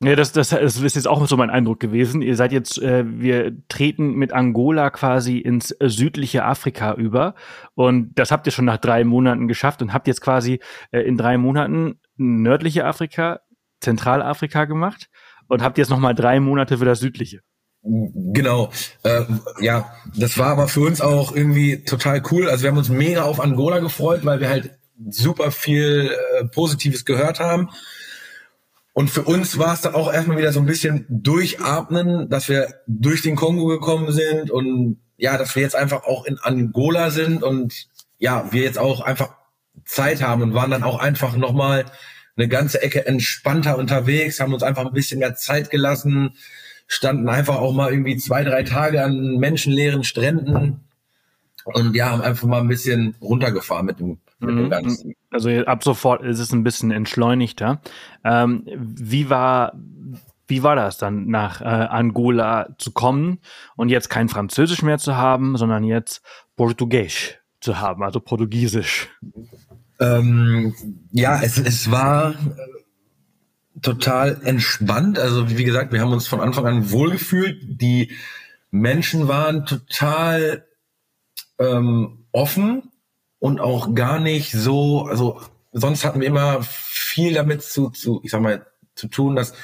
Ja, 0.00 0.14
das, 0.14 0.30
das, 0.30 0.50
das 0.50 0.76
ist 0.80 0.94
jetzt 0.94 1.08
auch 1.08 1.26
so 1.26 1.36
mein 1.36 1.50
Eindruck 1.50 1.80
gewesen. 1.80 2.22
Ihr 2.22 2.36
seid 2.36 2.52
jetzt, 2.52 2.80
äh, 2.80 3.04
wir 3.04 3.56
treten 3.68 4.12
mit 4.14 4.32
Angola 4.32 4.90
quasi 4.90 5.38
ins 5.38 5.74
südliche 5.80 6.44
Afrika 6.44 6.94
über. 6.94 7.34
Und 7.74 8.12
das 8.14 8.30
habt 8.30 8.46
ihr 8.46 8.52
schon 8.52 8.64
nach 8.64 8.78
drei 8.78 9.02
Monaten 9.02 9.48
geschafft 9.48 9.82
und 9.82 9.92
habt 9.92 10.06
jetzt 10.06 10.20
quasi 10.20 10.60
äh, 10.92 11.00
in 11.00 11.16
drei 11.16 11.36
Monaten 11.36 11.98
nördliche 12.16 12.84
Afrika, 12.84 13.40
Zentralafrika 13.80 14.66
gemacht 14.66 15.08
und 15.48 15.62
habt 15.62 15.78
jetzt 15.78 15.90
nochmal 15.90 16.14
drei 16.14 16.38
Monate 16.38 16.78
für 16.78 16.84
das 16.84 17.00
südliche. 17.00 17.40
Genau. 17.82 18.70
Äh, 19.02 19.22
ja, 19.60 19.92
das 20.16 20.38
war 20.38 20.48
aber 20.48 20.68
für 20.68 20.80
uns 20.80 21.00
auch 21.00 21.34
irgendwie 21.34 21.82
total 21.84 22.22
cool. 22.30 22.48
Also 22.48 22.62
wir 22.62 22.70
haben 22.70 22.78
uns 22.78 22.88
mega 22.88 23.22
auf 23.22 23.40
Angola 23.40 23.80
gefreut, 23.80 24.24
weil 24.24 24.38
wir 24.38 24.48
halt 24.48 24.78
super 25.08 25.50
viel 25.50 26.12
äh, 26.38 26.44
Positives 26.46 27.04
gehört 27.04 27.40
haben. 27.40 27.70
Und 28.98 29.10
für 29.10 29.22
uns 29.22 29.58
war 29.58 29.74
es 29.74 29.80
dann 29.80 29.94
auch 29.94 30.12
erstmal 30.12 30.38
wieder 30.38 30.50
so 30.50 30.58
ein 30.58 30.66
bisschen 30.66 31.06
durchatmen, 31.08 32.28
dass 32.28 32.48
wir 32.48 32.66
durch 32.88 33.22
den 33.22 33.36
Kongo 33.36 33.66
gekommen 33.66 34.10
sind 34.10 34.50
und 34.50 34.98
ja, 35.16 35.38
dass 35.38 35.54
wir 35.54 35.62
jetzt 35.62 35.76
einfach 35.76 36.02
auch 36.02 36.24
in 36.24 36.36
Angola 36.40 37.10
sind 37.10 37.44
und 37.44 37.86
ja, 38.18 38.50
wir 38.50 38.62
jetzt 38.62 38.76
auch 38.76 39.00
einfach 39.00 39.36
Zeit 39.84 40.20
haben 40.20 40.42
und 40.42 40.52
waren 40.52 40.72
dann 40.72 40.82
auch 40.82 40.98
einfach 40.98 41.36
nochmal 41.36 41.84
eine 42.36 42.48
ganze 42.48 42.82
Ecke 42.82 43.06
entspannter 43.06 43.78
unterwegs, 43.78 44.40
haben 44.40 44.52
uns 44.52 44.64
einfach 44.64 44.84
ein 44.84 44.92
bisschen 44.92 45.20
mehr 45.20 45.36
Zeit 45.36 45.70
gelassen, 45.70 46.34
standen 46.88 47.28
einfach 47.28 47.58
auch 47.58 47.74
mal 47.74 47.92
irgendwie 47.92 48.16
zwei, 48.16 48.42
drei 48.42 48.64
Tage 48.64 49.04
an 49.04 49.36
menschenleeren 49.36 50.02
Stränden 50.02 50.80
und 51.62 51.94
ja, 51.94 52.10
haben 52.10 52.22
einfach 52.22 52.48
mal 52.48 52.62
ein 52.62 52.68
bisschen 52.68 53.14
runtergefahren 53.20 53.86
mit 53.86 54.00
dem 54.00 54.18
Mhm. 54.40 54.72
Also 55.30 55.50
ab 55.50 55.82
sofort 55.82 56.22
ist 56.22 56.38
es 56.38 56.52
ein 56.52 56.64
bisschen 56.64 56.90
entschleunigter. 56.90 57.80
Ähm, 58.24 58.64
wie 58.66 59.30
war 59.30 59.72
wie 60.48 60.62
war 60.62 60.76
das 60.76 60.96
dann 60.96 61.26
nach 61.26 61.60
äh, 61.60 61.64
Angola 61.64 62.74
zu 62.78 62.92
kommen 62.92 63.38
und 63.76 63.90
jetzt 63.90 64.08
kein 64.08 64.30
Französisch 64.30 64.82
mehr 64.82 64.98
zu 64.98 65.16
haben, 65.16 65.56
sondern 65.58 65.84
jetzt 65.84 66.22
Portugiesisch 66.56 67.38
zu 67.60 67.80
haben, 67.80 68.02
also 68.02 68.18
Portugiesisch? 68.18 69.08
Ähm, 70.00 70.74
ja, 71.10 71.42
es, 71.42 71.58
es 71.58 71.90
war 71.90 72.30
äh, 72.30 72.34
total 73.82 74.40
entspannt. 74.42 75.18
Also 75.18 75.50
wie 75.50 75.64
gesagt, 75.64 75.92
wir 75.92 76.00
haben 76.00 76.12
uns 76.12 76.26
von 76.26 76.40
Anfang 76.40 76.66
an 76.66 76.90
wohlgefühlt. 76.90 77.80
Die 77.80 78.12
Menschen 78.70 79.28
waren 79.28 79.66
total 79.66 80.64
ähm, 81.58 82.24
offen 82.32 82.90
und 83.38 83.60
auch 83.60 83.94
gar 83.94 84.18
nicht 84.18 84.52
so, 84.52 85.06
also 85.06 85.40
sonst 85.72 86.04
hatten 86.04 86.20
wir 86.20 86.26
immer 86.26 86.62
viel 86.62 87.34
damit 87.34 87.62
zu, 87.62 87.90
zu 87.90 88.20
ich 88.24 88.30
sag 88.30 88.40
mal, 88.40 88.66
zu 88.94 89.08
tun, 89.08 89.36
dass 89.36 89.52
äh, 89.52 89.54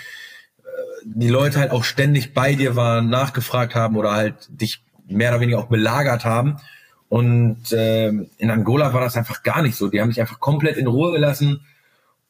die 1.05 1.29
Leute 1.29 1.59
halt 1.59 1.73
auch 1.73 1.85
ständig 1.85 2.35
bei 2.35 2.55
dir 2.55 2.77
waren, 2.77 3.09
nachgefragt 3.09 3.75
haben 3.75 3.97
oder 3.97 4.13
halt 4.13 4.49
dich 4.49 4.85
mehr 5.07 5.31
oder 5.31 5.41
weniger 5.41 5.59
auch 5.59 5.69
belagert 5.69 6.25
haben. 6.25 6.61
Und 7.09 7.73
äh, 7.73 8.09
in 8.09 8.51
Angola 8.51 8.93
war 8.93 9.01
das 9.01 9.17
einfach 9.17 9.43
gar 9.43 9.63
nicht 9.63 9.77
so. 9.77 9.89
Die 9.89 10.01
haben 10.01 10.09
dich 10.09 10.21
einfach 10.21 10.41
komplett 10.41 10.77
in 10.77 10.87
Ruhe 10.87 11.13
gelassen 11.13 11.65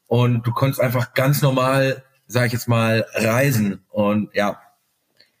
und 0.07 0.45
du 0.45 0.51
konntest 0.51 0.81
einfach 0.81 1.13
ganz 1.13 1.41
normal, 1.41 2.03
sag 2.27 2.47
ich 2.47 2.53
jetzt 2.53 2.67
mal, 2.67 3.05
reisen. 3.13 3.83
Und 3.89 4.33
ja, 4.35 4.59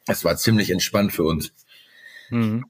es 0.07 0.23
war 0.23 0.37
ziemlich 0.37 0.71
entspannt 0.71 1.13
für 1.13 1.23
uns. 1.23 1.51
Mhm. 2.29 2.65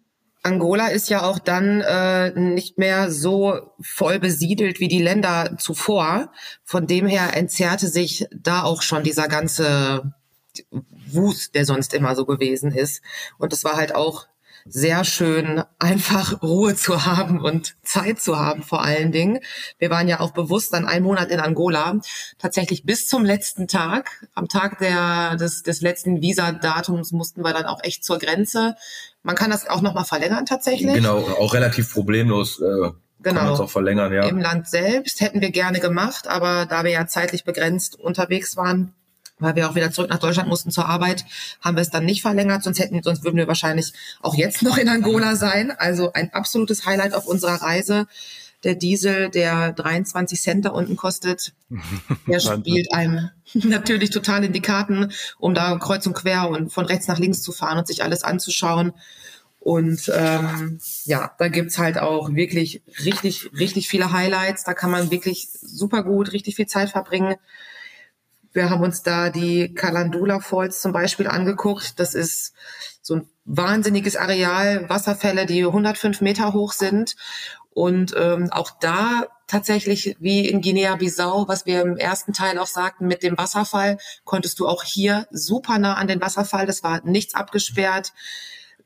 Angola 0.46 0.88
ist 0.90 1.10
ja 1.10 1.24
auch 1.24 1.40
dann 1.40 1.82
äh, 1.82 2.30
nicht 2.40 2.78
mehr 2.78 3.12
so 3.12 3.72
voll 3.82 4.20
besiedelt 4.20 4.80
wie 4.80 4.88
die 4.88 5.02
Länder 5.02 5.56
zuvor. 5.58 6.32
Von 6.64 6.86
dem 6.86 7.08
her 7.08 7.36
entzerrte 7.36 7.88
sich 7.88 8.28
da 8.32 8.62
auch 8.64 8.84
schon 8.84 9.04
dieser 9.04 9.28
ganze 9.28 10.14
Wust, 11.08 11.56
der 11.56 11.66
sonst 11.66 11.96
immer 11.96 12.16
so 12.16 12.26
gewesen 12.26 12.72
ist. 12.72 13.02
Und 13.40 13.54
es 13.54 13.64
war 13.64 13.76
halt 13.76 13.96
auch 13.96 14.28
sehr 14.66 15.04
schön, 15.04 15.64
einfach 15.80 16.44
Ruhe 16.44 16.76
zu 16.76 17.06
haben 17.06 17.40
und 17.40 17.76
Zeit 17.84 18.22
zu 18.22 18.38
haben 18.38 18.62
vor 18.62 18.84
allen 18.84 19.12
Dingen. 19.12 19.40
Wir 19.80 19.90
waren 19.90 20.08
ja 20.08 20.20
auch 20.20 20.32
bewusst 20.32 20.74
dann 20.74 20.86
einen 20.86 21.06
Monat 21.06 21.32
in 21.32 21.40
Angola, 21.40 22.00
tatsächlich 22.38 22.84
bis 22.84 23.08
zum 23.08 23.26
letzten 23.26 23.68
Tag. 23.68 24.28
Am 24.36 24.48
Tag 24.48 24.78
der, 24.78 25.38
des, 25.38 25.64
des 25.64 25.82
letzten 25.82 26.22
Visa-Datums 26.22 27.12
mussten 27.14 27.44
wir 27.44 27.54
dann 27.54 27.66
auch 27.66 27.84
echt 27.84 28.04
zur 28.04 28.20
Grenze. 28.20 28.76
Man 29.26 29.36
kann 29.36 29.50
das 29.50 29.68
auch 29.68 29.82
nochmal 29.82 30.06
verlängern 30.06 30.46
tatsächlich. 30.46 30.94
Genau, 30.94 31.18
auch 31.18 31.56
relativ 31.56 31.92
problemlos. 31.92 32.62
Äh 32.62 32.92
genau. 33.22 33.56
Auch 33.56 33.70
verlängern, 33.72 34.14
ja. 34.14 34.28
Im 34.28 34.38
Land 34.40 34.68
selbst 34.68 35.20
hätten 35.20 35.42
wir 35.42 35.50
gerne 35.50 35.80
gemacht, 35.80 36.28
aber 36.28 36.68
da 36.68 36.84
wir 36.84 36.92
ja 36.92 37.08
zeitlich 37.08 37.44
begrenzt 37.44 38.00
unterwegs 38.00 38.56
waren, 38.56 38.94
weil 39.40 39.56
wir 39.56 39.68
auch 39.68 39.74
wieder 39.74 39.92
zurück 39.92 40.12
nach 40.12 40.20
Deutschland 40.20 40.48
mussten 40.48 40.70
zur 40.70 40.86
Arbeit, 40.86 41.26
haben 41.60 41.76
wir 41.76 41.82
es 41.82 41.90
dann 41.90 42.06
nicht 42.06 42.22
verlängert, 42.22 42.62
sonst 42.62 42.78
hätten, 42.78 43.02
sonst 43.02 43.24
würden 43.24 43.38
wir 43.38 43.48
wahrscheinlich 43.48 43.94
auch 44.22 44.36
jetzt 44.36 44.62
noch 44.62 44.78
in 44.78 44.88
Angola 44.90 45.36
sein. 45.36 45.72
Also 45.76 46.14
ein 46.14 46.32
absolutes 46.32 46.86
Highlight 46.86 47.16
auf 47.16 47.26
unserer 47.26 47.64
Reise. 47.64 48.06
Der 48.66 48.76
Diesel, 48.76 49.30
der 49.30 49.72
23 49.72 50.42
Cent 50.42 50.66
da 50.66 50.72
unten 50.72 50.98
kostet, 50.98 51.54
der 52.28 52.42
spielt 52.42 52.94
einem 52.94 53.30
natürlich 53.54 54.10
total 54.10 54.44
in 54.44 54.52
die 54.52 54.62
Karten, 54.62 55.12
um 55.40 55.54
da 55.54 55.78
kreuz 55.78 56.06
und 56.06 56.14
quer 56.14 56.50
und 56.50 56.74
von 56.74 56.86
rechts 56.86 57.08
nach 57.08 57.20
links 57.20 57.42
zu 57.42 57.54
fahren 57.54 57.78
und 57.78 57.88
sich 57.88 58.04
alles 58.04 58.24
anzuschauen. 58.24 58.92
Und 59.66 60.12
ähm, 60.14 60.80
ja, 61.06 61.32
da 61.40 61.48
gibt's 61.48 61.80
halt 61.80 61.98
auch 61.98 62.32
wirklich 62.32 62.84
richtig, 63.04 63.50
richtig 63.58 63.88
viele 63.88 64.12
Highlights. 64.12 64.64
Da 64.64 64.76
kann 64.76 64.92
man 64.92 65.10
wirklich 65.10 65.50
super 65.52 66.04
gut, 66.04 66.34
richtig 66.34 66.56
viel 66.56 66.68
Zeit 66.68 66.92
verbringen. 66.92 67.36
Wir 68.54 68.70
haben 68.70 68.84
uns 68.84 69.02
da 69.02 69.32
die 69.32 69.74
Kalandula 69.74 70.40
Falls 70.40 70.82
zum 70.82 70.94
Beispiel 70.94 71.28
angeguckt. 71.28 72.00
Das 72.00 72.14
ist 72.14 72.54
so 73.02 73.16
ein 73.16 73.30
wahnsinniges 73.44 74.16
Areal, 74.16 74.88
Wasserfälle, 74.88 75.46
die 75.46 75.66
105 75.66 76.22
Meter 76.22 76.54
hoch 76.54 76.72
sind. 76.72 77.16
Und 77.76 78.16
ähm, 78.18 78.50
auch 78.52 78.72
da 78.80 79.28
tatsächlich 79.46 80.16
wie 80.20 80.50
in 80.50 80.62
Guinea-Bissau, 80.62 81.48
was 81.48 81.68
wir 81.68 81.82
im 81.84 81.98
ersten 81.98 82.34
Teil 82.34 82.58
auch 82.58 82.66
sagten, 82.68 83.06
mit 83.06 83.22
dem 83.22 83.38
Wasserfall, 83.38 84.00
konntest 84.24 84.60
du 84.60 84.68
auch 84.68 84.84
hier 84.84 85.28
super 85.30 85.78
nah 85.78 85.94
an 85.94 86.08
den 86.08 86.22
Wasserfall. 86.22 86.66
Das 86.66 86.82
war 86.82 87.06
nichts 87.06 87.36
abgesperrt. 87.36 88.14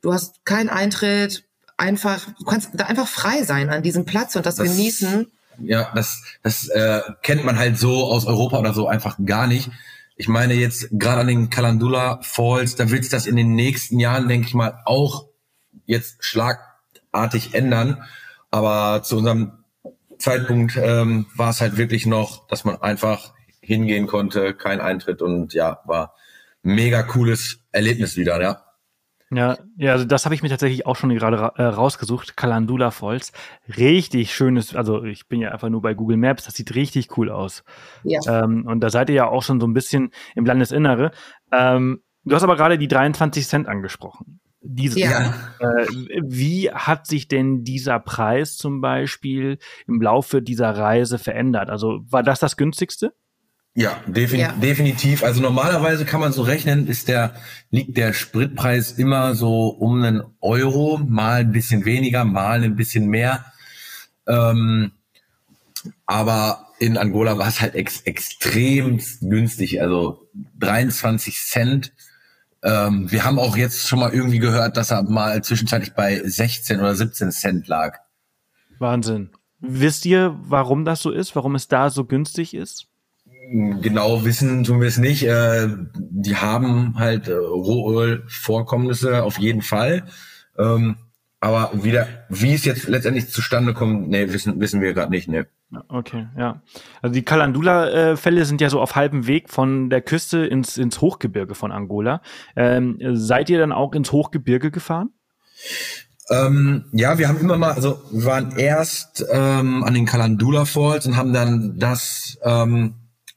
Du 0.02 0.12
hast 0.12 0.44
keinen 0.44 0.70
Eintritt. 0.70 1.46
Einfach, 1.78 2.26
du 2.38 2.44
kannst 2.44 2.72
da 2.74 2.88
einfach 2.88 3.08
frei 3.08 3.44
sein 3.44 3.70
an 3.70 3.84
diesem 3.84 4.04
Platz 4.04 4.36
und 4.36 4.46
das, 4.46 4.56
das 4.56 4.68
genießen 4.68 5.32
ja, 5.62 5.92
das, 5.94 6.24
das 6.44 6.68
äh, 6.70 7.02
kennt 7.22 7.44
man 7.44 7.58
halt 7.58 7.78
so 7.78 8.06
aus 8.06 8.26
Europa 8.26 8.60
oder 8.60 8.74
so 8.74 8.88
einfach 8.88 9.18
gar 9.26 9.48
nicht. 9.48 9.70
Ich 10.16 10.28
meine 10.28 10.54
jetzt 10.54 10.90
gerade 10.92 11.22
an 11.22 11.28
den 11.28 11.50
Kalandula 11.50 12.20
Falls, 12.22 12.76
da 12.76 12.90
wird 12.90 13.12
das 13.14 13.26
in 13.26 13.36
den 13.36 13.56
nächsten 13.56 14.00
Jahren, 14.00 14.28
denke 14.28 14.48
ich 14.48 14.54
mal, 14.54 14.80
auch 14.86 15.28
jetzt 15.86 16.18
schlagartig 16.20 17.54
ändern. 17.54 18.04
Aber 18.52 19.04
zu 19.04 19.18
unserem 19.18 19.64
Zeitpunkt 20.18 20.78
ähm, 20.78 21.28
war 21.36 21.50
es 21.50 21.62
halt 21.62 21.78
wirklich 21.78 22.06
noch, 22.06 22.48
dass 22.48 22.66
man 22.66 22.82
einfach 22.82 23.34
hingehen 23.62 24.08
konnte, 24.08 24.54
kein 24.54 24.82
Eintritt 24.82 25.22
und 25.22 25.54
ja, 25.54 25.80
war 25.86 26.16
mega 26.64 27.04
cooles 27.04 27.60
Erlebnis 27.72 28.18
wieder, 28.18 28.42
ja. 28.42 28.64
Ja, 29.32 29.58
ja, 29.78 29.92
also 29.92 30.06
das 30.06 30.26
habe 30.26 30.34
ich 30.34 30.42
mir 30.42 30.50
tatsächlich 30.50 30.88
auch 30.88 30.96
schon 30.96 31.14
gerade 31.14 31.52
äh, 31.56 31.64
rausgesucht. 31.64 32.36
Kalandula 32.36 32.90
Falls. 32.90 33.32
Richtig 33.78 34.34
schönes, 34.34 34.76
also 34.76 35.04
ich 35.04 35.28
bin 35.28 35.40
ja 35.40 35.52
einfach 35.52 35.70
nur 35.70 35.84
bei 35.84 35.94
Google 35.94 36.18
Maps, 36.18 36.46
das 36.46 36.56
sieht 36.56 36.74
richtig 36.74 37.16
cool 37.16 37.30
aus. 37.30 37.64
Ja. 38.04 38.44
Ähm, 38.44 38.66
und 38.66 38.80
da 38.80 38.90
seid 38.90 39.10
ihr 39.10 39.16
ja 39.16 39.28
auch 39.28 39.44
schon 39.44 39.60
so 39.60 39.68
ein 39.68 39.74
bisschen 39.74 40.12
im 40.36 40.46
Landesinnere. 40.46 41.12
Ähm, 41.52 42.02
du 42.24 42.36
hast 42.36 42.42
aber 42.42 42.56
gerade 42.56 42.80
die 42.80 42.88
23 42.88 43.48
Cent 43.48 43.68
angesprochen. 43.68 44.40
Diese, 44.62 45.00
ja. 45.00 45.34
Äh, 45.60 45.86
wie 46.22 46.70
hat 46.70 47.08
sich 47.08 47.28
denn 47.30 47.64
dieser 47.64 48.00
Preis 48.00 48.58
zum 48.58 48.82
Beispiel 48.82 49.58
im 49.88 50.02
Laufe 50.02 50.42
dieser 50.42 50.72
Reise 50.72 51.18
verändert? 51.18 51.70
Also 51.70 52.02
war 52.10 52.24
das 52.24 52.40
das 52.40 52.58
günstigste? 52.58 53.14
Ja, 53.76 54.02
defin 54.08 54.42
ja, 54.42 54.52
definitiv. 54.52 55.24
Also 55.24 55.42
normalerweise 55.42 56.04
kann 56.04 56.20
man 56.20 56.34
so 56.34 56.42
rechnen, 56.42 56.88
ist 56.88 57.08
der, 57.08 57.36
liegt 57.70 57.96
der 57.96 58.12
Spritpreis 58.12 58.92
immer 58.94 59.36
so 59.36 59.68
um 59.68 60.04
einen 60.04 60.24
Euro, 60.42 60.98
mal 60.98 61.42
ein 61.42 61.52
bisschen 61.54 61.86
weniger, 61.86 62.26
mal 62.26 62.62
ein 62.62 62.76
bisschen 62.76 63.08
mehr. 63.08 63.46
Ähm, 64.28 64.92
aber 66.06 66.68
in 66.80 66.98
Angola 66.98 67.38
war 67.38 67.48
es 67.48 67.62
halt 67.62 67.76
ex 67.76 68.02
extrem 68.02 69.00
günstig. 69.22 69.82
Also 69.82 70.28
23 70.60 71.38
Cent 71.38 71.94
ähm, 72.64 73.12
wir 73.12 73.24
haben 73.24 73.40
auch 73.40 73.56
jetzt 73.56 73.88
schon 73.88 74.00
mal 74.00 74.14
irgendwie 74.14 74.40
gehört, 74.40 74.78
dass 74.78 74.92
er 74.92 75.04
mal 75.04 75.44
zwischenzeitlich 75.44 75.94
bei 75.94 76.22
16 76.24 76.80
oder 76.80 76.96
17 76.96 77.32
Cent 77.32 77.68
lag. 77.68 78.00
Wahnsinn. 78.80 79.30
Wisst 79.60 80.06
ihr, 80.06 80.38
warum 80.44 80.86
das 80.86 81.02
so 81.02 81.12
ist? 81.12 81.36
Warum 81.36 81.56
es 81.56 81.68
da 81.68 81.90
so 81.90 82.06
günstig 82.06 82.54
ist? 82.54 82.88
Genau 83.52 84.26
wissen 84.26 84.64
tun 84.64 84.80
wir 84.80 84.88
es 84.88 84.98
nicht. 84.98 85.24
Äh, 85.24 85.70
die 85.96 86.38
haben 86.38 86.98
halt 86.98 87.28
äh, 87.28 87.34
Rohölvorkommnisse 87.34 89.24
auf 89.24 89.40
jeden 89.40 89.62
Fall. 89.62 90.04
Ähm, 90.58 90.98
aber 91.40 91.72
wieder, 91.84 92.08
wie 92.30 92.54
es 92.54 92.66
jetzt 92.66 92.88
letztendlich 92.88 93.30
zustande 93.30 93.74
kommt, 93.74 94.10
nee, 94.10 94.32
wissen, 94.32 94.60
wissen 94.60 94.82
wir 94.82 94.94
gerade 94.94 95.12
nicht, 95.12 95.28
ne. 95.28 95.48
Okay, 95.88 96.28
ja. 96.36 96.64
Also 97.02 97.14
die 97.14 97.24
Kalandula-Fälle 97.24 98.46
sind 98.46 98.60
ja 98.60 98.70
so 98.70 98.82
auf 98.82 98.96
halbem 98.96 99.28
Weg 99.28 99.50
von 99.50 99.90
der 99.90 100.02
Küste 100.02 100.40
ins, 100.40 100.78
ins 100.78 101.00
Hochgebirge 101.00 101.54
von 101.54 101.72
Angola. 101.72 102.22
Ähm, 102.56 102.98
seid 103.14 103.50
ihr 103.50 103.60
dann 103.60 103.72
auch 103.72 103.94
ins 103.94 104.12
Hochgebirge 104.12 104.72
gefahren? 104.72 105.12
Ähm, 106.32 106.86
ja, 106.92 107.18
wir 107.18 107.28
haben 107.28 107.40
immer 107.40 107.58
mal, 107.58 107.72
also 107.74 108.02
wir 108.12 108.26
waren 108.26 108.58
erst 108.58 109.26
ähm, 109.32 109.84
an 109.84 109.94
den 109.94 110.06
Kalandula 110.06 110.66
Falls 110.66 111.06
und 111.06 111.18
haben 111.18 111.34
dann 111.34 111.78
das 111.78 112.40
ähm, 112.44 112.96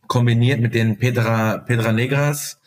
kombiniert 0.08 0.60
mit 0.60 0.74
den 0.74 0.98
Pedra, 0.98 1.58
Pedra 1.58 1.92
Negras, 1.92 2.60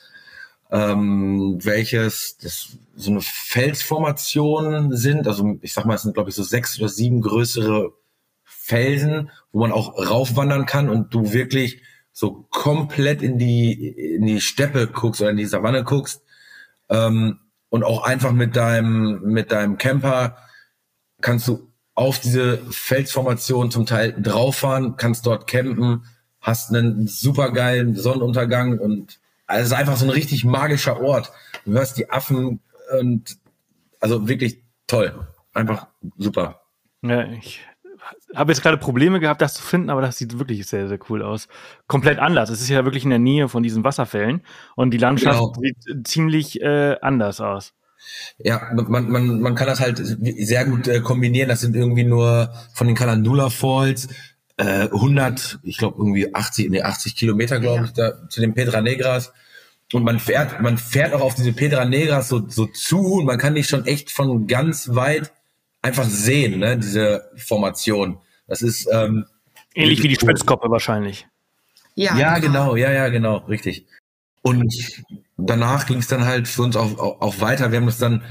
ähm, 0.71 1.59
welches 1.63 2.37
das 2.41 2.77
so 2.95 3.11
eine 3.11 3.21
Felsformation 3.21 4.95
sind. 4.95 5.27
Also 5.27 5.57
ich 5.61 5.73
sag 5.73 5.85
mal, 5.85 5.95
es 5.95 6.03
sind 6.03 6.13
glaube 6.13 6.29
ich 6.29 6.35
so 6.35 6.43
sechs 6.43 6.79
oder 6.79 6.89
sieben 6.89 7.21
größere 7.21 7.91
Felsen, 8.65 9.29
wo 9.51 9.59
man 9.59 9.71
auch 9.71 9.95
raufwandern 10.09 10.65
kann 10.65 10.89
und 10.89 11.13
du 11.13 11.33
wirklich 11.33 11.83
so 12.11 12.47
komplett 12.49 13.21
in 13.21 13.37
die 13.37 13.73
in 13.89 14.25
die 14.25 14.41
Steppe 14.41 14.87
guckst 14.87 15.21
oder 15.21 15.29
in 15.29 15.37
die 15.37 15.45
Savanne 15.45 15.83
guckst 15.83 16.23
ähm, 16.89 17.41
und 17.69 17.83
auch 17.83 18.03
einfach 18.03 18.31
mit 18.31 18.55
deinem 18.55 19.21
mit 19.21 19.51
deinem 19.51 19.77
Camper 19.77 20.37
kannst 21.21 21.47
du 21.47 21.71
auf 21.93 22.17
diese 22.17 22.57
Felsformation 22.71 23.69
zum 23.69 23.85
Teil 23.85 24.15
drauffahren, 24.19 24.97
kannst 24.97 25.27
dort 25.27 25.45
campen, 25.45 26.05
hast 26.41 26.73
einen 26.73 27.05
supergeilen 27.05 27.93
Sonnenuntergang 27.95 28.79
und 28.79 29.19
also 29.45 29.61
es 29.61 29.67
ist 29.67 29.77
einfach 29.77 29.97
so 29.97 30.05
ein 30.05 30.11
richtig 30.11 30.43
magischer 30.43 30.99
Ort. 31.01 31.31
Du 31.65 31.73
hörst 31.73 31.99
die 31.99 32.09
Affen 32.09 32.61
und 32.99 33.37
also 33.99 34.27
wirklich 34.27 34.63
toll. 34.87 35.27
Einfach 35.53 35.85
super. 36.17 36.61
Ja, 37.03 37.25
ich 37.31 37.61
habe 38.35 38.51
jetzt 38.51 38.61
gerade 38.61 38.77
Probleme 38.77 39.19
gehabt, 39.19 39.41
das 39.41 39.55
zu 39.55 39.63
finden, 39.63 39.89
aber 39.89 40.01
das 40.01 40.17
sieht 40.17 40.37
wirklich 40.37 40.65
sehr, 40.67 40.87
sehr 40.87 40.99
cool 41.09 41.21
aus. 41.21 41.47
Komplett 41.87 42.19
anders. 42.19 42.49
Es 42.49 42.61
ist 42.61 42.69
ja 42.69 42.83
wirklich 42.83 43.03
in 43.03 43.09
der 43.09 43.19
Nähe 43.19 43.49
von 43.49 43.63
diesen 43.63 43.83
Wasserfällen 43.83 44.41
und 44.75 44.91
die 44.91 44.97
Landschaft 44.97 45.39
genau. 45.39 45.53
sieht 45.61 46.07
ziemlich 46.07 46.61
äh, 46.61 46.97
anders 47.01 47.41
aus. 47.41 47.73
Ja, 48.37 48.71
man, 48.75 49.09
man, 49.09 49.41
man 49.41 49.55
kann 49.55 49.67
das 49.67 49.79
halt 49.79 49.99
sehr 50.03 50.65
gut 50.65 50.87
äh, 50.87 50.99
kombinieren. 50.99 51.49
Das 51.49 51.61
sind 51.61 51.75
irgendwie 51.75 52.03
nur 52.03 52.53
von 52.73 52.87
den 52.87 52.95
Kalandula 52.95 53.49
Falls 53.49 54.09
äh, 54.57 54.87
100, 54.91 55.59
ich 55.63 55.77
glaube 55.77 55.97
irgendwie 55.97 56.33
80, 56.33 56.69
nee, 56.69 56.81
80 56.81 57.15
Kilometer, 57.15 57.59
glaube 57.59 57.79
ja. 57.79 57.83
ich, 57.85 57.91
da, 57.93 58.29
zu 58.29 58.41
den 58.41 58.53
Pedra 58.53 58.81
Negras. 58.81 59.33
Und 59.93 60.03
man 60.03 60.19
fährt, 60.19 60.61
man 60.61 60.77
fährt 60.77 61.13
auch 61.13 61.21
auf 61.21 61.35
diese 61.35 61.53
Pedra 61.53 61.85
Negras 61.85 62.29
so, 62.29 62.47
so 62.47 62.65
zu 62.65 62.99
und 62.99 63.25
man 63.25 63.37
kann 63.37 63.55
die 63.55 63.63
schon 63.63 63.85
echt 63.85 64.11
von 64.11 64.47
ganz 64.47 64.95
weit 64.95 65.31
einfach 65.81 66.05
sehen, 66.05 66.59
ne, 66.59 66.77
diese 66.77 67.29
Formation. 67.35 68.17
Das 68.47 68.61
ist 68.61 68.87
ähm, 68.91 69.25
ähnlich 69.73 70.03
wie 70.03 70.07
die 70.07 70.15
Spitzkoppe 70.15 70.69
wahrscheinlich. 70.69 71.27
Ja, 71.95 72.17
ja 72.17 72.37
genau. 72.39 72.71
genau, 72.71 72.75
ja, 72.75 72.91
ja, 72.91 73.09
genau, 73.09 73.37
richtig. 73.37 73.85
Und 74.41 74.73
danach 75.37 75.87
ging 75.87 75.99
es 75.99 76.07
dann 76.07 76.25
halt 76.25 76.47
für 76.47 76.61
uns 76.61 76.75
auch, 76.75 76.99
auch, 76.99 77.21
auch 77.21 77.41
weiter. 77.41 77.71
Wir 77.71 77.79
haben 77.79 77.87
das 77.87 77.97
dann, 77.97 78.23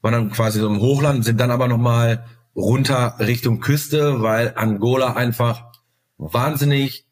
waren 0.00 0.12
dann 0.12 0.30
quasi 0.30 0.60
so 0.60 0.68
im 0.68 0.80
Hochland, 0.80 1.24
sind 1.24 1.40
dann 1.40 1.50
aber 1.50 1.66
nochmal 1.66 2.24
runter 2.54 3.16
Richtung 3.18 3.60
Küste, 3.60 4.22
weil 4.22 4.52
Angola 4.56 5.14
einfach 5.14 5.72
wahnsinnig 6.18 7.04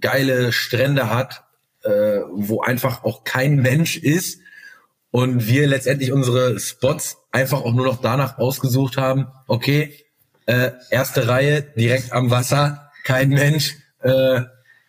geile 0.00 0.52
Strände 0.52 1.10
hat, 1.10 1.44
äh, 1.82 2.20
wo 2.32 2.62
einfach 2.62 3.04
auch 3.04 3.24
kein 3.24 3.56
Mensch 3.56 3.96
ist 3.96 4.40
und 5.10 5.46
wir 5.46 5.66
letztendlich 5.66 6.12
unsere 6.12 6.58
Spots 6.58 7.18
einfach 7.32 7.62
auch 7.62 7.72
nur 7.72 7.86
noch 7.86 8.00
danach 8.00 8.38
ausgesucht 8.38 8.96
haben, 8.96 9.26
okay, 9.46 9.94
äh, 10.46 10.72
erste 10.90 11.28
Reihe 11.28 11.62
direkt 11.62 12.12
am 12.12 12.30
Wasser, 12.30 12.90
kein 13.04 13.30
Mensch. 13.30 13.76
Äh, 14.02 14.42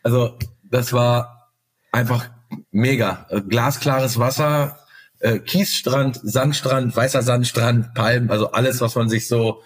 also 0.03 0.37
das 0.63 0.93
war 0.93 1.51
einfach 1.91 2.29
mega. 2.71 3.27
Äh, 3.29 3.41
glasklares 3.41 4.17
Wasser, 4.19 4.79
äh, 5.19 5.39
Kiesstrand, 5.39 6.19
Sandstrand, 6.23 6.95
weißer 6.95 7.21
Sandstrand, 7.21 7.93
Palmen, 7.93 8.31
also 8.31 8.51
alles, 8.51 8.81
was 8.81 8.95
man 8.95 9.09
sich 9.09 9.27
so 9.27 9.61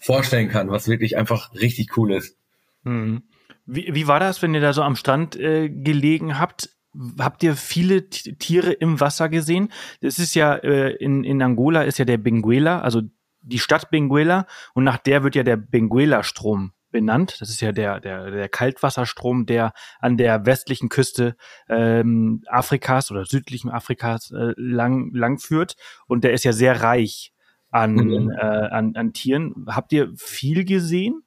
vorstellen 0.00 0.48
kann, 0.48 0.70
was 0.70 0.88
wirklich 0.88 1.16
einfach 1.16 1.54
richtig 1.54 1.96
cool 1.96 2.12
ist. 2.12 2.36
Hm. 2.84 3.22
Wie, 3.66 3.94
wie 3.94 4.06
war 4.06 4.20
das, 4.20 4.42
wenn 4.42 4.54
ihr 4.54 4.60
da 4.60 4.72
so 4.72 4.82
am 4.82 4.96
Strand 4.96 5.36
äh, 5.36 5.68
gelegen 5.68 6.38
habt? 6.38 6.70
Habt 7.18 7.42
ihr 7.42 7.56
viele 7.56 8.08
Tiere 8.08 8.72
im 8.72 9.00
Wasser 9.00 9.28
gesehen? 9.28 9.70
Das 10.00 10.18
ist 10.18 10.34
ja 10.34 10.54
äh, 10.54 10.92
in, 10.92 11.24
in 11.24 11.42
Angola 11.42 11.82
ist 11.82 11.98
ja 11.98 12.04
der 12.04 12.16
Benguela, 12.16 12.80
also 12.80 13.02
die 13.46 13.58
Stadt 13.58 13.90
Benguela 13.90 14.46
und 14.74 14.84
nach 14.84 14.98
der 14.98 15.22
wird 15.22 15.34
ja 15.34 15.42
der 15.42 15.56
Benguela-Strom 15.56 16.72
benannt. 16.90 17.36
Das 17.40 17.50
ist 17.50 17.60
ja 17.60 17.72
der, 17.72 18.00
der, 18.00 18.30
der 18.30 18.48
Kaltwasserstrom, 18.48 19.46
der 19.46 19.72
an 20.00 20.16
der 20.16 20.46
westlichen 20.46 20.88
Küste 20.88 21.36
ähm, 21.68 22.42
Afrikas 22.48 23.10
oder 23.10 23.24
südlichen 23.24 23.70
Afrikas 23.70 24.30
äh, 24.30 24.52
lang, 24.56 25.12
lang 25.12 25.38
führt. 25.38 25.76
Und 26.06 26.24
der 26.24 26.32
ist 26.32 26.44
ja 26.44 26.52
sehr 26.52 26.82
reich 26.82 27.32
an, 27.70 27.94
mhm. 27.94 28.30
äh, 28.30 28.40
an, 28.40 28.96
an 28.96 29.12
Tieren. 29.12 29.66
Habt 29.68 29.92
ihr 29.92 30.12
viel 30.16 30.64
gesehen? 30.64 31.22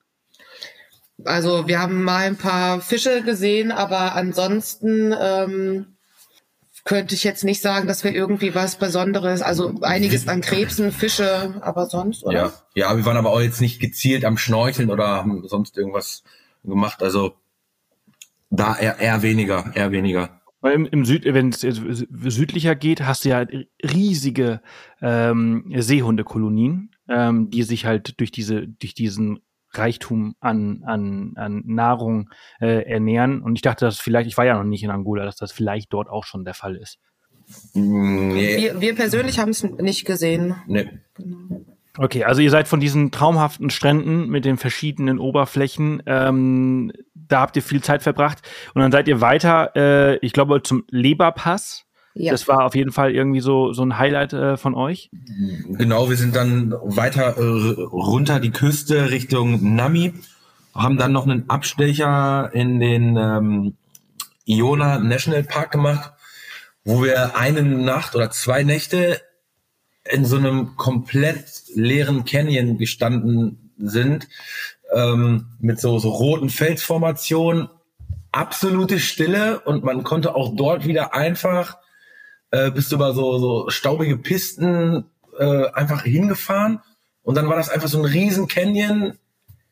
Also 1.26 1.68
wir 1.68 1.80
haben 1.80 2.04
mal 2.04 2.26
ein 2.26 2.38
paar 2.38 2.80
Fische 2.82 3.22
gesehen, 3.24 3.72
aber 3.72 4.16
ansonsten 4.16 5.14
ähm, 5.20 5.98
könnte 6.90 7.14
ich 7.14 7.24
jetzt 7.24 7.44
nicht 7.44 7.62
sagen, 7.62 7.88
dass 7.88 8.04
wir 8.04 8.16
irgendwie 8.16 8.56
was 8.56 8.76
Besonderes, 8.76 9.44
also 9.44 9.80
einiges 9.82 10.28
an 10.28 10.42
Krebsen, 10.42 10.92
Fische, 10.92 11.54
aber 11.62 11.86
sonst, 11.86 12.24
oder? 12.24 12.36
Ja, 12.36 12.54
ja 12.74 12.98
wir 12.98 13.06
waren 13.06 13.16
aber 13.16 13.30
auch 13.30 13.42
jetzt 13.42 13.62
nicht 13.62 13.80
gezielt 13.80 14.26
am 14.26 14.40
Schnorcheln 14.40 14.90
oder 14.90 15.06
haben 15.06 15.48
sonst 15.48 15.78
irgendwas 15.78 16.24
gemacht. 16.64 17.04
Also 17.04 17.36
da 18.50 18.76
eher, 18.76 18.98
eher 18.98 19.22
weniger, 19.22 19.72
eher 19.76 19.92
weniger. 19.92 20.42
Weil 20.62 20.74
im, 20.74 20.88
im 20.88 21.06
Süd, 21.06 21.26
wenn 21.26 21.50
es 21.50 21.62
südlicher 21.62 22.74
geht, 22.74 23.02
hast 23.02 23.24
du 23.24 23.30
ja 23.30 23.46
riesige 23.84 24.60
ähm, 25.00 25.72
Seehundekolonien, 25.76 26.90
ähm, 27.08 27.52
die 27.52 27.62
sich 27.62 27.86
halt 27.86 28.20
durch 28.20 28.32
diese, 28.32 28.68
durch 28.68 28.96
diesen 28.96 29.42
Reichtum 29.72 30.36
an, 30.40 30.84
an, 30.86 31.34
an 31.36 31.64
Nahrung 31.66 32.30
äh, 32.60 32.84
ernähren. 32.84 33.42
Und 33.42 33.56
ich 33.56 33.62
dachte, 33.62 33.86
dass 33.86 34.00
vielleicht, 34.00 34.28
ich 34.28 34.38
war 34.38 34.46
ja 34.46 34.58
noch 34.58 34.64
nicht 34.64 34.84
in 34.84 34.92
Angola, 34.92 35.26
dass 35.26 35.36
das 35.36 35.52
vielleicht 35.52 35.94
dort 35.94 36.10
auch 36.10 36.24
schon 36.24 36.46
der 36.46 36.54
Fall 36.54 36.76
ist. 36.76 37.00
Nee. 37.74 38.58
Wir, 38.58 38.82
wir 38.82 38.96
persönlich 38.96 39.40
haben 39.40 39.50
es 39.50 39.64
nicht 39.64 40.06
gesehen. 40.06 40.56
Nee. 40.68 40.90
Genau. 41.16 41.66
Okay, 41.98 42.24
also 42.24 42.42
ihr 42.42 42.52
seid 42.52 42.68
von 42.68 42.80
diesen 42.80 43.12
traumhaften 43.12 43.70
Stränden 43.70 44.30
mit 44.30 44.46
den 44.46 44.58
verschiedenen 44.58 45.20
Oberflächen, 45.20 46.02
ähm, 46.06 46.94
da 47.14 47.42
habt 47.42 47.56
ihr 47.56 47.62
viel 47.62 47.82
Zeit 47.82 48.04
verbracht 48.04 48.40
und 48.74 48.82
dann 48.82 48.92
seid 48.92 49.08
ihr 49.08 49.22
weiter, 49.22 49.76
äh, 49.76 50.18
ich 50.18 50.34
glaube, 50.34 50.62
zum 50.64 50.86
Leberpass. 50.90 51.86
Ja. 52.16 52.32
Das 52.32 52.48
war 52.48 52.66
auf 52.66 52.76
jeden 52.76 52.92
Fall 52.92 53.14
irgendwie 53.14 53.40
so, 53.40 53.72
so 53.72 53.84
ein 53.84 53.98
Highlight 53.98 54.34
äh, 54.34 54.58
von 54.58 54.76
euch. 54.76 55.10
Genau, 55.70 56.10
wir 56.10 56.18
sind 56.18 56.36
dann 56.36 56.74
weiter 56.82 57.38
äh, 57.38 57.82
runter 57.82 58.40
die 58.40 58.52
Küste 58.52 59.12
Richtung 59.12 59.76
Nami, 59.76 60.14
haben 60.74 60.98
dann 60.98 61.12
noch 61.12 61.26
einen 61.26 61.50
Abstecher 61.50 62.50
in 62.54 62.80
den 62.80 63.16
ähm, 63.16 63.78
Iona 64.46 65.00
National 65.00 65.44
Park 65.44 65.72
gemacht, 65.72 66.14
wo 66.84 67.04
wir 67.04 67.38
eine 67.38 67.62
Nacht 67.62 68.16
oder 68.16 68.32
zwei 68.32 68.64
Nächte 68.64 69.22
in 70.10 70.26
so 70.26 70.38
einem 70.38 70.76
komplett 70.76 71.46
leeren 71.76 72.26
Canyon 72.26 72.78
gestanden 72.78 73.72
sind, 73.78 74.28
ähm, 74.94 75.48
mit 75.60 75.80
so, 75.80 76.00
so 76.00 76.10
roten 76.10 76.50
Felsformationen, 76.50 77.70
absolute 78.32 79.00
Stille 79.00 79.60
und 79.60 79.84
man 79.84 80.04
konnte 80.04 80.36
auch 80.36 80.56
dort 80.56 80.88
wieder 80.88 81.14
einfach 81.14 81.78
äh, 82.52 82.72
bist 82.72 82.92
über 82.92 83.14
so, 83.14 83.38
so 83.38 83.70
staubige 83.70 84.18
Pisten 84.18 85.06
äh, 85.38 85.68
einfach 85.72 86.04
hingefahren 86.04 86.80
und 87.24 87.36
dann 87.36 87.48
war 87.48 87.58
das 87.58 87.70
einfach 87.70 87.88
so 87.88 88.00
ein 88.00 88.06
riesen 88.06 88.48
Canyon, 88.48 89.18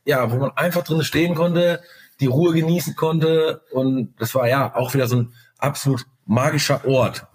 ja, 0.06 0.32
wo 0.32 0.38
man 0.38 0.52
einfach 0.52 0.84
drin 0.84 1.04
stehen 1.04 1.36
konnte, 1.36 1.82
die 2.20 2.28
Ruhe 2.28 2.54
genießen 2.54 2.96
konnte 2.96 3.62
und 3.72 4.14
das 4.20 4.34
war 4.36 4.48
ja 4.48 4.76
auch 4.76 4.94
wieder 4.94 5.08
so 5.08 5.18
ein 5.18 5.34
absolut 5.58 6.06
magischer 6.26 6.86
Ort. 6.86 7.28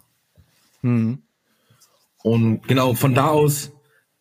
Mhm. 0.82 1.22
Und 2.22 2.62
genau 2.68 2.94
von 2.94 3.14
da 3.14 3.28
aus, 3.28 3.72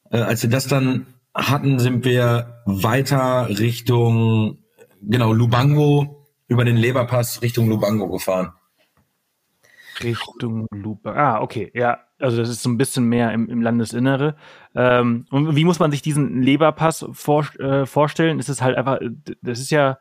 äh, 0.09 0.17
als 0.17 0.43
wir 0.43 0.49
das 0.49 0.67
dann 0.67 1.07
hatten, 1.33 1.79
sind 1.79 2.03
wir 2.03 2.61
weiter 2.65 3.47
Richtung, 3.49 4.57
genau, 5.01 5.33
Lubango, 5.33 6.27
über 6.47 6.65
den 6.65 6.77
Leberpass 6.77 7.41
Richtung 7.41 7.69
Lubango 7.69 8.09
gefahren. 8.09 8.53
Richtung 10.03 10.67
Lupe. 10.71 11.13
Ah, 11.15 11.41
okay, 11.41 11.71
ja. 11.73 11.99
also 12.19 12.37
das 12.37 12.49
ist 12.49 12.63
so 12.63 12.69
ein 12.69 12.77
bisschen 12.77 13.05
mehr 13.05 13.31
im, 13.33 13.49
im 13.49 13.61
Landesinnere. 13.61 14.35
Ähm, 14.75 15.25
und 15.31 15.55
wie 15.55 15.65
muss 15.65 15.79
man 15.79 15.91
sich 15.91 16.01
diesen 16.01 16.41
Leberpass 16.41 17.05
vor, 17.11 17.45
äh, 17.59 17.85
vorstellen? 17.85 18.39
Es 18.39 18.49
ist 18.49 18.61
halt 18.61 18.77
einfach, 18.77 18.99
das 19.41 19.59
ist 19.59 19.71
ja 19.71 19.99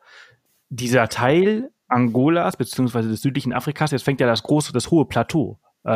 dieser 0.69 1.07
Teil 1.09 1.71
Angolas 1.87 2.57
beziehungsweise 2.57 3.09
des 3.09 3.21
südlichen 3.21 3.53
Afrikas. 3.53 3.91
Jetzt 3.91 4.03
fängt 4.03 4.21
ja 4.21 4.27
das 4.27 4.43
große, 4.43 4.71
das 4.73 4.91
hohe 4.91 5.05
Plateau 5.05 5.59
äh, 5.85 5.91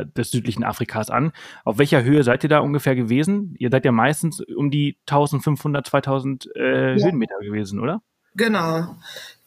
äh 0.00 0.06
des 0.06 0.30
südlichen 0.30 0.64
Afrikas 0.64 1.10
an. 1.10 1.32
Auf 1.64 1.78
welcher 1.78 2.02
Höhe 2.02 2.22
seid 2.24 2.42
ihr 2.42 2.48
da 2.48 2.60
ungefähr 2.60 2.94
gewesen? 2.94 3.54
Ihr 3.58 3.70
seid 3.70 3.84
ja 3.84 3.92
meistens 3.92 4.40
um 4.40 4.70
die 4.70 4.98
1500, 5.06 5.86
2000 5.86 6.48
äh, 6.56 6.96
ja. 6.96 7.04
Höhenmeter 7.04 7.38
gewesen, 7.40 7.80
oder? 7.80 8.02
Genau. 8.36 8.96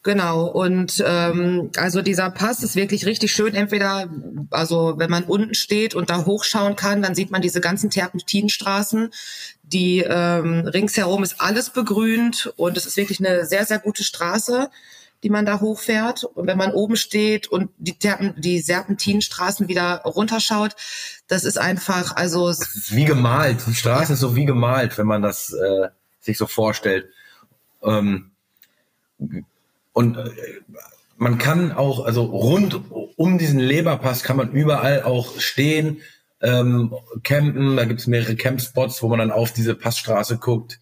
Genau, 0.08 0.46
und 0.46 1.04
ähm, 1.06 1.70
also 1.76 2.00
dieser 2.00 2.30
Pass 2.30 2.62
ist 2.62 2.76
wirklich 2.76 3.04
richtig 3.04 3.30
schön. 3.30 3.54
Entweder, 3.54 4.08
also 4.48 4.94
wenn 4.96 5.10
man 5.10 5.24
unten 5.24 5.52
steht 5.52 5.94
und 5.94 6.08
da 6.08 6.24
hochschauen 6.24 6.76
kann, 6.76 7.02
dann 7.02 7.14
sieht 7.14 7.30
man 7.30 7.42
diese 7.42 7.60
ganzen 7.60 7.90
Terpentinenstraßen. 7.90 9.10
Die 9.64 9.98
ähm, 9.98 10.60
ringsherum 10.60 11.22
ist 11.24 11.42
alles 11.42 11.68
begrünt 11.68 12.54
und 12.56 12.78
es 12.78 12.86
ist 12.86 12.96
wirklich 12.96 13.18
eine 13.20 13.44
sehr, 13.44 13.66
sehr 13.66 13.80
gute 13.80 14.02
Straße, 14.02 14.70
die 15.22 15.28
man 15.28 15.44
da 15.44 15.60
hochfährt. 15.60 16.24
Und 16.24 16.46
wenn 16.46 16.56
man 16.56 16.72
oben 16.72 16.96
steht 16.96 17.46
und 17.46 17.68
die, 17.76 17.98
Terpen, 17.98 18.32
die 18.38 18.60
Serpentinenstraßen 18.60 19.68
wieder 19.68 19.96
runterschaut, 20.06 20.74
das 21.26 21.44
ist 21.44 21.58
einfach, 21.58 22.16
also 22.16 22.48
es 22.48 22.60
ist 22.60 22.96
wie 22.96 23.04
gemalt. 23.04 23.58
Die 23.66 23.74
Straße 23.74 24.12
ja. 24.12 24.14
ist 24.14 24.20
so 24.20 24.34
wie 24.34 24.46
gemalt, 24.46 24.96
wenn 24.96 25.06
man 25.06 25.20
das 25.20 25.52
äh, 25.52 25.88
sich 26.18 26.38
so 26.38 26.46
vorstellt. 26.46 27.10
Ähm, 27.82 28.30
und 29.98 30.16
äh, 30.16 30.30
man 31.16 31.38
kann 31.38 31.72
auch, 31.72 32.04
also 32.04 32.22
rund 32.22 32.80
um 33.16 33.36
diesen 33.36 33.58
Leberpass 33.58 34.22
kann 34.22 34.36
man 34.36 34.52
überall 34.52 35.02
auch 35.02 35.40
stehen, 35.40 36.02
ähm, 36.40 36.94
campen. 37.24 37.76
Da 37.76 37.84
gibt 37.84 37.98
es 37.98 38.06
mehrere 38.06 38.36
Campspots, 38.36 39.02
wo 39.02 39.08
man 39.08 39.18
dann 39.18 39.32
auf 39.32 39.50
diese 39.50 39.74
Passstraße 39.74 40.38
guckt. 40.38 40.78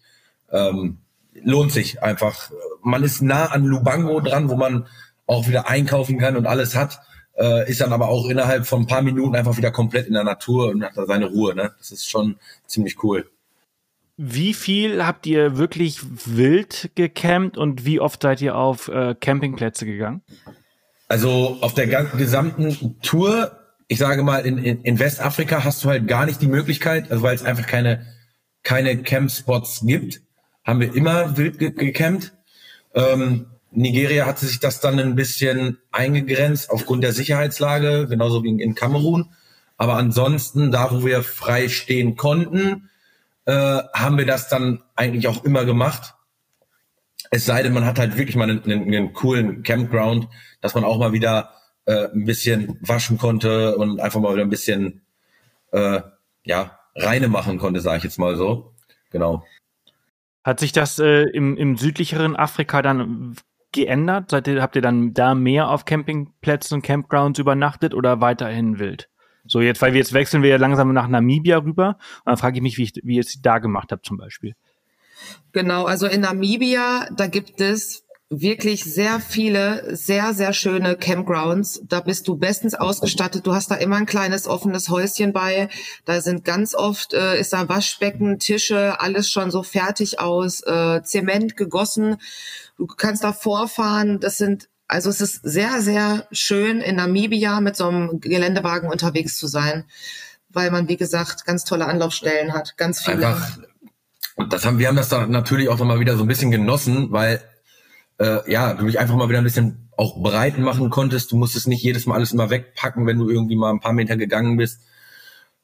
Ähm, 0.51 0.99
lohnt 1.33 1.71
sich 1.71 2.03
einfach. 2.03 2.51
Man 2.83 3.01
ist 3.01 3.23
nah 3.23 3.47
an 3.47 3.65
Lubango 3.65 4.19
dran, 4.19 4.49
wo 4.49 4.55
man 4.55 4.85
auch 5.25 5.47
wieder 5.47 5.67
einkaufen 5.67 6.19
kann 6.19 6.37
und 6.37 6.45
alles 6.45 6.75
hat. 6.75 6.99
Äh, 7.39 7.67
ist 7.71 7.81
dann 7.81 7.93
aber 7.93 8.09
auch 8.09 8.29
innerhalb 8.29 8.67
von 8.67 8.83
ein 8.83 8.87
paar 8.87 9.01
Minuten 9.01 9.35
einfach 9.35 9.57
wieder 9.57 9.71
komplett 9.71 10.05
in 10.05 10.13
der 10.13 10.25
Natur 10.25 10.69
und 10.69 10.83
hat 10.83 10.95
da 10.95 11.07
seine 11.07 11.25
Ruhe. 11.25 11.55
Ne? 11.55 11.71
Das 11.79 11.89
ist 11.89 12.07
schon 12.07 12.35
ziemlich 12.67 13.01
cool. 13.03 13.27
Wie 14.17 14.55
viel 14.55 15.05
habt 15.05 15.27
ihr 15.27 15.57
wirklich 15.57 16.01
wild 16.25 16.89
gecampt 16.95 17.55
und 17.55 17.85
wie 17.85 17.99
oft 17.99 18.23
seid 18.23 18.41
ihr 18.41 18.55
auf 18.55 18.87
äh, 18.87 19.13
Campingplätze 19.13 19.85
gegangen? 19.85 20.23
Also 21.07 21.59
auf 21.61 21.75
der 21.75 21.85
gesamten 21.87 22.99
Tour, 23.01 23.51
ich 23.87 23.99
sage 23.99 24.23
mal, 24.23 24.39
in, 24.39 24.57
in, 24.57 24.81
in 24.81 24.97
Westafrika 24.97 25.63
hast 25.63 25.83
du 25.83 25.89
halt 25.89 26.07
gar 26.07 26.25
nicht 26.25 26.41
die 26.41 26.47
Möglichkeit, 26.47 27.11
also 27.11 27.21
weil 27.21 27.35
es 27.35 27.43
einfach 27.43 27.67
keine, 27.67 28.07
keine 28.63 28.97
Campspots 29.03 29.81
gibt, 29.85 30.21
haben 30.65 30.79
wir 30.79 30.95
immer 30.95 31.37
wild 31.37 31.59
ge 31.59 31.69
gecampt. 31.69 32.33
Ähm, 32.95 33.45
Nigeria 33.69 34.25
hatte 34.25 34.47
sich 34.47 34.59
das 34.59 34.79
dann 34.79 34.97
ein 34.97 35.15
bisschen 35.15 35.77
eingegrenzt 35.91 36.71
aufgrund 36.71 37.03
der 37.03 37.13
Sicherheitslage, 37.13 38.07
genauso 38.09 38.43
wie 38.43 38.49
in 38.49 38.73
Kamerun. 38.73 39.29
Aber 39.77 39.93
ansonsten, 39.93 40.71
da 40.71 40.91
wo 40.91 41.05
wir 41.05 41.21
frei 41.21 41.69
stehen 41.69 42.15
konnten, 42.15 42.89
äh, 43.47 43.81
haben 43.93 44.17
wir 44.17 44.25
das 44.25 44.49
dann 44.49 44.83
eigentlich 44.95 45.27
auch 45.27 45.43
immer 45.43 45.65
gemacht. 45.65 46.15
Es 47.31 47.45
sei 47.45 47.63
denn, 47.63 47.73
man 47.73 47.85
hat 47.85 47.97
halt 47.97 48.17
wirklich 48.17 48.35
mal 48.35 48.49
einen, 48.49 48.63
einen, 48.63 48.83
einen 48.83 49.13
coolen 49.13 49.63
Campground, 49.63 50.27
dass 50.61 50.75
man 50.75 50.83
auch 50.83 50.97
mal 50.97 51.13
wieder 51.13 51.53
äh, 51.85 52.09
ein 52.11 52.25
bisschen 52.25 52.77
waschen 52.81 53.17
konnte 53.17 53.77
und 53.77 53.99
einfach 54.01 54.19
mal 54.19 54.33
wieder 54.33 54.43
ein 54.43 54.49
bisschen 54.49 55.01
äh, 55.71 56.01
ja 56.43 56.79
reine 56.95 57.29
machen 57.29 57.57
konnte, 57.57 57.79
sage 57.79 57.97
ich 57.99 58.03
jetzt 58.03 58.19
mal 58.19 58.35
so. 58.35 58.73
Genau. 59.11 59.45
Hat 60.43 60.59
sich 60.59 60.73
das 60.73 60.99
äh, 60.99 61.23
im, 61.23 61.55
im 61.57 61.77
südlicheren 61.77 62.35
Afrika 62.35 62.81
dann 62.81 63.35
geändert? 63.71 64.29
Seid 64.31 64.47
ihr, 64.47 64.61
habt 64.61 64.75
ihr 64.75 64.81
dann 64.81 65.13
da 65.13 65.35
mehr 65.35 65.69
auf 65.69 65.85
Campingplätzen 65.85 66.75
und 66.75 66.81
Campgrounds 66.81 67.39
übernachtet 67.39 67.93
oder 67.93 68.19
weiterhin 68.19 68.79
wild? 68.79 69.09
So, 69.47 69.61
jetzt, 69.61 69.81
weil 69.81 69.93
wir 69.93 69.99
jetzt 69.99 70.13
wechseln 70.13 70.43
wir 70.43 70.49
ja 70.49 70.57
langsam 70.57 70.93
nach 70.93 71.07
Namibia 71.07 71.57
rüber. 71.57 71.97
Und 72.25 72.25
dann 72.25 72.37
frage 72.37 72.57
ich 72.57 72.61
mich, 72.61 72.77
wie, 72.77 72.83
ich, 72.83 72.93
wie 73.03 73.15
ihr 73.15 73.21
es 73.21 73.41
da 73.41 73.59
gemacht 73.59 73.91
habt 73.91 74.05
zum 74.05 74.17
Beispiel. 74.17 74.53
Genau, 75.51 75.85
also 75.85 76.07
in 76.07 76.21
Namibia, 76.21 77.07
da 77.15 77.27
gibt 77.27 77.59
es 77.61 78.03
wirklich 78.29 78.83
sehr 78.83 79.21
viele, 79.21 79.95
sehr, 79.95 80.33
sehr 80.33 80.51
schöne 80.51 80.97
Campgrounds. 80.97 81.81
Da 81.87 82.01
bist 82.01 82.27
du 82.27 82.35
bestens 82.35 82.75
ausgestattet. 82.75 83.47
Du 83.47 83.53
hast 83.53 83.71
da 83.71 83.75
immer 83.75 83.95
ein 83.95 84.05
kleines 84.05 84.47
offenes 84.47 84.89
Häuschen 84.89 85.31
bei. 85.31 85.69
Da 86.03 86.19
sind 86.19 86.43
ganz 86.43 86.75
oft, 86.75 87.13
äh, 87.13 87.39
ist 87.39 87.53
da 87.53 87.69
Waschbecken, 87.69 88.37
Tische, 88.37 88.99
alles 88.99 89.31
schon 89.31 89.49
so 89.49 89.63
fertig 89.63 90.19
aus, 90.19 90.61
äh, 90.61 91.01
Zement 91.03 91.55
gegossen. 91.55 92.17
Du 92.77 92.85
kannst 92.85 93.23
da 93.23 93.31
vorfahren. 93.31 94.19
Das 94.19 94.37
sind 94.37 94.67
also 94.87 95.09
es 95.09 95.21
ist 95.21 95.41
sehr, 95.43 95.81
sehr 95.81 96.27
schön, 96.31 96.79
in 96.79 96.95
Namibia 96.95 97.59
mit 97.61 97.75
so 97.75 97.87
einem 97.87 98.19
Geländewagen 98.19 98.89
unterwegs 98.89 99.37
zu 99.37 99.47
sein, 99.47 99.85
weil 100.49 100.71
man, 100.71 100.87
wie 100.87 100.97
gesagt, 100.97 101.45
ganz 101.45 101.65
tolle 101.65 101.85
Anlaufstellen 101.85 102.53
hat, 102.53 102.77
ganz 102.77 103.03
viele. 103.03 103.27
Einfach, 103.27 103.57
das 104.49 104.65
haben, 104.65 104.79
wir 104.79 104.87
haben 104.87 104.95
das 104.95 105.09
da 105.09 105.25
natürlich 105.27 105.69
auch 105.69 105.77
nochmal 105.77 105.99
wieder 105.99 106.15
so 106.15 106.23
ein 106.23 106.27
bisschen 106.27 106.51
genossen, 106.51 107.11
weil 107.11 107.41
äh, 108.19 108.49
ja, 108.51 108.73
du 108.73 108.85
dich 108.85 108.99
einfach 108.99 109.15
mal 109.15 109.29
wieder 109.29 109.39
ein 109.39 109.43
bisschen 109.43 109.89
auch 109.97 110.21
breit 110.21 110.57
machen 110.57 110.89
konntest. 110.89 111.31
Du 111.31 111.37
musstest 111.37 111.67
nicht 111.67 111.83
jedes 111.83 112.05
Mal 112.05 112.15
alles 112.15 112.31
immer 112.31 112.49
wegpacken, 112.49 113.05
wenn 113.05 113.17
du 113.17 113.29
irgendwie 113.29 113.55
mal 113.55 113.71
ein 113.71 113.79
paar 113.79 113.93
Meter 113.93 114.15
gegangen 114.15 114.57
bist. 114.57 114.81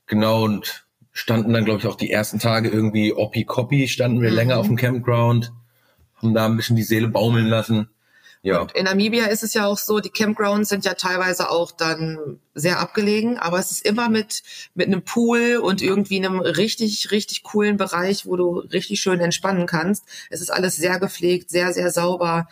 Genau, 0.07 0.43
und 0.43 0.85
standen 1.11 1.53
dann, 1.53 1.65
glaube 1.65 1.79
ich, 1.79 1.87
auch 1.87 1.95
die 1.95 2.11
ersten 2.11 2.39
Tage 2.39 2.69
irgendwie 2.69 3.13
oppi-coppi, 3.13 3.87
standen 3.87 4.21
wir 4.21 4.31
mhm. 4.31 4.35
länger 4.35 4.57
auf 4.57 4.67
dem 4.67 4.75
Campground, 4.75 5.53
haben 6.15 6.33
da 6.33 6.45
ein 6.45 6.57
bisschen 6.57 6.75
die 6.75 6.83
Seele 6.83 7.07
baumeln 7.07 7.45
lassen. 7.45 7.89
Ja. 8.43 8.59
Und 8.59 8.73
in 8.73 8.83
Namibia 8.83 9.27
ist 9.27 9.41
es 9.41 9.53
ja 9.53 9.65
auch 9.65 9.77
so, 9.77 10.01
die 10.01 10.09
Campgrounds 10.09 10.67
sind 10.67 10.83
ja 10.83 10.95
teilweise 10.95 11.49
auch 11.49 11.71
dann 11.71 12.39
sehr 12.53 12.79
abgelegen, 12.79 13.37
aber 13.37 13.57
es 13.57 13.71
ist 13.71 13.85
immer 13.85 14.09
mit, 14.09 14.43
mit 14.75 14.87
einem 14.87 15.01
Pool 15.01 15.61
und 15.63 15.81
irgendwie 15.81 16.17
einem 16.17 16.41
richtig, 16.41 17.09
richtig 17.11 17.43
coolen 17.43 17.77
Bereich, 17.77 18.25
wo 18.25 18.35
du 18.35 18.59
richtig 18.59 18.99
schön 18.99 19.21
entspannen 19.21 19.65
kannst. 19.65 20.03
Es 20.29 20.41
ist 20.41 20.51
alles 20.51 20.75
sehr 20.75 20.99
gepflegt, 20.99 21.49
sehr, 21.49 21.71
sehr 21.71 21.89
sauber 21.89 22.49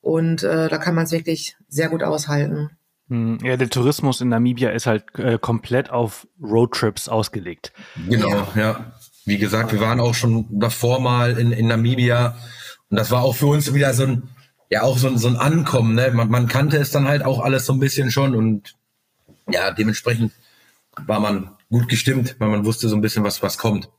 und 0.00 0.42
äh, 0.42 0.68
da 0.70 0.78
kann 0.78 0.94
man 0.94 1.04
es 1.04 1.12
wirklich 1.12 1.56
sehr 1.68 1.90
gut 1.90 2.02
aushalten. 2.02 2.70
Hm, 3.10 3.38
ja, 3.42 3.58
der 3.58 3.68
Tourismus 3.68 4.22
in 4.22 4.30
Namibia 4.30 4.70
ist 4.70 4.86
halt 4.86 5.04
äh, 5.18 5.38
komplett 5.38 5.90
auf 5.90 6.26
Roadtrips 6.42 7.06
ausgelegt. 7.06 7.74
Genau, 8.08 8.30
ja. 8.30 8.48
ja. 8.56 8.92
Wie 9.26 9.36
gesagt, 9.36 9.72
wir 9.72 9.80
waren 9.80 10.00
auch 10.00 10.14
schon 10.14 10.46
davor 10.58 11.00
mal 11.00 11.38
in, 11.38 11.52
in 11.52 11.66
Namibia 11.66 12.34
und 12.88 12.98
das 12.98 13.10
war 13.10 13.22
auch 13.22 13.34
für 13.34 13.46
uns 13.46 13.74
wieder 13.74 13.92
so 13.92 14.04
ein 14.04 14.33
ja 14.70 14.82
auch 14.82 14.98
so, 14.98 15.16
so 15.16 15.28
ein 15.28 15.36
Ankommen. 15.36 15.94
Ne? 15.94 16.10
Man, 16.12 16.30
man 16.30 16.46
kannte 16.46 16.78
es 16.78 16.90
dann 16.90 17.08
halt 17.08 17.24
auch 17.24 17.40
alles 17.40 17.66
so 17.66 17.72
ein 17.72 17.80
bisschen 17.80 18.10
schon 18.10 18.34
und 18.34 18.74
ja, 19.50 19.70
dementsprechend 19.70 20.32
war 21.06 21.20
man 21.20 21.50
gut 21.70 21.88
gestimmt, 21.88 22.36
weil 22.38 22.48
man 22.48 22.64
wusste 22.64 22.88
so 22.88 22.96
ein 22.96 23.00
bisschen, 23.00 23.24
was, 23.24 23.42
was 23.42 23.58
kommt. 23.58 23.90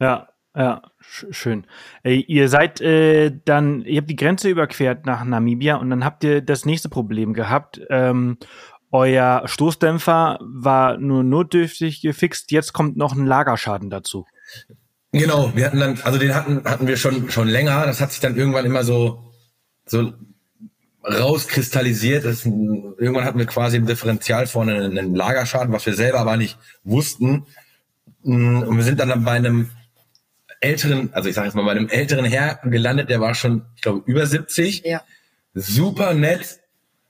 Ja, 0.00 0.28
ja, 0.54 0.82
schön. 1.00 1.66
Ey, 2.02 2.20
ihr 2.20 2.48
seid 2.48 2.80
äh, 2.80 3.32
dann, 3.44 3.82
ihr 3.82 3.98
habt 4.00 4.10
die 4.10 4.16
Grenze 4.16 4.50
überquert 4.50 5.06
nach 5.06 5.24
Namibia 5.24 5.76
und 5.76 5.88
dann 5.88 6.04
habt 6.04 6.24
ihr 6.24 6.42
das 6.42 6.66
nächste 6.66 6.90
Problem 6.90 7.32
gehabt. 7.32 7.80
Ähm, 7.88 8.36
euer 8.90 9.42
Stoßdämpfer 9.46 10.38
war 10.42 10.98
nur 10.98 11.24
notdürftig 11.24 12.02
gefixt, 12.02 12.50
jetzt 12.52 12.74
kommt 12.74 12.98
noch 12.98 13.14
ein 13.14 13.24
Lagerschaden 13.24 13.88
dazu. 13.88 14.26
Genau, 15.12 15.52
wir 15.54 15.66
hatten 15.66 15.80
dann, 15.80 15.98
also 16.04 16.18
den 16.18 16.34
hatten, 16.34 16.64
hatten 16.64 16.86
wir 16.86 16.96
schon, 16.96 17.30
schon 17.30 17.48
länger. 17.48 17.86
Das 17.86 18.00
hat 18.00 18.12
sich 18.12 18.20
dann 18.20 18.36
irgendwann 18.36 18.66
immer 18.66 18.84
so 18.84 19.31
so 19.92 20.12
rauskristallisiert. 21.04 22.24
Das 22.24 22.44
ein, 22.44 22.94
irgendwann 22.98 23.24
hatten 23.24 23.38
wir 23.38 23.46
quasi 23.46 23.76
im 23.76 23.86
Differential 23.86 24.46
vorne 24.46 24.74
einen, 24.74 24.98
einen 24.98 25.14
Lagerschaden, 25.14 25.72
was 25.72 25.86
wir 25.86 25.94
selber 25.94 26.20
aber 26.20 26.36
nicht 26.36 26.58
wussten. 26.82 27.46
Mm, 28.22 28.62
und 28.62 28.76
wir 28.76 28.84
sind 28.84 28.98
dann 28.98 29.24
bei 29.24 29.32
einem 29.32 29.70
älteren, 30.60 31.12
also 31.12 31.28
ich 31.28 31.34
sage 31.34 31.48
jetzt 31.48 31.54
mal 31.54 31.64
bei 31.64 31.72
einem 31.72 31.88
älteren 31.88 32.24
Herr 32.24 32.60
gelandet, 32.64 33.10
der 33.10 33.20
war 33.20 33.34
schon, 33.34 33.66
ich 33.76 33.82
glaube, 33.82 34.02
über 34.06 34.26
70. 34.26 34.84
Ja. 34.84 35.02
Super 35.54 36.14
nett. 36.14 36.60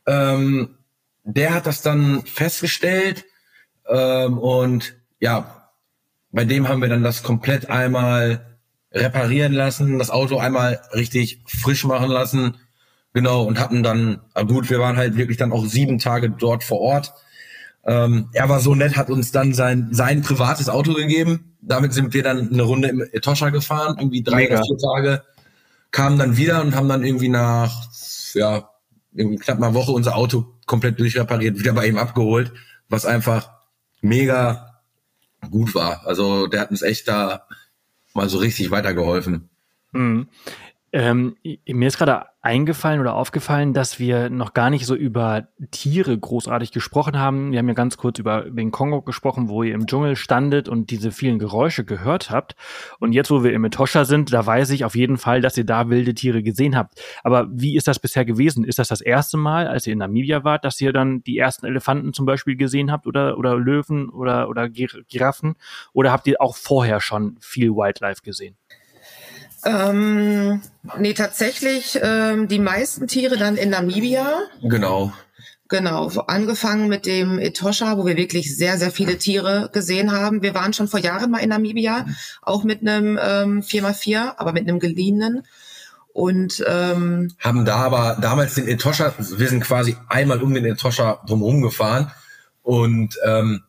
Ähm, 0.07 0.77
der 1.25 1.55
hat 1.55 1.67
das 1.67 1.83
dann 1.83 2.23
festgestellt 2.27 3.25
ähm, 3.89 4.39
und 4.39 4.95
ja, 5.21 5.71
bei 6.33 6.45
dem 6.45 6.69
haben 6.69 6.81
wir 6.81 6.89
dann 6.89 7.05
das 7.05 7.23
komplett 7.23 7.71
einmal 7.71 8.59
reparieren 8.91 9.53
lassen, 9.53 9.99
das 9.99 10.11
Auto 10.11 10.39
einmal 10.39 10.81
richtig 10.95 11.43
frisch 11.47 11.85
machen 11.85 12.11
lassen. 12.11 12.57
Genau, 13.15 13.45
und 13.45 13.61
hatten 13.61 13.83
dann, 13.83 14.21
gut, 14.47 14.71
wir 14.71 14.79
waren 14.81 14.97
halt 14.97 15.17
wirklich 15.17 15.37
dann 15.37 15.53
auch 15.53 15.67
sieben 15.67 15.99
Tage 15.99 16.31
dort 16.31 16.65
vor 16.65 16.81
Ort. 16.81 17.13
Ähm, 17.85 18.29
er 18.33 18.49
war 18.49 18.61
so 18.61 18.75
nett, 18.75 18.97
hat 18.97 19.11
uns 19.11 19.33
dann 19.33 19.53
sein, 19.55 19.89
sein 19.91 20.23
privates 20.23 20.69
Auto 20.69 20.95
gegeben. 20.95 21.57
Damit 21.61 21.93
sind 21.93 22.15
wir 22.15 22.23
dann 22.23 22.51
eine 22.53 22.63
Runde 22.63 22.89
im 22.89 23.01
Etosha 23.01 23.51
gefahren, 23.51 23.97
irgendwie 23.99 24.23
drei 24.23 24.37
Mega. 24.37 24.57
oder 24.57 24.65
vier 24.65 24.79
Tage. 24.79 25.23
Kamen 25.91 26.19
dann 26.19 26.37
wieder 26.37 26.63
und 26.63 26.75
haben 26.75 26.89
dann 26.89 27.05
irgendwie 27.05 27.29
nach, 27.29 27.89
ja, 28.35 28.71
irgendwie 29.13 29.39
knapp 29.39 29.59
einer 29.59 29.75
Woche 29.75 29.93
unser 29.93 30.17
Auto 30.17 30.55
komplett 30.65 30.99
durchrepariert, 30.99 31.59
wieder 31.59 31.75
bei 31.75 31.87
ihm 31.87 31.99
abgeholt, 31.99 32.53
was 32.89 33.05
einfach 33.05 33.51
mega 34.01 34.81
gut 35.51 35.75
war. 35.75 36.07
Also 36.07 36.47
der 36.47 36.61
hat 36.61 36.71
uns 36.71 36.83
echt 36.83 37.09
da 37.09 37.47
mal 38.15 38.29
so 38.29 38.39
richtig 38.39 38.71
weitergeholfen. 38.71 39.51
Mhm. 39.93 40.29
Ähm, 40.93 41.37
mir 41.67 41.89
ist 41.89 41.99
gerade 41.99 42.27
eingefallen 42.43 43.01
oder 43.01 43.15
aufgefallen, 43.15 43.73
dass 43.73 44.01
wir 44.01 44.29
noch 44.29 44.53
gar 44.53 44.69
nicht 44.69 44.85
so 44.85 44.97
über 44.97 45.47
Tiere 45.71 46.19
großartig 46.19 46.73
gesprochen 46.73 47.17
haben. 47.17 47.53
Wir 47.53 47.61
haben 47.61 47.69
ja 47.69 47.75
ganz 47.75 47.97
kurz 47.97 48.19
über 48.19 48.51
den 48.51 48.73
Kongo 48.73 49.01
gesprochen, 49.01 49.49
wo 49.49 49.63
ihr 49.63 49.75
im 49.75 49.87
Dschungel 49.87 50.17
standet 50.17 50.69
und 50.69 50.91
diese 50.91 51.13
vielen 51.13 51.39
Geräusche 51.39 51.85
gehört 51.85 52.31
habt. 52.31 52.57
Und 52.99 53.13
jetzt, 53.13 53.31
wo 53.31 53.45
wir 53.45 53.53
im 53.53 53.65
Etosha 53.65 54.05
sind, 54.05 54.33
da 54.33 54.45
weiß 54.45 54.71
ich 54.71 54.85
auf 54.85 54.97
jeden 54.97 55.19
Fall, 55.19 55.41
dass 55.41 55.57
ihr 55.57 55.65
da 55.65 55.89
wilde 55.89 56.15
Tiere 56.15 56.43
gesehen 56.43 56.77
habt. 56.77 57.01
Aber 57.23 57.47
wie 57.53 57.77
ist 57.77 57.87
das 57.87 58.01
bisher 58.01 58.25
gewesen? 58.25 58.65
Ist 58.65 58.81
das 58.81 58.89
das 58.89 59.01
erste 59.01 59.37
Mal, 59.37 59.69
als 59.69 59.87
ihr 59.87 59.93
in 59.93 60.01
Namibia 60.01 60.43
wart, 60.43 60.65
dass 60.65 60.81
ihr 60.81 60.93
dann 60.93 61.23
die 61.23 61.39
ersten 61.39 61.67
Elefanten 61.67 62.13
zum 62.13 62.27
Beispiel 62.27 62.57
gesehen 62.57 62.91
habt 62.91 63.07
oder, 63.07 63.39
oder 63.39 63.57
Löwen 63.57 64.11
oder, 64.11 64.49
oder 64.49 64.69
Giraffen? 64.69 65.55
Oder 65.93 66.11
habt 66.11 66.27
ihr 66.27 66.41
auch 66.41 66.57
vorher 66.57 67.01
schon 67.01 67.37
viel 67.41 67.71
Wildlife 67.71 68.23
gesehen? 68.23 68.57
Ähm, 69.65 70.61
nee, 70.99 71.15
tatsächlich 71.15 71.99
ähm, 72.03 72.49
die 72.49 72.59
meisten 72.59 73.07
Tiere 73.07 73.37
dann 73.37 73.57
in 73.57 73.71
Namibia. 73.71 74.41
Genau. 74.63 75.13
Genau, 75.69 76.09
angefangen 76.27 76.89
mit 76.89 77.07
dem 77.07 77.39
Etosha, 77.39 77.97
wo 77.97 78.05
wir 78.05 78.19
wirklich 78.19 78.55
sehr, 78.55 78.77
sehr 78.77 78.91
viele 78.91 79.17
Tiere 79.17 79.71
gesehen 79.73 80.13
haben. 80.13 80.43
Wir 80.43 80.55
waren 80.55 80.75
schon 80.75 80.87
vor 80.87 81.01
Jahren 81.01 81.31
mal 81.31 81.39
in 81.39 81.49
Namibia, 81.49 82.05
auch 82.43 82.63
mit 82.63 82.83
einem 82.83 83.19
ähm, 83.19 83.63
4x4, 83.63 84.35
aber 84.37 84.53
mit 84.53 84.69
einem 84.69 84.81
geliehenen. 84.81 85.45
Und 86.13 86.63
ähm, 86.69 87.31
haben 87.39 87.65
da 87.65 87.77
aber 87.77 88.19
damals 88.21 88.57
den 88.57 88.69
Etosha, 88.69 89.15
wir 89.17 89.49
sind 89.49 89.65
quasi 89.65 89.97
einmal 90.11 90.43
um 90.43 90.53
den 90.53 90.67
Etosha 90.67 91.23
drumherum 91.27 91.63
gefahren 91.63 92.11
und 92.63 93.17
ähm, 93.25 93.63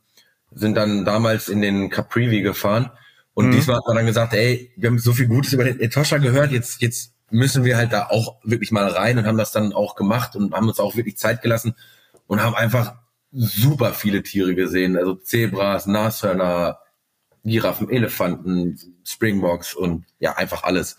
sind 0.51 0.75
dann 0.75 1.05
damals 1.05 1.47
in 1.47 1.61
den 1.61 1.89
Caprivi 1.89 2.41
gefahren 2.41 2.91
und 3.33 3.47
mhm. 3.47 3.51
diesmal 3.51 3.77
hat 3.77 3.87
man 3.87 3.97
dann 3.97 4.05
gesagt, 4.05 4.33
ey, 4.33 4.71
wir 4.75 4.89
haben 4.89 4.99
so 4.99 5.13
viel 5.13 5.27
Gutes 5.27 5.53
über 5.53 5.63
den 5.63 5.79
Etosha 5.79 6.17
gehört, 6.17 6.51
jetzt, 6.51 6.81
jetzt 6.81 7.13
müssen 7.31 7.63
wir 7.63 7.77
halt 7.77 7.91
da 7.91 8.07
auch 8.07 8.37
wirklich 8.43 8.71
mal 8.71 8.87
rein 8.87 9.17
und 9.17 9.25
haben 9.25 9.37
das 9.37 9.51
dann 9.51 9.73
auch 9.73 9.95
gemacht 9.95 10.35
und 10.35 10.53
haben 10.53 10.67
uns 10.67 10.79
auch 10.79 10.95
wirklich 10.95 11.17
Zeit 11.17 11.41
gelassen 11.41 11.75
und 12.27 12.43
haben 12.43 12.55
einfach 12.55 12.95
super 13.31 13.93
viele 13.93 14.21
Tiere 14.21 14.53
gesehen. 14.53 14.95
Also 14.95 15.15
Zebras, 15.15 15.87
Nashörner, 15.87 16.77
Giraffen, 17.43 17.89
Elefanten, 17.89 18.79
Springboks 19.03 19.73
und 19.73 20.05
ja, 20.19 20.37
einfach 20.37 20.63
alles. 20.63 20.97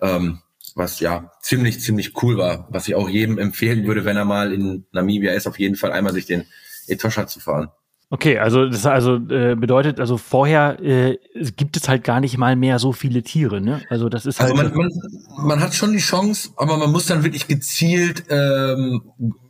Ähm, 0.00 0.40
was 0.76 0.98
ja 1.00 1.32
ziemlich, 1.40 1.80
ziemlich 1.80 2.20
cool 2.22 2.36
war, 2.36 2.66
was 2.70 2.88
ich 2.88 2.94
auch 2.94 3.08
jedem 3.08 3.38
empfehlen 3.38 3.86
würde, 3.86 4.04
wenn 4.04 4.16
er 4.16 4.24
mal 4.24 4.52
in 4.52 4.86
Namibia 4.92 5.32
ist, 5.32 5.46
auf 5.46 5.58
jeden 5.58 5.76
Fall 5.76 5.92
einmal 5.92 6.12
sich 6.12 6.26
den 6.26 6.46
Etosha 6.86 7.26
zu 7.26 7.40
fahren. 7.40 7.70
Okay, 8.10 8.38
also 8.38 8.68
das 8.68 8.86
also 8.86 9.16
äh, 9.16 9.56
bedeutet, 9.56 9.98
also 9.98 10.18
vorher 10.18 10.80
äh, 10.80 11.18
gibt 11.56 11.76
es 11.76 11.88
halt 11.88 12.04
gar 12.04 12.20
nicht 12.20 12.38
mal 12.38 12.54
mehr 12.54 12.78
so 12.78 12.92
viele 12.92 13.22
Tiere, 13.22 13.60
ne? 13.60 13.82
Also 13.88 14.08
das 14.08 14.26
ist 14.26 14.40
also 14.40 14.56
halt. 14.56 14.66
Also 14.68 14.78
man, 14.78 14.90
man, 15.36 15.46
man 15.46 15.60
hat 15.60 15.74
schon 15.74 15.92
die 15.92 15.98
Chance, 15.98 16.50
aber 16.56 16.76
man 16.76 16.92
muss 16.92 17.06
dann 17.06 17.24
wirklich 17.24 17.48
gezielt 17.48 18.24
ähm, 18.28 19.02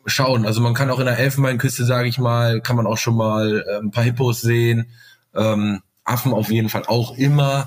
schauen. 0.06 0.46
Also 0.46 0.60
man 0.60 0.72
kann 0.72 0.90
auch 0.90 0.98
in 0.98 1.06
der 1.06 1.18
Elfenbeinküste, 1.18 1.84
sage 1.84 2.08
ich 2.08 2.18
mal, 2.18 2.60
kann 2.60 2.76
man 2.76 2.86
auch 2.86 2.98
schon 2.98 3.16
mal 3.16 3.64
äh, 3.68 3.78
ein 3.80 3.90
paar 3.90 4.04
Hippos 4.04 4.40
sehen, 4.40 4.86
ähm, 5.34 5.82
Affen 6.04 6.32
auf 6.32 6.50
jeden 6.50 6.68
Fall 6.68 6.84
auch 6.86 7.16
immer. 7.16 7.66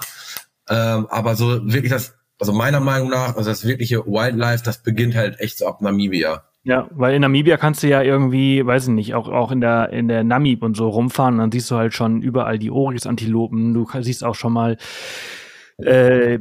Ähm, 0.69 1.07
aber 1.09 1.35
so 1.35 1.71
wirklich 1.71 1.91
das, 1.91 2.15
also 2.39 2.53
meiner 2.53 2.79
Meinung 2.79 3.09
nach, 3.09 3.35
also 3.35 3.49
das 3.49 3.65
wirkliche 3.65 4.05
Wildlife, 4.05 4.63
das 4.63 4.83
beginnt 4.83 5.15
halt 5.15 5.39
echt 5.39 5.57
so 5.57 5.67
ab 5.67 5.81
Namibia. 5.81 6.43
Ja, 6.67 6.89
weil 6.91 7.15
in 7.15 7.21
Namibia 7.21 7.55
kannst 7.55 7.81
du 7.81 7.87
ja 7.87 8.01
irgendwie, 8.01 8.65
weiß 8.65 8.89
ich 8.89 8.93
nicht, 8.93 9.15
auch, 9.15 9.29
auch 9.29 9.53
in 9.53 9.61
der, 9.61 9.89
in 9.91 10.09
der 10.09 10.25
Namib 10.25 10.63
und 10.63 10.75
so 10.75 10.89
rumfahren 10.89 11.35
und 11.35 11.39
dann 11.39 11.51
siehst 11.53 11.71
du 11.71 11.77
halt 11.77 11.93
schon 11.93 12.21
überall 12.21 12.59
die 12.59 12.71
Oryx-Antilopen, 12.71 13.73
du 13.73 13.87
siehst 14.01 14.21
auch 14.21 14.35
schon 14.35 14.51
mal 14.51 14.75
äh, 15.77 16.39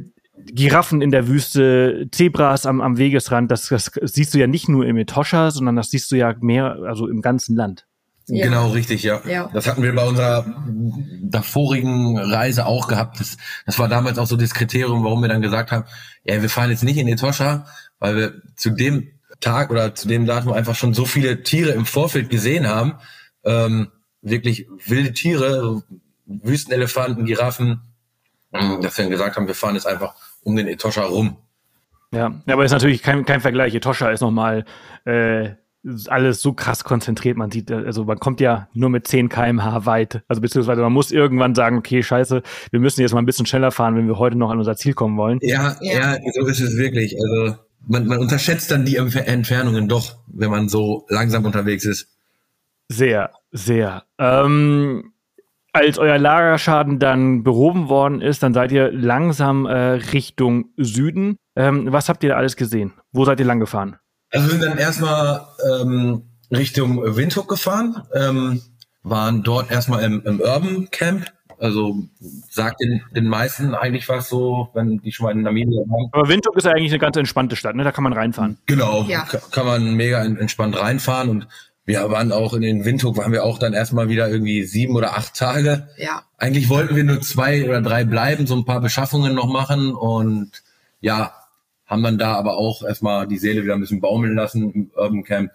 Giraffen 0.51 1.01
in 1.01 1.11
der 1.11 1.29
Wüste, 1.29 2.09
Zebras 2.11 2.65
am, 2.65 2.81
am 2.81 2.97
Wegesrand, 2.97 3.49
das, 3.49 3.69
das 3.69 3.89
siehst 4.03 4.33
du 4.33 4.37
ja 4.37 4.47
nicht 4.47 4.67
nur 4.67 4.85
im 4.85 4.97
Etosha, 4.97 5.49
sondern 5.49 5.77
das 5.77 5.91
siehst 5.91 6.11
du 6.11 6.17
ja 6.17 6.35
mehr, 6.41 6.75
also 6.85 7.07
im 7.07 7.21
ganzen 7.21 7.55
Land. 7.55 7.85
Ja. 8.27 8.47
Genau, 8.47 8.71
richtig, 8.71 9.03
ja. 9.03 9.21
ja. 9.25 9.49
Das 9.53 9.65
hatten 9.65 9.81
wir 9.81 9.95
bei 9.95 10.05
unserer 10.05 10.45
davorigen 11.21 12.17
Reise 12.17 12.65
auch 12.65 12.89
gehabt. 12.89 13.21
Das, 13.21 13.37
das 13.65 13.79
war 13.79 13.87
damals 13.87 14.19
auch 14.19 14.27
so 14.27 14.35
das 14.35 14.53
Kriterium, 14.53 15.05
warum 15.05 15.21
wir 15.21 15.29
dann 15.29 15.41
gesagt 15.41 15.71
haben, 15.71 15.85
ja, 16.25 16.41
wir 16.41 16.49
fahren 16.49 16.69
jetzt 16.69 16.83
nicht 16.83 16.97
in 16.97 17.07
Etosha, 17.07 17.65
weil 17.99 18.17
wir 18.17 18.33
zu 18.57 18.71
dem 18.71 19.07
Tag 19.39 19.69
oder 19.69 19.95
zu 19.95 20.07
dem 20.07 20.25
Datum 20.25 20.53
einfach 20.53 20.75
schon 20.75 20.93
so 20.93 21.05
viele 21.05 21.43
Tiere 21.43 21.71
im 21.71 21.85
Vorfeld 21.85 22.29
gesehen 22.29 22.67
haben. 22.67 22.95
Ähm, 23.43 23.91
wirklich 24.21 24.67
wilde 24.85 25.13
Tiere, 25.13 25.83
Wüstenelefanten, 26.25 27.25
Giraffen, 27.25 27.81
ähm, 28.53 28.81
dass 28.81 28.97
wir 28.97 29.05
dann 29.05 29.11
gesagt 29.11 29.37
haben, 29.37 29.47
wir 29.47 29.55
fahren 29.55 29.75
jetzt 29.75 29.87
einfach 29.87 30.15
um 30.43 30.55
den 30.55 30.67
Etosha 30.67 31.03
rum. 31.03 31.37
Ja, 32.11 32.33
aber 32.47 32.63
ist 32.63 32.71
natürlich 32.71 33.03
kein, 33.03 33.25
kein 33.25 33.41
Vergleich. 33.41 33.75
Etosha 33.75 34.09
ist 34.11 34.21
nochmal 34.21 34.65
äh, 35.05 35.51
alles 36.07 36.41
so 36.41 36.53
krass 36.53 36.83
konzentriert. 36.83 37.37
Man 37.37 37.51
sieht, 37.51 37.71
also 37.71 38.05
man 38.05 38.19
kommt 38.19 38.39
ja 38.39 38.69
nur 38.73 38.89
mit 38.89 39.07
10 39.07 39.29
kmh 39.29 39.85
weit. 39.85 40.23
Also 40.27 40.41
beziehungsweise 40.41 40.81
man 40.81 40.93
muss 40.93 41.11
irgendwann 41.11 41.55
sagen, 41.55 41.77
okay, 41.77 42.01
scheiße, 42.03 42.41
wir 42.71 42.79
müssen 42.79 43.01
jetzt 43.01 43.13
mal 43.13 43.21
ein 43.21 43.25
bisschen 43.25 43.45
schneller 43.45 43.71
fahren, 43.71 43.95
wenn 43.95 44.07
wir 44.07 44.17
heute 44.17 44.37
noch 44.37 44.49
an 44.49 44.57
unser 44.57 44.75
Ziel 44.75 44.93
kommen 44.93 45.17
wollen. 45.17 45.39
Ja, 45.41 45.75
ja, 45.81 46.15
ja 46.15 46.17
so 46.33 46.45
ist 46.47 46.59
es 46.59 46.77
wirklich. 46.77 47.15
Also 47.19 47.57
man, 47.87 48.05
man 48.07 48.19
unterschätzt 48.19 48.71
dann 48.71 48.85
die 48.85 48.97
Entfernungen 48.97 49.87
doch, 49.87 50.17
wenn 50.27 50.51
man 50.51 50.69
so 50.69 51.05
langsam 51.09 51.45
unterwegs 51.45 51.85
ist. 51.85 52.07
Sehr, 52.89 53.31
sehr. 53.51 54.03
Ähm, 54.17 55.13
als 55.73 55.97
euer 55.97 56.17
Lagerschaden 56.17 56.99
dann 56.99 57.43
behoben 57.43 57.89
worden 57.89 58.21
ist, 58.21 58.43
dann 58.43 58.53
seid 58.53 58.71
ihr 58.71 58.91
langsam 58.91 59.65
äh, 59.65 59.73
Richtung 59.73 60.69
Süden. 60.77 61.37
Ähm, 61.55 61.91
was 61.91 62.09
habt 62.09 62.23
ihr 62.23 62.29
da 62.29 62.35
alles 62.35 62.55
gesehen? 62.55 62.93
Wo 63.11 63.25
seid 63.25 63.39
ihr 63.39 63.45
lang 63.45 63.59
gefahren? 63.59 63.97
Also 64.31 64.47
wir 64.47 64.59
sind 64.59 64.63
dann 64.63 64.77
erstmal 64.77 65.45
ähm, 65.81 66.23
Richtung 66.51 67.15
Windhoek 67.15 67.47
gefahren, 67.47 68.03
ähm, 68.13 68.61
waren 69.03 69.43
dort 69.43 69.71
erstmal 69.71 70.03
im, 70.03 70.21
im 70.25 70.39
Urban 70.39 70.89
Camp 70.91 71.25
also 71.59 72.03
sagt 72.49 72.81
den, 72.81 73.01
den 73.15 73.27
meisten 73.27 73.73
eigentlich 73.73 74.07
was 74.09 74.29
so, 74.29 74.69
wenn 74.73 74.99
die 75.01 75.11
schon 75.11 75.25
mal 75.25 75.31
in 75.31 75.41
Namibia 75.41 75.81
waren. 75.81 76.09
Aber 76.11 76.29
Windhoek 76.29 76.55
ist 76.57 76.65
ja 76.65 76.71
eigentlich 76.71 76.91
eine 76.91 76.99
ganz 76.99 77.17
entspannte 77.17 77.55
Stadt, 77.55 77.75
ne? 77.75 77.83
Da 77.83 77.91
kann 77.91 78.03
man 78.03 78.13
reinfahren. 78.13 78.57
Genau, 78.65 79.03
ja. 79.03 79.23
kann 79.51 79.65
man 79.65 79.95
mega 79.95 80.23
entspannt 80.23 80.79
reinfahren 80.79 81.29
und 81.29 81.47
wir 81.85 82.11
waren 82.11 82.33
auch 82.33 82.53
in 82.53 82.61
den 82.61 82.83
Windhoek, 82.83 83.15
waren 83.15 83.31
wir 83.31 83.45
auch 83.45 83.59
dann 83.59 83.73
erstmal 83.73 84.09
wieder 84.09 84.29
irgendwie 84.29 84.63
sieben 84.63 84.95
oder 84.95 85.15
acht 85.15 85.35
Tage. 85.35 85.87
Ja. 85.97 86.23
Eigentlich 86.37 86.67
wollten 86.67 86.97
wir 86.97 87.05
nur 87.05 87.21
zwei 87.21 87.65
oder 87.65 87.81
drei 87.81 88.03
bleiben, 88.03 88.45
so 88.45 88.55
ein 88.55 88.65
paar 88.65 88.81
Beschaffungen 88.81 89.33
noch 89.33 89.47
machen 89.47 89.95
und 89.95 90.51
ja, 90.99 91.31
haben 91.85 92.03
dann 92.03 92.17
da 92.17 92.35
aber 92.35 92.57
auch 92.57 92.83
erstmal 92.83 93.25
die 93.25 93.37
Seele 93.37 93.63
wieder 93.63 93.73
ein 93.73 93.79
bisschen 93.79 94.01
baumeln 94.01 94.35
lassen 94.35 94.69
im 94.69 94.91
Urban 94.95 95.23
Camp 95.23 95.51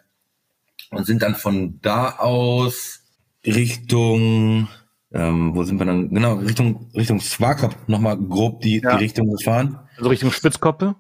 und 0.91 1.07
sind 1.07 1.23
dann 1.23 1.35
von 1.35 1.79
da 1.83 2.17
aus 2.17 3.03
Richtung 3.45 4.69
ähm, 5.15 5.55
wo 5.55 5.63
sind 5.63 5.79
wir 5.79 5.87
dann? 5.87 6.11
Genau, 6.11 6.35
Richtung, 6.35 6.91
Richtung 6.95 7.21
Swakop 7.21 7.77
nochmal 7.87 8.17
grob 8.17 8.61
die, 8.63 8.81
ja. 8.81 8.97
die 8.97 9.05
Richtung 9.05 9.31
gefahren. 9.31 9.79
Also 9.97 10.09
Richtung 10.09 10.31
Spitzkoppe? 10.31 10.95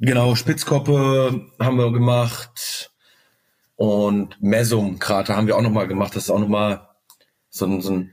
Genau, 0.00 0.34
Spitzkoppe 0.34 1.46
haben 1.58 1.78
wir 1.78 1.90
gemacht 1.90 2.90
und 3.76 4.40
Mesum-Krater 4.42 5.36
haben 5.36 5.46
wir 5.46 5.56
auch 5.56 5.62
nochmal 5.62 5.88
gemacht. 5.88 6.14
Das 6.14 6.24
ist 6.24 6.30
auch 6.30 6.38
nochmal 6.38 6.88
so 7.48 7.66
ein, 7.66 7.80
so 7.80 7.92
ein 7.92 8.12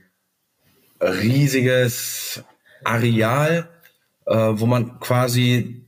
riesiges 1.00 2.42
Areal, 2.84 3.68
äh, 4.26 4.34
wo 4.34 4.64
man 4.64 4.98
quasi 5.00 5.86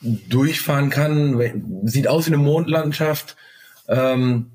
durchfahren 0.00 0.90
kann. 0.90 1.40
Sieht 1.84 2.08
aus 2.08 2.26
wie 2.26 2.34
eine 2.34 2.42
Mondlandschaft. 2.42 3.36
Ähm, 3.88 4.50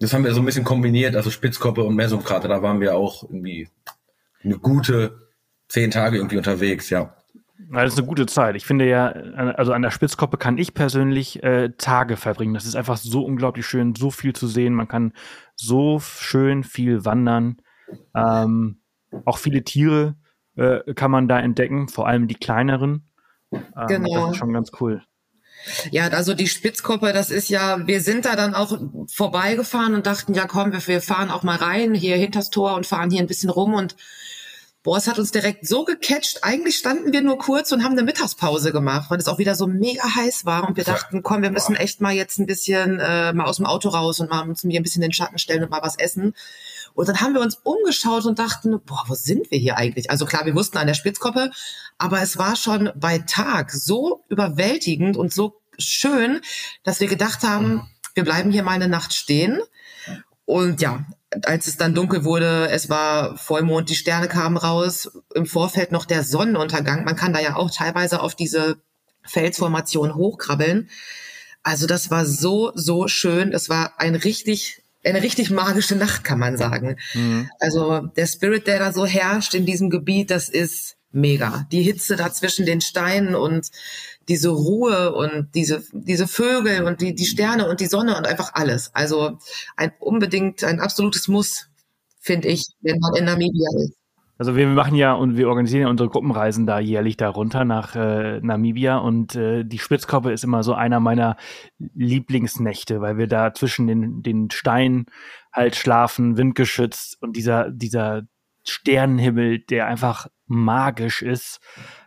das 0.00 0.12
haben 0.12 0.24
wir 0.24 0.34
so 0.34 0.40
ein 0.40 0.46
bisschen 0.46 0.64
kombiniert, 0.64 1.16
also 1.16 1.30
Spitzkoppe 1.30 1.82
und 1.84 1.94
Mesumkrater, 1.94 2.48
da 2.48 2.62
waren 2.62 2.80
wir 2.80 2.96
auch 2.96 3.22
irgendwie 3.22 3.68
eine 4.42 4.58
gute 4.58 5.28
zehn 5.68 5.90
Tage 5.90 6.16
irgendwie 6.18 6.36
unterwegs, 6.36 6.90
ja. 6.90 7.14
Das 7.72 7.92
ist 7.92 7.98
eine 7.98 8.06
gute 8.06 8.26
Zeit. 8.26 8.56
Ich 8.56 8.66
finde 8.66 8.86
ja, 8.86 9.06
also 9.08 9.72
an 9.72 9.82
der 9.82 9.90
Spitzkoppe 9.90 10.36
kann 10.36 10.58
ich 10.58 10.74
persönlich 10.74 11.42
äh, 11.42 11.70
Tage 11.78 12.16
verbringen. 12.16 12.52
Das 12.54 12.66
ist 12.66 12.76
einfach 12.76 12.96
so 12.96 13.24
unglaublich 13.24 13.66
schön, 13.66 13.94
so 13.94 14.10
viel 14.10 14.34
zu 14.34 14.46
sehen. 14.46 14.74
Man 14.74 14.88
kann 14.88 15.12
so 15.54 15.98
schön 16.00 16.62
viel 16.62 17.04
wandern. 17.04 17.56
Ähm, 18.14 18.80
auch 19.24 19.38
viele 19.38 19.62
Tiere 19.62 20.16
äh, 20.56 20.94
kann 20.94 21.10
man 21.10 21.28
da 21.28 21.38
entdecken, 21.40 21.88
vor 21.88 22.06
allem 22.06 22.28
die 22.28 22.34
kleineren. 22.34 23.08
Ähm, 23.52 23.62
genau. 23.88 24.26
Das 24.26 24.32
ist 24.32 24.36
schon 24.36 24.52
ganz 24.52 24.70
cool. 24.80 25.02
Ja, 25.90 26.08
also 26.08 26.34
die 26.34 26.48
Spitzkuppe, 26.48 27.12
das 27.12 27.30
ist 27.30 27.48
ja, 27.48 27.86
wir 27.86 28.00
sind 28.00 28.24
da 28.24 28.36
dann 28.36 28.54
auch 28.54 28.78
vorbeigefahren 29.12 29.94
und 29.94 30.06
dachten, 30.06 30.34
ja 30.34 30.46
komm, 30.46 30.72
wir, 30.72 30.86
wir 30.86 31.00
fahren 31.00 31.30
auch 31.30 31.42
mal 31.42 31.56
rein, 31.56 31.94
hier 31.94 32.16
hinters 32.16 32.50
Tor 32.50 32.74
und 32.74 32.86
fahren 32.86 33.10
hier 33.10 33.20
ein 33.20 33.26
bisschen 33.26 33.50
rum 33.50 33.74
und 33.74 33.96
boah, 34.84 34.98
es 34.98 35.08
hat 35.08 35.18
uns 35.18 35.32
direkt 35.32 35.66
so 35.66 35.84
gecatcht. 35.84 36.44
Eigentlich 36.44 36.76
standen 36.76 37.12
wir 37.12 37.22
nur 37.22 37.38
kurz 37.38 37.72
und 37.72 37.82
haben 37.82 37.92
eine 37.92 38.02
Mittagspause 38.02 38.70
gemacht, 38.70 39.10
weil 39.10 39.18
es 39.18 39.28
auch 39.28 39.38
wieder 39.38 39.54
so 39.54 39.66
mega 39.66 40.04
heiß 40.14 40.44
war 40.44 40.68
und 40.68 40.76
wir 40.76 40.84
dachten, 40.84 41.22
komm, 41.22 41.42
wir 41.42 41.50
müssen 41.50 41.74
echt 41.74 42.00
mal 42.00 42.12
jetzt 42.12 42.38
ein 42.38 42.46
bisschen 42.46 43.00
äh, 43.00 43.32
mal 43.32 43.46
aus 43.46 43.56
dem 43.56 43.66
Auto 43.66 43.88
raus 43.88 44.20
und 44.20 44.30
mal 44.30 44.46
uns 44.46 44.60
hier 44.60 44.78
ein 44.78 44.82
bisschen 44.82 45.02
in 45.02 45.08
den 45.08 45.14
Schatten 45.14 45.38
stellen 45.38 45.64
und 45.64 45.70
mal 45.70 45.82
was 45.82 45.98
essen. 45.98 46.34
Und 46.94 47.08
dann 47.08 47.20
haben 47.20 47.34
wir 47.34 47.40
uns 47.40 47.56
umgeschaut 47.62 48.24
und 48.24 48.38
dachten, 48.38 48.80
boah, 48.84 49.04
wo 49.08 49.14
sind 49.14 49.50
wir 49.50 49.58
hier 49.58 49.76
eigentlich? 49.76 50.10
Also 50.10 50.26
klar, 50.26 50.46
wir 50.46 50.54
wussten 50.54 50.78
an 50.78 50.86
der 50.86 50.94
Spitzkoppe, 50.94 51.50
aber 51.98 52.22
es 52.22 52.38
war 52.38 52.56
schon 52.56 52.90
bei 52.94 53.18
Tag 53.18 53.72
so 53.72 54.24
überwältigend 54.28 55.16
und 55.16 55.32
so 55.32 55.60
schön, 55.78 56.40
dass 56.84 57.00
wir 57.00 57.08
gedacht 57.08 57.42
haben, 57.42 57.88
wir 58.14 58.24
bleiben 58.24 58.52
hier 58.52 58.62
mal 58.62 58.72
eine 58.72 58.88
Nacht 58.88 59.12
stehen. 59.12 59.60
Und 60.44 60.80
ja, 60.80 61.04
als 61.46 61.66
es 61.66 61.76
dann 61.76 61.94
dunkel 61.94 62.24
wurde, 62.24 62.68
es 62.70 62.88
war 62.88 63.36
Vollmond, 63.36 63.90
die 63.90 63.96
Sterne 63.96 64.28
kamen 64.28 64.56
raus, 64.56 65.10
im 65.34 65.46
Vorfeld 65.46 65.90
noch 65.90 66.04
der 66.04 66.22
Sonnenuntergang. 66.22 67.04
Man 67.04 67.16
kann 67.16 67.32
da 67.32 67.40
ja 67.40 67.56
auch 67.56 67.70
teilweise 67.70 68.20
auf 68.20 68.34
diese 68.34 68.76
Felsformation 69.22 70.14
hochkrabbeln. 70.14 70.90
Also 71.62 71.86
das 71.86 72.10
war 72.10 72.26
so, 72.26 72.72
so 72.74 73.08
schön. 73.08 73.52
Es 73.52 73.68
war 73.68 73.98
ein 73.98 74.14
richtig, 74.14 74.83
eine 75.04 75.22
richtig 75.22 75.50
magische 75.50 75.96
Nacht, 75.96 76.24
kann 76.24 76.38
man 76.38 76.56
sagen. 76.56 76.96
Mhm. 77.14 77.50
Also 77.60 78.00
der 78.16 78.26
Spirit, 78.26 78.66
der 78.66 78.78
da 78.78 78.92
so 78.92 79.06
herrscht 79.06 79.54
in 79.54 79.66
diesem 79.66 79.90
Gebiet, 79.90 80.30
das 80.30 80.48
ist 80.48 80.96
mega. 81.10 81.66
Die 81.70 81.82
Hitze 81.82 82.16
da 82.16 82.32
zwischen 82.32 82.66
den 82.66 82.80
Steinen 82.80 83.34
und 83.34 83.70
diese 84.28 84.48
Ruhe 84.48 85.14
und 85.14 85.54
diese, 85.54 85.82
diese 85.92 86.26
Vögel 86.26 86.84
und 86.84 87.00
die, 87.00 87.14
die 87.14 87.26
Sterne 87.26 87.68
und 87.68 87.80
die 87.80 87.86
Sonne 87.86 88.16
und 88.16 88.26
einfach 88.26 88.54
alles. 88.54 88.90
Also 88.94 89.38
ein 89.76 89.92
unbedingt, 90.00 90.64
ein 90.64 90.80
absolutes 90.80 91.28
Muss, 91.28 91.68
finde 92.20 92.48
ich, 92.48 92.66
wenn 92.80 92.98
man 92.98 93.14
in 93.14 93.24
Namibia 93.24 93.68
ist. 93.78 94.03
Also 94.36 94.56
wir 94.56 94.66
machen 94.66 94.96
ja 94.96 95.12
und 95.12 95.36
wir 95.36 95.48
organisieren 95.48 95.82
ja 95.82 95.88
unsere 95.88 96.08
Gruppenreisen 96.08 96.66
da 96.66 96.80
jährlich 96.80 97.16
da 97.16 97.28
runter 97.28 97.64
nach 97.64 97.94
äh, 97.94 98.40
Namibia 98.40 98.96
und 98.98 99.36
äh, 99.36 99.64
die 99.64 99.78
Spitzkoppe 99.78 100.32
ist 100.32 100.42
immer 100.42 100.64
so 100.64 100.74
einer 100.74 100.98
meiner 100.98 101.36
Lieblingsnächte, 101.78 103.00
weil 103.00 103.16
wir 103.16 103.28
da 103.28 103.54
zwischen 103.54 103.86
den, 103.86 104.22
den 104.22 104.50
Steinen 104.50 105.06
halt 105.52 105.76
schlafen, 105.76 106.36
windgeschützt 106.36 107.22
und 107.22 107.36
dieser, 107.36 107.70
dieser 107.70 108.22
Sternenhimmel, 108.66 109.60
der 109.60 109.86
einfach 109.86 110.26
magisch 110.46 111.22
ist. 111.22 111.60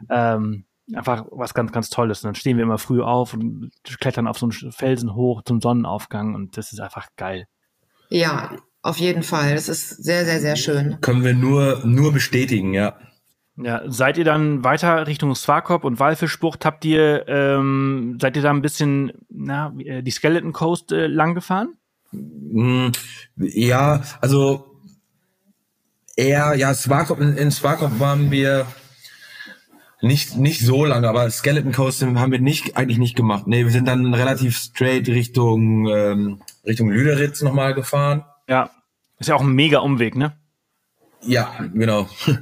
Ähm, 0.09 0.65
einfach 0.93 1.25
was 1.31 1.53
ganz, 1.53 1.71
ganz 1.71 1.89
Tolles. 1.89 2.23
Und 2.23 2.29
dann 2.29 2.35
stehen 2.35 2.57
wir 2.57 2.63
immer 2.63 2.77
früh 2.77 3.01
auf 3.01 3.33
und 3.33 3.71
klettern 3.99 4.27
auf 4.27 4.37
so 4.37 4.47
einen 4.47 4.71
Felsen 4.71 5.15
hoch 5.15 5.43
zum 5.43 5.61
Sonnenaufgang 5.61 6.35
und 6.35 6.57
das 6.57 6.71
ist 6.71 6.79
einfach 6.79 7.07
geil. 7.15 7.47
Ja, 8.09 8.51
auf 8.87 8.97
jeden 8.97 9.23
Fall. 9.23 9.55
Das 9.55 9.67
ist 9.67 9.89
sehr, 10.03 10.25
sehr, 10.25 10.39
sehr 10.39 10.55
schön. 10.55 10.97
Können 11.01 11.23
wir 11.23 11.33
nur, 11.33 11.81
nur 11.85 12.13
bestätigen, 12.13 12.73
ja. 12.73 12.97
Ja, 13.57 13.81
seid 13.87 14.17
ihr 14.17 14.23
dann 14.23 14.63
weiter 14.63 15.07
Richtung 15.07 15.33
Swakop 15.35 15.83
und 15.83 15.99
Walfischbucht? 15.99 16.63
Habt 16.63 16.85
ihr, 16.85 17.27
ähm, 17.27 18.17
seid 18.21 18.35
ihr 18.37 18.43
da 18.43 18.51
ein 18.51 18.61
bisschen, 18.61 19.11
na, 19.29 19.73
äh, 19.79 20.03
die 20.03 20.11
Skeleton 20.11 20.53
Coast 20.53 20.91
äh, 20.91 21.07
lang 21.07 21.33
gefahren? 21.33 21.75
Mm, 22.11 22.89
ja, 23.35 24.03
also 24.21 24.79
eher, 26.15 26.53
ja, 26.55 26.73
Swakop, 26.73 27.19
in, 27.19 27.35
in 27.35 27.51
Swakop 27.51 27.99
waren 27.99 28.31
wir 28.31 28.67
nicht, 30.01 30.37
nicht 30.37 30.61
so 30.61 30.85
lange, 30.85 31.09
aber 31.09 31.29
Skeleton 31.31 31.71
Coast 31.71 32.03
haben 32.03 32.31
wir 32.31 32.39
nicht, 32.39 32.77
eigentlich 32.77 32.99
nicht 32.99 33.15
gemacht. 33.15 33.47
Nee, 33.47 33.65
wir 33.65 33.71
sind 33.71 33.87
dann 33.87 34.13
relativ 34.13 34.55
straight 34.55 35.07
Richtung, 35.09 35.87
ähm, 35.87 36.41
Richtung 36.63 36.89
Lüderitz 36.89 37.41
nochmal 37.41 37.73
gefahren. 37.73 38.23
Ja. 38.47 38.69
Ist 39.19 39.27
ja 39.27 39.35
auch 39.35 39.41
ein 39.41 39.51
mega 39.51 39.79
Umweg, 39.79 40.15
ne? 40.15 40.37
Ja, 41.21 41.51
genau. 41.73 42.07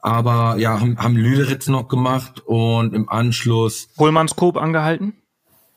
Aber 0.00 0.56
ja, 0.58 0.78
haben, 0.78 0.98
haben 0.98 1.16
Lüderitz 1.16 1.66
noch 1.66 1.88
gemacht 1.88 2.40
und 2.46 2.94
im 2.94 3.08
Anschluss. 3.08 3.88
Kohlmannskop 3.96 4.56
angehalten? 4.56 5.14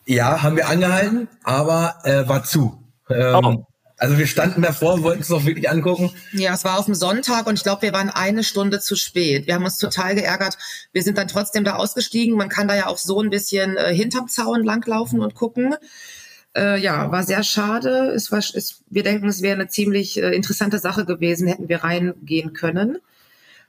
Ja, 0.05 0.43
haben 0.43 0.55
wir 0.55 0.67
angehalten, 0.67 1.28
aber 1.43 1.95
äh, 2.03 2.28
war 2.28 2.43
zu. 2.43 2.84
Ähm, 3.09 3.36
oh. 3.45 3.65
Also 3.97 4.17
wir 4.17 4.28
standen 4.28 4.61
davor, 4.61 5.03
wollten 5.03 5.22
es 5.22 5.30
noch 5.30 5.45
wirklich 5.45 5.70
angucken. 5.70 6.09
Ja, 6.32 6.53
es 6.53 6.63
war 6.63 6.80
auf 6.80 6.86
dem 6.86 6.95
Sonntag 6.95 7.47
und 7.47 7.55
ich 7.55 7.63
glaube, 7.63 7.82
wir 7.82 7.91
waren 7.91 8.09
eine 8.09 8.43
Stunde 8.43 8.80
zu 8.80 8.95
spät. 8.95 9.45
Wir 9.45 9.55
haben 9.55 9.65
uns 9.65 9.78
total 9.78 10.15
geärgert. 10.15 10.57
Wir 10.93 11.03
sind 11.03 11.17
dann 11.17 11.28
trotzdem 11.28 11.63
da 11.63 11.76
ausgestiegen. 11.76 12.38
Man 12.38 12.49
kann 12.49 12.67
da 12.67 12.76
ja 12.76 12.88
auch 12.88 12.97
so 12.97 13.22
ein 13.22 13.30
bisschen 13.30 13.76
äh, 13.78 13.93
hinterm 13.93 14.30
Zaun 14.30 14.63
langlaufen 14.63 15.20
und 15.20 15.36
gucken. 15.36 15.76
Äh, 16.56 16.80
ja, 16.80 17.12
war 17.12 17.24
sehr 17.24 17.43
schade. 17.43 18.12
Es 18.16 18.32
war, 18.32 18.39
es, 18.39 18.84
wir 18.89 19.04
denken, 19.04 19.28
es 19.28 19.41
wäre 19.41 19.56
eine 19.56 19.68
ziemlich 19.68 20.22
äh, 20.22 20.36
interessante 20.36 20.80
Sache 20.80 21.06
gewesen, 21.06 21.47
hätten 21.47 21.70
wir 21.70 21.84
reingehen 21.84 22.54
können. 22.54 22.97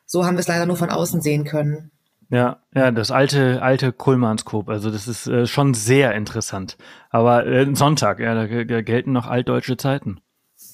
So 0.06 0.24
haben 0.24 0.34
wir 0.36 0.40
es 0.40 0.48
leider 0.48 0.66
nur 0.66 0.76
von 0.76 0.90
außen 0.90 1.20
sehen 1.20 1.44
können. 1.44 1.90
Ja, 2.30 2.58
ja, 2.74 2.90
das 2.92 3.10
alte, 3.10 3.60
alte 3.60 3.92
Kullmannskop. 3.92 4.68
Also 4.68 4.90
das 4.90 5.08
ist 5.08 5.26
äh, 5.26 5.46
schon 5.46 5.74
sehr 5.74 6.14
interessant. 6.14 6.78
Aber 7.10 7.46
äh, 7.46 7.66
Sonntag, 7.74 8.20
ja, 8.20 8.34
da, 8.34 8.64
da 8.64 8.82
gelten 8.82 9.12
noch 9.12 9.26
altdeutsche 9.26 9.76
Zeiten. 9.76 10.20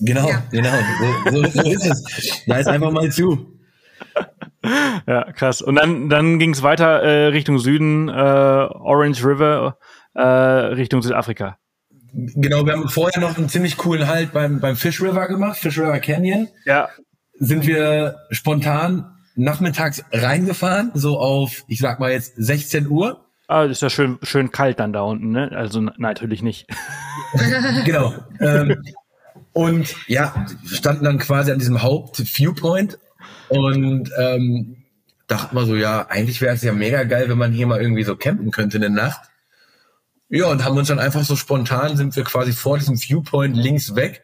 Genau, 0.00 0.28
ja. 0.28 0.42
genau. 0.50 0.70
So, 1.30 1.42
so, 1.44 1.62
so 1.62 1.70
ist 1.70 1.86
es. 1.86 2.44
Da 2.46 2.58
ist 2.58 2.66
einfach 2.66 2.90
mal 2.90 3.10
zu. 3.10 3.52
Ja, 5.06 5.30
krass. 5.30 5.62
Und 5.62 5.76
dann, 5.76 6.08
dann 6.08 6.40
ging 6.40 6.50
es 6.50 6.64
weiter 6.64 7.00
äh, 7.00 7.26
Richtung 7.26 7.60
Süden, 7.60 8.08
äh, 8.08 8.12
Orange 8.12 9.24
River, 9.24 9.78
äh, 10.14 10.20
Richtung 10.20 11.02
Südafrika. 11.02 11.56
Genau, 12.16 12.64
wir 12.64 12.72
haben 12.72 12.88
vorher 12.88 13.20
noch 13.20 13.36
einen 13.36 13.50
ziemlich 13.50 13.76
coolen 13.76 14.06
Halt 14.06 14.32
beim, 14.32 14.58
beim 14.58 14.76
Fish 14.76 15.02
River 15.02 15.28
gemacht, 15.28 15.58
Fish 15.58 15.78
River 15.78 15.98
Canyon. 15.98 16.48
Ja. 16.64 16.88
Sind 17.34 17.66
wir 17.66 18.16
spontan 18.30 19.12
nachmittags 19.34 20.02
reingefahren, 20.12 20.92
so 20.94 21.18
auf, 21.18 21.64
ich 21.68 21.78
sag 21.78 22.00
mal 22.00 22.10
jetzt 22.10 22.32
16 22.36 22.88
Uhr. 22.88 23.26
Ah, 23.48 23.64
ist 23.64 23.82
ja 23.82 23.90
schön, 23.90 24.18
schön 24.22 24.50
kalt 24.50 24.80
dann 24.80 24.94
da 24.94 25.02
unten, 25.02 25.30
ne? 25.30 25.50
Also 25.54 25.80
natürlich 25.80 26.42
nicht. 26.42 26.66
genau. 27.84 28.14
Ähm, 28.40 28.82
und 29.52 29.94
ja, 30.08 30.46
standen 30.64 31.04
dann 31.04 31.18
quasi 31.18 31.52
an 31.52 31.58
diesem 31.58 31.82
Haupt-Viewpoint 31.82 32.98
und 33.50 34.10
ähm, 34.18 34.84
dachten 35.26 35.54
mal 35.54 35.66
so, 35.66 35.76
ja, 35.76 36.06
eigentlich 36.08 36.40
wäre 36.40 36.54
es 36.54 36.62
ja 36.62 36.72
mega 36.72 37.04
geil, 37.04 37.28
wenn 37.28 37.38
man 37.38 37.52
hier 37.52 37.66
mal 37.66 37.80
irgendwie 37.80 38.04
so 38.04 38.16
campen 38.16 38.50
könnte 38.50 38.78
in 38.78 38.80
der 38.80 38.90
Nacht. 38.90 39.20
Ja, 40.28 40.46
und 40.46 40.64
haben 40.64 40.76
uns 40.76 40.88
dann 40.88 40.98
einfach 40.98 41.24
so 41.24 41.36
spontan, 41.36 41.96
sind 41.96 42.16
wir 42.16 42.24
quasi 42.24 42.52
vor 42.52 42.78
diesem 42.78 42.96
Viewpoint 42.96 43.56
links 43.56 43.94
weg, 43.94 44.22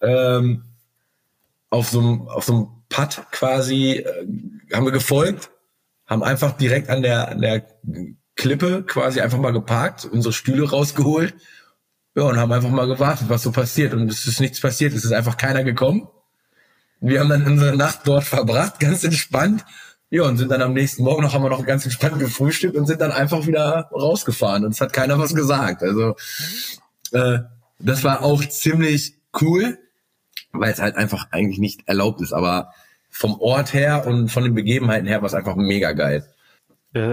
ähm, 0.00 0.64
auf 1.70 1.88
so 1.88 2.00
einem, 2.00 2.28
auf 2.28 2.44
so 2.44 2.52
einem 2.54 2.66
Putt 2.88 3.22
quasi, 3.30 4.04
äh, 4.04 4.26
haben 4.72 4.84
wir 4.84 4.92
gefolgt, 4.92 5.50
haben 6.06 6.22
einfach 6.22 6.52
direkt 6.52 6.90
an 6.90 7.02
der, 7.02 7.28
an 7.30 7.40
der 7.40 7.66
Klippe 8.36 8.84
quasi 8.84 9.20
einfach 9.20 9.38
mal 9.38 9.52
geparkt, 9.52 10.04
unsere 10.04 10.32
Stühle 10.32 10.68
rausgeholt, 10.68 11.34
ja, 12.14 12.24
und 12.24 12.36
haben 12.36 12.52
einfach 12.52 12.70
mal 12.70 12.86
gewartet, 12.86 13.28
was 13.28 13.42
so 13.42 13.52
passiert. 13.52 13.94
Und 13.94 14.10
es 14.10 14.26
ist 14.26 14.40
nichts 14.40 14.60
passiert, 14.60 14.92
es 14.92 15.04
ist 15.04 15.12
einfach 15.12 15.36
keiner 15.36 15.64
gekommen. 15.64 16.08
Wir 17.00 17.20
haben 17.20 17.30
dann 17.30 17.46
unsere 17.46 17.76
Nacht 17.76 18.00
dort 18.04 18.24
verbracht, 18.24 18.78
ganz 18.80 19.02
entspannt, 19.02 19.64
ja, 20.12 20.24
und 20.24 20.36
sind 20.36 20.50
dann 20.50 20.60
am 20.60 20.74
nächsten 20.74 21.04
Morgen 21.04 21.22
noch, 21.22 21.32
haben 21.32 21.42
wir 21.42 21.48
noch 21.48 21.64
ganz 21.64 21.86
entspannt 21.86 22.18
gefrühstückt 22.18 22.76
und 22.76 22.84
sind 22.84 23.00
dann 23.00 23.12
einfach 23.12 23.46
wieder 23.46 23.88
rausgefahren 23.90 24.62
und 24.66 24.72
es 24.72 24.80
hat 24.82 24.92
keiner 24.92 25.18
was 25.18 25.34
gesagt. 25.34 25.82
Also 25.82 26.16
äh, 27.12 27.38
das 27.78 28.04
war 28.04 28.22
auch 28.22 28.44
ziemlich 28.44 29.14
cool, 29.40 29.78
weil 30.52 30.70
es 30.70 30.82
halt 30.82 30.96
einfach 30.96 31.28
eigentlich 31.30 31.58
nicht 31.58 31.88
erlaubt 31.88 32.20
ist, 32.20 32.34
aber 32.34 32.72
vom 33.08 33.40
Ort 33.40 33.72
her 33.72 34.06
und 34.06 34.28
von 34.28 34.44
den 34.44 34.54
Begebenheiten 34.54 35.06
her 35.06 35.22
war 35.22 35.28
es 35.28 35.34
einfach 35.34 35.56
mega 35.56 35.92
geil. 35.92 36.26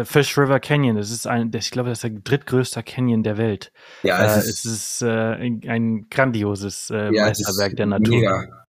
Fish 0.04 0.38
River 0.38 0.60
Canyon, 0.60 0.97
das 0.97 1.10
ist 1.10 1.26
ein, 1.26 1.52
ich 1.56 1.72
glaube, 1.72 1.88
das 1.88 2.00
ist 2.00 2.04
der 2.04 2.20
drittgrößte 2.20 2.84
Canyon 2.84 3.24
der 3.24 3.38
Welt. 3.38 3.72
Ja, 4.04 4.26
es, 4.26 4.36
äh, 4.36 4.50
ist, 4.50 4.66
es 4.66 4.74
ist 4.74 5.02
äh, 5.04 5.08
ein 5.08 6.10
grandioses 6.10 6.89
äh, 6.89 7.14
ja, 7.14 7.28
Meisterwerk 7.28 7.78
der 7.78 7.86
Natur. 7.86 8.18
Mega 8.18 8.60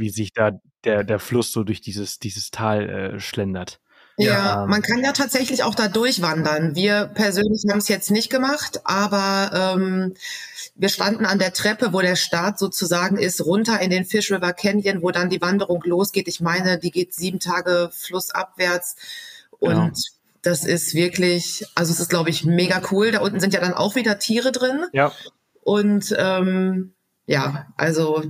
wie 0.00 0.10
sich 0.10 0.32
da 0.32 0.60
der, 0.84 1.04
der 1.04 1.18
Fluss 1.18 1.52
so 1.52 1.64
durch 1.64 1.80
dieses, 1.80 2.18
dieses 2.18 2.50
Tal 2.50 2.88
äh, 2.88 3.20
schlendert. 3.20 3.80
Ja, 4.16 4.32
ja, 4.32 4.66
man 4.66 4.82
kann 4.82 5.02
ja 5.02 5.12
tatsächlich 5.12 5.62
auch 5.62 5.74
da 5.74 5.88
durchwandern. 5.88 6.74
Wir 6.74 7.06
persönlich 7.06 7.64
haben 7.70 7.78
es 7.78 7.88
jetzt 7.88 8.10
nicht 8.10 8.28
gemacht, 8.28 8.80
aber 8.84 9.74
ähm, 9.74 10.14
wir 10.74 10.90
standen 10.90 11.24
an 11.24 11.38
der 11.38 11.54
Treppe, 11.54 11.94
wo 11.94 12.00
der 12.00 12.16
Start 12.16 12.58
sozusagen 12.58 13.16
ist, 13.16 13.44
runter 13.44 13.80
in 13.80 13.88
den 13.88 14.04
Fish 14.04 14.30
River 14.30 14.52
Canyon, 14.52 15.02
wo 15.02 15.10
dann 15.10 15.30
die 15.30 15.40
Wanderung 15.40 15.82
losgeht. 15.84 16.28
Ich 16.28 16.40
meine, 16.40 16.78
die 16.78 16.90
geht 16.90 17.14
sieben 17.14 17.40
Tage 17.40 17.88
flussabwärts 17.92 18.96
und 19.58 19.70
genau. 19.70 19.90
das 20.42 20.64
ist 20.66 20.94
wirklich, 20.94 21.64
also 21.74 21.92
es 21.92 22.00
ist, 22.00 22.10
glaube 22.10 22.28
ich, 22.28 22.44
mega 22.44 22.82
cool. 22.90 23.12
Da 23.12 23.20
unten 23.20 23.40
sind 23.40 23.54
ja 23.54 23.60
dann 23.60 23.74
auch 23.74 23.94
wieder 23.94 24.18
Tiere 24.18 24.52
drin. 24.52 24.84
Ja. 24.92 25.12
Und 25.62 26.14
ähm, 26.18 26.92
ja, 27.24 27.68
also 27.76 28.24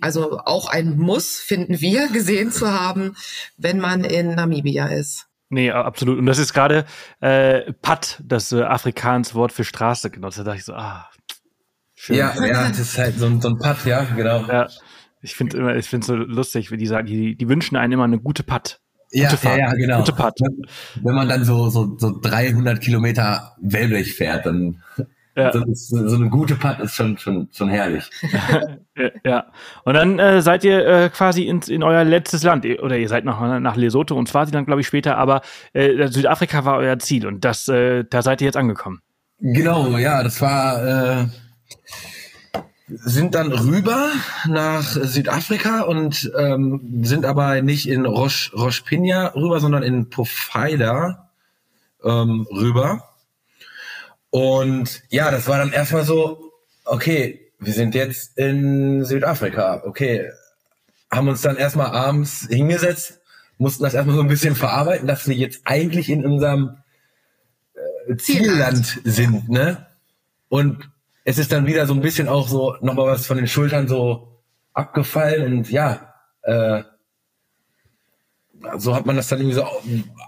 also 0.00 0.38
auch 0.44 0.68
ein 0.68 0.96
Muss, 0.96 1.38
finden 1.38 1.80
wir, 1.80 2.08
gesehen 2.12 2.50
zu 2.52 2.70
haben, 2.70 3.16
wenn 3.56 3.78
man 3.78 4.04
in 4.04 4.34
Namibia 4.34 4.86
ist. 4.86 5.26
Nee, 5.48 5.70
absolut. 5.70 6.18
Und 6.18 6.26
das 6.26 6.38
ist 6.38 6.52
gerade 6.52 6.84
äh, 7.20 7.72
Pat, 7.74 8.20
das 8.24 8.50
äh, 8.50 8.62
Afrikaans 8.62 9.34
Wort 9.34 9.52
für 9.52 9.64
Straße 9.64 10.10
genutzt. 10.10 10.38
Da 10.38 10.44
dachte 10.44 10.58
ich 10.58 10.64
so, 10.64 10.74
ah, 10.74 11.08
schön. 11.94 12.16
Ja, 12.16 12.34
ja, 12.44 12.68
das 12.68 12.80
ist 12.80 12.98
halt 12.98 13.18
so 13.18 13.26
ein, 13.26 13.40
so 13.40 13.48
ein 13.50 13.58
Pat, 13.58 13.84
ja, 13.84 14.02
genau. 14.04 14.44
Ja, 14.46 14.66
ich 15.22 15.36
finde 15.36 15.58
immer, 15.58 15.76
ich 15.76 15.86
finde 15.86 16.06
so 16.06 16.16
lustig, 16.16 16.70
wie 16.72 16.76
die 16.76 16.86
sagen, 16.86 17.06
die, 17.06 17.36
die 17.36 17.48
wünschen 17.48 17.76
einen 17.76 17.92
immer 17.92 18.04
eine 18.04 18.18
gute 18.18 18.42
Pat. 18.42 18.80
Ja, 19.12 19.32
ja, 19.32 19.56
ja, 19.56 19.72
genau. 19.72 19.98
Gute 19.98 20.12
Pat. 20.12 20.34
Wenn 21.02 21.14
man 21.14 21.28
dann 21.28 21.44
so, 21.44 21.68
so, 21.70 21.96
so 21.96 22.20
300 22.20 22.80
Kilometer 22.80 23.54
Wellblech 23.60 24.14
fährt, 24.14 24.46
dann 24.46 24.82
ja. 25.36 25.52
so, 25.52 25.64
so, 26.08 26.16
eine 26.16 26.30
gute 26.30 26.54
Putt 26.54 26.78
ist 26.80 26.94
schon, 26.94 27.18
schon, 27.18 27.48
schon 27.52 27.68
herrlich. 27.68 28.10
ja. 29.24 29.46
Und 29.84 29.94
dann 29.94 30.18
äh, 30.18 30.40
seid 30.40 30.64
ihr 30.64 30.86
äh, 30.86 31.10
quasi 31.10 31.44
in, 31.44 31.60
in 31.60 31.82
euer 31.82 32.04
letztes 32.04 32.42
Land, 32.42 32.64
oder 32.64 32.96
ihr 32.96 33.08
seid 33.08 33.24
nach, 33.24 33.60
nach 33.60 33.76
Lesotho 33.76 34.16
und 34.16 34.28
Swasiland, 34.28 34.66
glaube 34.66 34.80
ich, 34.80 34.86
später, 34.86 35.18
aber 35.18 35.42
äh, 35.74 36.08
Südafrika 36.08 36.64
war 36.64 36.78
euer 36.78 36.98
Ziel 36.98 37.26
und 37.26 37.44
das, 37.44 37.68
äh, 37.68 38.04
da 38.08 38.22
seid 38.22 38.40
ihr 38.40 38.46
jetzt 38.46 38.56
angekommen. 38.56 39.02
Genau, 39.38 39.98
ja, 39.98 40.22
das 40.22 40.40
war, 40.40 41.20
äh, 41.20 41.26
sind 42.88 43.34
dann 43.34 43.52
rüber 43.52 44.08
nach 44.48 44.84
Südafrika 44.84 45.82
und 45.82 46.30
ähm, 46.38 47.02
sind 47.02 47.24
aber 47.26 47.60
nicht 47.60 47.88
in 47.88 48.06
Roche, 48.06 48.56
Roche 48.56 48.82
Pina 48.84 49.34
rüber, 49.34 49.60
sondern 49.60 49.82
in 49.82 50.08
Pofida 50.08 51.28
ähm, 52.04 52.46
rüber. 52.50 53.02
Und 54.36 55.02
ja, 55.08 55.30
das 55.30 55.48
war 55.48 55.56
dann 55.56 55.72
erstmal 55.72 56.04
so, 56.04 56.52
okay, 56.84 57.52
wir 57.58 57.72
sind 57.72 57.94
jetzt 57.94 58.36
in 58.36 59.02
Südafrika, 59.02 59.82
okay, 59.86 60.30
haben 61.10 61.28
uns 61.28 61.40
dann 61.40 61.56
erstmal 61.56 61.86
abends 61.86 62.46
hingesetzt, 62.46 63.18
mussten 63.56 63.84
das 63.84 63.94
erstmal 63.94 64.16
so 64.16 64.20
ein 64.20 64.28
bisschen 64.28 64.54
verarbeiten, 64.54 65.08
dass 65.08 65.26
wir 65.26 65.34
jetzt 65.34 65.62
eigentlich 65.64 66.10
in 66.10 66.26
unserem 66.26 66.76
äh, 68.10 68.16
Zielland 68.18 69.00
sind, 69.04 69.48
ne? 69.48 69.86
Und 70.50 70.86
es 71.24 71.38
ist 71.38 71.50
dann 71.50 71.66
wieder 71.66 71.86
so 71.86 71.94
ein 71.94 72.02
bisschen 72.02 72.28
auch 72.28 72.46
so 72.46 72.76
nochmal 72.82 73.06
was 73.06 73.26
von 73.26 73.38
den 73.38 73.48
Schultern 73.48 73.88
so 73.88 74.42
abgefallen 74.74 75.44
und 75.44 75.70
ja, 75.70 76.12
äh, 76.42 76.82
so 78.76 78.94
hat 78.94 79.06
man 79.06 79.16
das 79.16 79.28
dann 79.28 79.38
irgendwie 79.38 79.56
so 79.56 79.66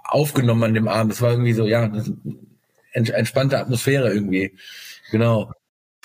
aufgenommen 0.04 0.62
an 0.62 0.72
dem 0.72 0.88
Abend. 0.88 1.12
Es 1.12 1.20
war 1.20 1.32
irgendwie 1.32 1.52
so, 1.52 1.66
ja, 1.66 1.90
entspannte 2.98 3.58
Atmosphäre 3.58 4.12
irgendwie. 4.12 4.56
Genau. 5.10 5.52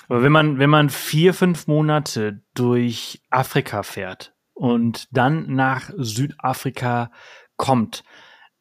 Aber 0.08 0.22
wenn 0.22 0.32
man, 0.32 0.58
wenn 0.58 0.70
man 0.70 0.90
vier, 0.90 1.34
fünf 1.34 1.66
Monate 1.66 2.42
durch 2.54 3.22
Afrika 3.30 3.82
fährt 3.82 4.34
und 4.52 5.08
dann 5.12 5.54
nach 5.54 5.90
Südafrika 5.96 7.10
kommt, 7.56 8.04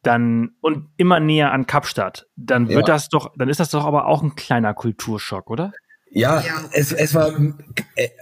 dann 0.01 0.51
und 0.61 0.89
immer 0.97 1.19
näher 1.19 1.51
an 1.51 1.65
Kapstadt, 1.65 2.27
dann 2.35 2.67
wird 2.69 2.87
ja. 2.87 2.93
das 2.93 3.09
doch, 3.09 3.33
dann 3.37 3.49
ist 3.49 3.59
das 3.59 3.71
doch 3.71 3.85
aber 3.85 4.07
auch 4.07 4.21
ein 4.21 4.35
kleiner 4.35 4.73
Kulturschock, 4.73 5.49
oder? 5.49 5.73
Ja, 6.11 6.41
ja, 6.41 6.63
Es, 6.73 6.91
es 6.91 7.15
war 7.15 7.33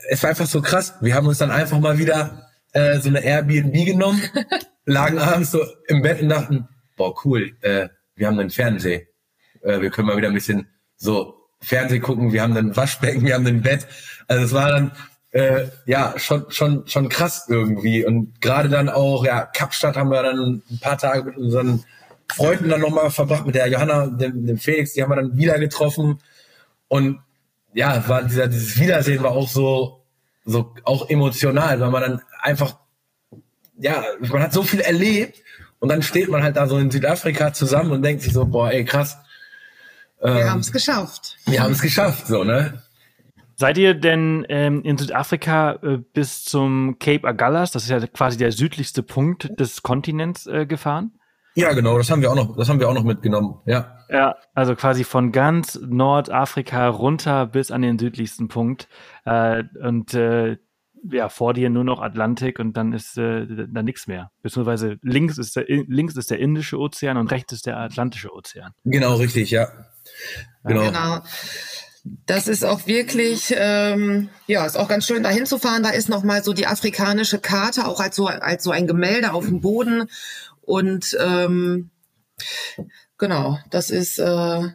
es 0.10 0.24
war 0.24 0.30
einfach 0.30 0.46
so 0.46 0.62
krass. 0.62 0.96
Wir 1.02 1.16
haben 1.16 1.28
uns 1.28 1.40
dann 1.40 1.52
einfach 1.52 1.80
mal 1.80 1.98
wieder 1.98 2.48
äh, 2.72 3.00
so 3.00 3.10
eine 3.10 3.24
Airbnb 3.24 3.86
genommen, 3.86 4.22
lagen 4.86 5.20
abends 5.20 5.52
so 5.52 5.60
im 5.88 6.02
Bett 6.02 6.22
und 6.22 6.30
dachten, 6.30 6.70
boah 6.96 7.14
cool, 7.26 7.58
äh, 7.62 7.90
wir 8.16 8.28
haben 8.28 8.40
einen 8.40 8.50
Fernseher, 8.50 9.02
äh, 9.62 9.82
wir 9.82 9.90
können 9.90 10.08
mal 10.08 10.18
wieder 10.18 10.28
ein 10.28 10.34
bisschen 10.34 10.68
so 10.96 11.36
Fernseh 11.62 12.00
gucken, 12.00 12.34
wir 12.34 12.42
haben 12.42 12.56
ein 12.58 12.76
Waschbecken, 12.76 13.26
wir 13.26 13.36
haben 13.36 13.46
ein 13.46 13.62
Bett. 13.62 13.88
Also 14.28 14.46
es 14.46 14.54
war 14.54 14.70
dann 14.70 14.92
äh, 15.32 15.68
ja 15.86 16.14
schon 16.18 16.46
schon 16.50 16.88
schon 16.88 17.10
krass 17.10 17.46
irgendwie 17.48 18.06
und 18.06 18.42
gerade 18.42 18.70
dann 18.70 18.90
auch 18.90 19.26
ja 19.26 19.46
Kapstadt 19.46 19.96
haben 19.96 20.10
wir 20.10 20.24
dann 20.24 20.62
ein 20.70 20.80
paar 20.80 20.98
Tage 20.98 21.24
mit 21.24 21.38
unseren 21.38 21.84
Freunden 22.34 22.70
dann 22.70 22.82
nochmal 22.82 23.12
verbracht 23.12 23.46
mit 23.46 23.56
der 23.56 23.68
Johanna, 23.68 24.08
dem, 24.08 24.46
dem 24.46 24.58
Felix, 24.58 24.94
die 24.94 25.04
haben 25.04 25.12
wir 25.12 25.18
dann 25.18 25.38
wieder 25.38 25.60
getroffen 25.60 26.20
und 26.88 27.20
ja, 27.74 28.08
war 28.08 28.24
dieser, 28.24 28.48
dieses 28.48 28.80
Wiedersehen 28.80 29.24
war 29.24 29.32
auch 29.32 29.48
so, 29.48 30.04
so 30.46 30.74
auch 30.84 31.10
emotional, 31.10 31.80
weil 31.80 31.90
man 31.90 32.02
dann 32.02 32.22
einfach, 32.42 32.78
ja, 33.78 34.04
man 34.20 34.44
hat 34.44 34.54
so 34.54 34.64
viel 34.64 34.82
erlebt 34.82 35.42
und 35.80 35.90
dann 35.90 36.02
steht 36.02 36.30
man 36.30 36.44
halt 36.44 36.58
da 36.58 36.68
so 36.68 36.78
in 36.78 36.92
Südafrika 36.92 37.54
zusammen 37.54 37.92
und 37.92 38.02
denkt 38.02 38.24
sich 38.24 38.34
so, 38.34 38.46
boah, 38.46 38.72
ey, 38.72 38.86
krass. 38.86 39.18
Ähm, 40.22 40.36
wir 40.36 40.52
haben 40.52 40.60
es 40.60 40.72
geschafft. 40.72 41.38
Wir 41.46 41.62
haben 41.62 41.72
es 41.72 41.82
geschafft, 41.82 42.28
so, 42.28 42.44
ne? 42.44 42.82
Seid 43.56 43.78
ihr 43.78 43.94
denn 43.94 44.46
ähm, 44.50 44.82
in 44.84 44.98
Südafrika 44.98 45.74
äh, 45.84 45.98
bis 45.98 46.44
zum 46.44 46.98
Cape 47.00 47.28
Agulhas, 47.28 47.72
das 47.72 47.84
ist 47.84 47.90
ja 47.90 48.00
quasi 48.08 48.38
der 48.38 48.52
südlichste 48.52 49.04
Punkt 49.04 49.60
des 49.60 49.84
Kontinents, 49.84 50.48
äh, 50.48 50.66
gefahren? 50.66 51.12
Ja, 51.54 51.74
genau, 51.74 51.98
das 51.98 52.10
haben 52.10 52.22
wir 52.22 52.32
auch 52.32 52.36
noch, 52.36 52.56
das 52.56 52.70
haben 52.70 52.80
wir 52.80 52.90
auch 52.90 52.94
noch 52.94 53.04
mitgenommen, 53.04 53.60
ja. 53.66 53.98
Ja, 54.10 54.36
also 54.54 54.76
quasi 54.76 55.04
von 55.04 55.32
ganz 55.32 55.80
Nordafrika 55.82 56.88
runter 56.88 57.46
bis 57.46 57.72
an 57.72 57.82
den 57.82 58.00
südlichsten 58.00 58.48
Punkt. 58.48 58.88
Äh, 59.26 59.64
und 59.84 60.14
äh, 60.14 60.58
ja, 61.10 61.30
vor 61.30 61.54
dir 61.54 61.70
nur 61.70 61.84
noch 61.84 62.02
Atlantik 62.02 62.60
und 62.60 62.78
dann 62.78 62.94
ist 62.94 63.18
äh, 63.18 63.46
da 63.68 63.84
nichts 63.84 64.08
mehr. 64.08 64.32
Beziehungsweise 64.42 64.98
links 65.02 65.38
ist, 65.38 65.56
der, 65.56 65.66
links 65.68 66.16
ist 66.16 66.30
der 66.30 66.40
Indische 66.40 66.78
Ozean 66.78 67.18
und 67.18 67.32
rechts 67.32 67.54
ist 67.54 67.66
der 67.66 67.78
Atlantische 67.78 68.34
Ozean. 68.34 68.74
Genau, 68.86 69.16
richtig, 69.16 69.52
ja. 69.52 69.68
Genau. 70.64 70.86
genau. 70.86 71.20
Das 72.26 72.48
ist 72.48 72.66
auch 72.66 72.88
wirklich, 72.88 73.54
ähm, 73.56 74.30
ja, 74.48 74.66
ist 74.66 74.78
auch 74.78 74.88
ganz 74.88 75.06
schön, 75.06 75.22
da 75.22 75.30
hinzufahren. 75.30 75.84
Da 75.84 75.90
ist 75.90 76.10
nochmal 76.10 76.44
so 76.44 76.54
die 76.54 76.66
afrikanische 76.66 77.38
Karte, 77.38 77.86
auch 77.86 78.00
als 78.00 78.16
so, 78.16 78.26
als 78.28 78.64
so 78.64 78.72
ein 78.72 78.88
Gemälde 78.88 79.34
auf 79.34 79.46
dem 79.46 79.62
Boden. 79.62 80.10
Und 80.62 81.16
ähm, 81.20 81.92
genau, 83.18 83.60
das 83.70 83.92
ist. 83.92 84.18
Äh, 84.18 84.70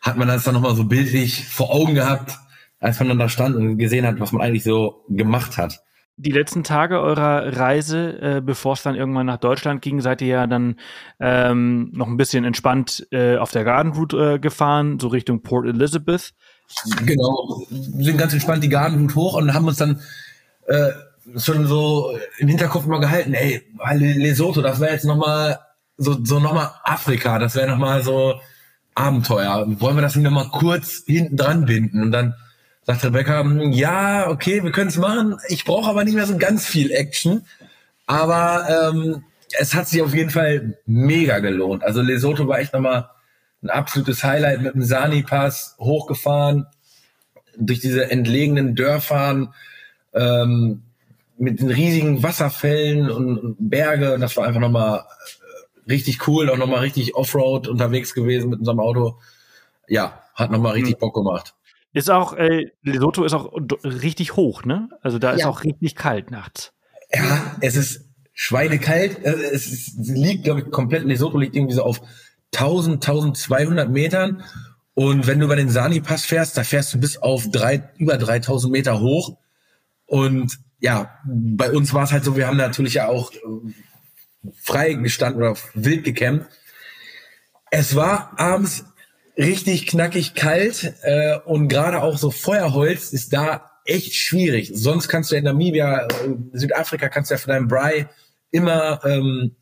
Hat 0.00 0.16
man 0.16 0.28
das 0.28 0.44
dann 0.44 0.54
nochmal 0.54 0.76
so 0.76 0.84
bildlich 0.84 1.46
vor 1.46 1.72
Augen 1.72 1.94
gehabt, 1.94 2.38
als 2.80 2.98
man 2.98 3.08
dann 3.08 3.18
da 3.18 3.28
stand 3.30 3.56
und 3.56 3.78
gesehen 3.78 4.06
hat, 4.06 4.20
was 4.20 4.32
man 4.32 4.42
eigentlich 4.42 4.64
so 4.64 5.04
gemacht 5.08 5.56
hat? 5.56 5.81
Die 6.16 6.30
letzten 6.30 6.62
Tage 6.62 7.00
eurer 7.00 7.56
Reise, 7.56 8.20
äh, 8.20 8.40
bevor 8.40 8.74
es 8.74 8.82
dann 8.82 8.94
irgendwann 8.94 9.26
nach 9.26 9.38
Deutschland 9.38 9.80
ging, 9.80 10.00
seid 10.00 10.20
ihr 10.20 10.28
ja 10.28 10.46
dann 10.46 10.76
ähm, 11.20 11.90
noch 11.92 12.06
ein 12.06 12.16
bisschen 12.16 12.44
entspannt 12.44 13.06
äh, 13.10 13.38
auf 13.38 13.50
der 13.50 13.64
Garden 13.64 13.92
Route 13.92 14.34
äh, 14.34 14.38
gefahren, 14.38 15.00
so 15.00 15.08
Richtung 15.08 15.42
Port 15.42 15.66
Elizabeth. 15.66 16.34
Genau, 17.04 17.62
sind 17.70 18.18
ganz 18.18 18.32
entspannt 18.32 18.62
die 18.62 18.68
Garden 18.68 19.00
Route 19.00 19.14
hoch 19.14 19.34
und 19.34 19.54
haben 19.54 19.66
uns 19.66 19.78
dann 19.78 20.00
äh, 20.66 20.90
schon 21.36 21.66
so 21.66 22.16
im 22.38 22.48
Hinterkopf 22.48 22.86
mal 22.86 23.00
gehalten, 23.00 23.34
ey, 23.34 23.62
Lesotho, 23.94 24.60
das 24.60 24.80
wäre 24.80 24.92
jetzt 24.92 25.04
nochmal 25.04 25.58
so, 25.96 26.18
so 26.24 26.40
nochmal 26.40 26.70
Afrika, 26.84 27.38
das 27.38 27.54
wäre 27.54 27.68
nochmal 27.68 28.02
so 28.02 28.34
Abenteuer. 28.94 29.64
Wollen 29.80 29.96
wir 29.96 30.02
das 30.02 30.16
nicht 30.16 30.24
nochmal 30.24 30.48
kurz 30.50 31.04
hinten 31.06 31.36
dran 31.36 31.64
binden? 31.64 32.02
Und 32.02 32.12
dann 32.12 32.34
sagt 32.84 33.04
Rebecca, 33.04 33.40
hm, 33.40 33.72
ja, 33.72 34.28
okay, 34.28 34.62
wir 34.62 34.72
können 34.72 34.88
es 34.88 34.98
machen. 34.98 35.36
Ich 35.48 35.64
brauche 35.64 35.88
aber 35.88 36.04
nicht 36.04 36.14
mehr 36.14 36.26
so 36.26 36.36
ganz 36.36 36.66
viel 36.66 36.90
Action. 36.90 37.44
Aber 38.06 38.92
ähm, 38.92 39.24
es 39.58 39.74
hat 39.74 39.88
sich 39.88 40.02
auf 40.02 40.14
jeden 40.14 40.30
Fall 40.30 40.78
mega 40.86 41.38
gelohnt. 41.38 41.84
Also 41.84 42.02
Lesotho 42.02 42.48
war 42.48 42.58
echt 42.58 42.72
nochmal 42.72 43.08
ein 43.62 43.70
absolutes 43.70 44.24
Highlight 44.24 44.62
mit 44.62 44.74
dem 44.74 44.82
Sani-Pass 44.82 45.76
hochgefahren, 45.78 46.66
durch 47.56 47.80
diese 47.80 48.10
entlegenen 48.10 48.74
Dörfern, 48.74 49.54
ähm, 50.14 50.82
mit 51.38 51.60
den 51.60 51.70
riesigen 51.70 52.22
Wasserfällen 52.22 53.10
und, 53.10 53.56
Berge. 53.58 54.14
Und 54.14 54.20
das 54.20 54.36
war 54.36 54.46
einfach 54.46 54.60
nochmal 54.60 55.04
richtig 55.88 56.26
cool, 56.26 56.50
auch 56.50 56.56
nochmal 56.56 56.80
richtig 56.80 57.14
Offroad 57.14 57.68
unterwegs 57.68 58.14
gewesen 58.14 58.50
mit 58.50 58.60
unserem 58.60 58.80
Auto. 58.80 59.18
Ja, 59.88 60.22
hat 60.34 60.50
nochmal 60.50 60.72
richtig 60.72 60.96
mhm. 60.96 61.00
Bock 61.00 61.14
gemacht. 61.14 61.54
Ist 61.92 62.10
auch, 62.10 62.32
äh, 62.34 62.70
Lesotho 62.82 63.24
ist 63.24 63.34
auch 63.34 63.52
richtig 63.84 64.36
hoch, 64.36 64.64
ne? 64.64 64.88
Also 65.02 65.18
da 65.18 65.32
ist 65.32 65.40
ja. 65.40 65.48
auch 65.48 65.62
richtig 65.62 65.94
kalt 65.94 66.30
nachts. 66.30 66.72
Ja, 67.12 67.56
es 67.60 67.76
ist 67.76 68.08
schweinekalt. 68.32 69.24
Äh, 69.24 69.34
es, 69.52 69.70
ist, 69.70 69.94
liegt, 69.98 70.44
glaube 70.44 70.60
ich, 70.60 70.70
komplett, 70.70 71.04
Lesotho 71.04 71.38
liegt 71.38 71.54
irgendwie 71.54 71.74
so 71.74 71.82
auf 71.82 72.00
1000, 72.54 72.94
1200 73.06 73.90
Metern. 73.90 74.42
Und 74.94 75.26
wenn 75.26 75.38
du 75.38 75.46
über 75.46 75.56
den 75.56 75.70
Sani-Pass 75.70 76.24
fährst, 76.24 76.56
da 76.56 76.64
fährst 76.64 76.94
du 76.94 76.98
bis 76.98 77.18
auf 77.18 77.50
drei, 77.50 77.90
über 77.98 78.16
3000 78.16 78.72
Meter 78.72 79.00
hoch. 79.00 79.36
Und 80.06 80.58
ja, 80.80 81.18
bei 81.24 81.70
uns 81.72 81.94
war 81.94 82.04
es 82.04 82.12
halt 82.12 82.24
so, 82.24 82.36
wir 82.36 82.46
haben 82.46 82.56
natürlich 82.56 82.94
ja 82.94 83.08
auch 83.08 83.32
äh, 83.32 83.38
frei 84.62 84.94
gestanden 84.94 85.42
oder 85.42 85.56
wild 85.74 86.04
gekämpft. 86.04 86.50
Es 87.70 87.96
war 87.96 88.38
abends 88.38 88.84
richtig 89.36 89.86
knackig 89.86 90.34
kalt 90.34 90.94
äh, 91.02 91.38
und 91.44 91.68
gerade 91.68 92.02
auch 92.02 92.18
so 92.18 92.30
Feuerholz 92.30 93.12
ist 93.12 93.32
da 93.32 93.70
echt 93.84 94.14
schwierig. 94.14 94.70
Sonst 94.74 95.08
kannst 95.08 95.30
du 95.30 95.36
in 95.36 95.44
Namibia, 95.44 96.06
äh, 96.06 96.08
Südafrika 96.52 97.08
kannst 97.08 97.30
du 97.30 97.34
ja 97.34 97.38
von 97.38 97.52
deinem 97.52 97.68
Bry 97.68 98.06
immer 98.50 99.04
ähm, 99.04 99.56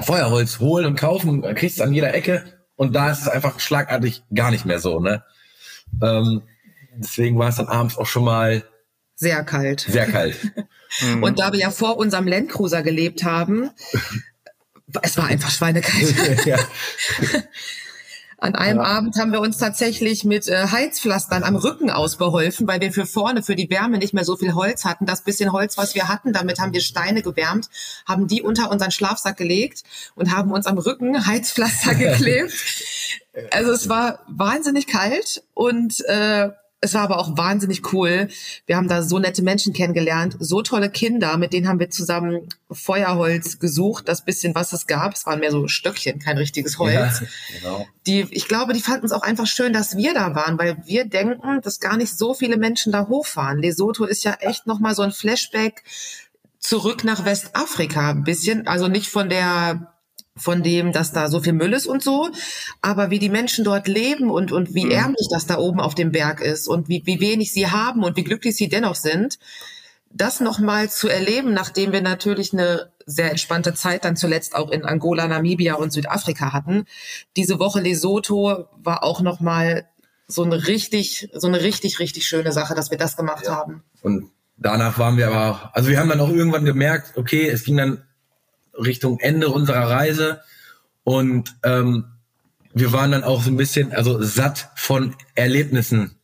Feuerholz 0.00 0.58
holen 0.58 0.86
und 0.86 0.96
kaufen, 0.96 1.42
kriegst 1.54 1.78
es 1.78 1.82
an 1.82 1.92
jeder 1.92 2.14
Ecke 2.14 2.44
und 2.76 2.94
da 2.94 3.10
ist 3.10 3.22
es 3.22 3.28
einfach 3.28 3.60
schlagartig 3.60 4.22
gar 4.34 4.50
nicht 4.50 4.64
mehr 4.64 4.78
so. 4.78 5.00
Ne? 5.00 5.24
Ähm, 6.02 6.42
deswegen 6.96 7.38
war 7.38 7.48
es 7.48 7.56
dann 7.56 7.68
abends 7.68 7.96
auch 7.96 8.06
schon 8.06 8.24
mal 8.24 8.64
sehr 9.14 9.44
kalt. 9.44 9.80
Sehr 9.80 10.06
kalt. 10.06 10.38
Mhm. 11.00 11.22
Und 11.22 11.38
da 11.38 11.52
wir 11.52 11.58
ja 11.58 11.70
vor 11.70 11.96
unserem 11.96 12.26
Landcruiser 12.28 12.82
gelebt 12.82 13.24
haben, 13.24 13.70
es 15.00 15.16
war 15.16 15.24
einfach 15.24 15.50
schweinekalt. 15.50 16.44
ja. 16.44 16.58
An 18.42 18.56
einem 18.56 18.78
ja. 18.78 18.84
Abend 18.84 19.16
haben 19.20 19.30
wir 19.30 19.40
uns 19.40 19.58
tatsächlich 19.58 20.24
mit 20.24 20.48
äh, 20.48 20.66
Heizpflastern 20.66 21.44
am 21.44 21.54
Rücken 21.54 21.90
ausbeholfen, 21.90 22.66
weil 22.66 22.80
wir 22.80 22.92
für 22.92 23.06
vorne 23.06 23.44
für 23.44 23.54
die 23.54 23.70
Wärme 23.70 23.98
nicht 23.98 24.14
mehr 24.14 24.24
so 24.24 24.36
viel 24.36 24.54
Holz 24.54 24.84
hatten. 24.84 25.06
Das 25.06 25.22
bisschen 25.22 25.52
Holz, 25.52 25.78
was 25.78 25.94
wir 25.94 26.08
hatten, 26.08 26.32
damit 26.32 26.58
haben 26.58 26.72
wir 26.72 26.80
Steine 26.80 27.22
gewärmt, 27.22 27.70
haben 28.04 28.26
die 28.26 28.42
unter 28.42 28.72
unseren 28.72 28.90
Schlafsack 28.90 29.36
gelegt 29.36 29.84
und 30.16 30.34
haben 30.34 30.50
uns 30.50 30.66
am 30.66 30.76
Rücken 30.76 31.24
Heizpflaster 31.24 31.94
geklebt. 31.94 32.52
Also 33.52 33.70
es 33.70 33.88
war 33.88 34.18
wahnsinnig 34.26 34.88
kalt 34.88 35.44
und 35.54 36.04
äh, 36.06 36.48
es 36.84 36.94
war 36.94 37.02
aber 37.02 37.18
auch 37.18 37.38
wahnsinnig 37.38 37.92
cool. 37.92 38.28
Wir 38.66 38.76
haben 38.76 38.88
da 38.88 39.02
so 39.02 39.20
nette 39.20 39.42
Menschen 39.42 39.72
kennengelernt, 39.72 40.36
so 40.40 40.62
tolle 40.62 40.90
Kinder, 40.90 41.38
mit 41.38 41.52
denen 41.52 41.68
haben 41.68 41.78
wir 41.78 41.90
zusammen 41.90 42.48
Feuerholz 42.72 43.60
gesucht, 43.60 44.08
das 44.08 44.24
bisschen, 44.24 44.54
was 44.56 44.72
es 44.72 44.88
gab. 44.88 45.14
Es 45.14 45.24
waren 45.24 45.38
mehr 45.38 45.52
so 45.52 45.68
Stöckchen, 45.68 46.18
kein 46.18 46.38
richtiges 46.38 46.78
Holz. 46.78 47.20
Ja, 47.20 47.26
genau. 47.60 47.86
Die, 48.06 48.26
ich 48.30 48.48
glaube, 48.48 48.72
die 48.72 48.80
fanden 48.80 49.06
es 49.06 49.12
auch 49.12 49.22
einfach 49.22 49.46
schön, 49.46 49.72
dass 49.72 49.96
wir 49.96 50.12
da 50.12 50.34
waren, 50.34 50.58
weil 50.58 50.76
wir 50.84 51.04
denken, 51.04 51.60
dass 51.62 51.78
gar 51.78 51.96
nicht 51.96 52.18
so 52.18 52.34
viele 52.34 52.56
Menschen 52.56 52.90
da 52.90 53.06
hochfahren. 53.06 53.58
Lesotho 53.58 54.04
ist 54.04 54.24
ja 54.24 54.34
echt 54.40 54.66
nochmal 54.66 54.96
so 54.96 55.02
ein 55.02 55.12
Flashback 55.12 55.84
zurück 56.58 57.04
nach 57.04 57.24
Westafrika 57.24 58.10
ein 58.10 58.24
bisschen. 58.24 58.66
Also 58.66 58.88
nicht 58.88 59.08
von 59.08 59.28
der 59.28 59.91
von 60.36 60.62
dem, 60.62 60.92
dass 60.92 61.12
da 61.12 61.28
so 61.28 61.40
viel 61.40 61.52
Müll 61.52 61.72
ist 61.72 61.86
und 61.86 62.02
so, 62.02 62.30
aber 62.80 63.10
wie 63.10 63.18
die 63.18 63.28
Menschen 63.28 63.64
dort 63.64 63.86
leben 63.86 64.30
und, 64.30 64.50
und 64.50 64.74
wie 64.74 64.86
mhm. 64.86 64.92
ärmlich 64.92 65.28
das 65.30 65.46
da 65.46 65.58
oben 65.58 65.80
auf 65.80 65.94
dem 65.94 66.10
Berg 66.10 66.40
ist 66.40 66.68
und 66.68 66.88
wie, 66.88 67.02
wie 67.04 67.20
wenig 67.20 67.52
sie 67.52 67.68
haben 67.68 68.02
und 68.02 68.16
wie 68.16 68.24
glücklich 68.24 68.56
sie 68.56 68.68
dennoch 68.68 68.94
sind, 68.94 69.38
das 70.10 70.40
nochmal 70.40 70.90
zu 70.90 71.08
erleben, 71.08 71.52
nachdem 71.52 71.92
wir 71.92 72.02
natürlich 72.02 72.52
eine 72.52 72.92
sehr 73.06 73.30
entspannte 73.30 73.74
Zeit 73.74 74.04
dann 74.04 74.16
zuletzt 74.16 74.54
auch 74.54 74.70
in 74.70 74.84
Angola, 74.84 75.26
Namibia 75.26 75.74
und 75.74 75.92
Südafrika 75.92 76.52
hatten. 76.52 76.84
Diese 77.36 77.58
Woche 77.58 77.80
Lesotho 77.80 78.66
war 78.82 79.02
auch 79.02 79.20
nochmal 79.20 79.86
so 80.28 80.44
eine 80.44 80.66
richtig, 80.66 81.28
so 81.34 81.48
eine 81.48 81.62
richtig, 81.62 81.98
richtig 81.98 82.26
schöne 82.26 82.52
Sache, 82.52 82.74
dass 82.74 82.90
wir 82.90 82.98
das 82.98 83.16
gemacht 83.16 83.44
ja. 83.46 83.56
haben. 83.56 83.82
Und 84.02 84.30
danach 84.56 84.98
waren 84.98 85.16
wir 85.16 85.28
aber, 85.28 85.70
also 85.74 85.90
wir 85.90 85.98
haben 85.98 86.08
dann 86.08 86.20
auch 86.20 86.30
irgendwann 86.30 86.64
gemerkt, 86.64 87.16
okay, 87.16 87.48
es 87.48 87.64
ging 87.64 87.76
dann 87.76 88.04
Richtung 88.82 89.18
Ende 89.20 89.48
unserer 89.48 89.88
Reise 89.88 90.40
und 91.04 91.54
ähm, 91.62 92.04
wir 92.74 92.92
waren 92.92 93.12
dann 93.12 93.24
auch 93.24 93.42
so 93.42 93.50
ein 93.50 93.56
bisschen, 93.56 93.92
also 93.92 94.22
satt 94.22 94.70
von 94.76 95.14
Erlebnissen. 95.34 96.18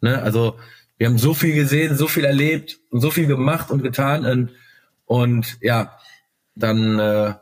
Ne? 0.00 0.20
Also 0.22 0.56
wir 0.98 1.06
haben 1.06 1.18
so 1.18 1.34
viel 1.34 1.54
gesehen, 1.54 1.96
so 1.96 2.08
viel 2.08 2.24
erlebt 2.24 2.78
und 2.90 3.00
so 3.00 3.10
viel 3.10 3.26
gemacht 3.26 3.70
und 3.70 3.82
getan 3.82 4.24
und, 4.24 4.50
und 5.04 5.58
ja, 5.60 5.92
dann. 6.54 6.98
Äh, 6.98 7.34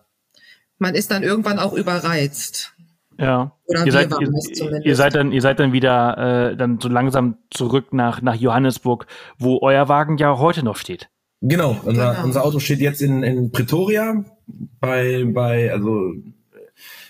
Man 0.79 0.95
ist 0.95 1.11
dann 1.11 1.23
irgendwann 1.23 1.59
auch 1.59 1.73
überreizt. 1.73 2.73
Ja. 3.19 3.53
Oder 3.67 3.87
ihr 3.87 3.93
seid, 3.93 4.11
ihr, 4.21 4.85
ihr, 4.85 4.97
seid 4.97 5.15
dann, 5.15 5.31
ihr 5.31 5.41
seid 5.41 5.61
dann 5.61 5.73
wieder 5.73 6.51
äh, 6.51 6.57
dann 6.57 6.81
so 6.81 6.89
langsam 6.89 7.39
zurück 7.51 7.93
nach, 7.93 8.23
nach 8.23 8.35
Johannesburg, 8.35 9.07
wo 9.39 9.61
euer 9.63 9.89
Wagen 9.89 10.19
ja 10.19 10.37
heute 10.39 10.65
noch 10.65 10.77
steht. 10.77 11.09
Genau, 11.41 11.81
unser, 11.85 12.13
genau. 12.13 12.25
unser 12.25 12.45
Auto 12.45 12.59
steht 12.59 12.81
jetzt 12.81 13.03
in, 13.03 13.23
in 13.23 13.53
Pretoria 13.53 14.25
bei, 14.47 15.25
bei, 15.27 15.73
also 15.73 16.13
in 16.13 16.35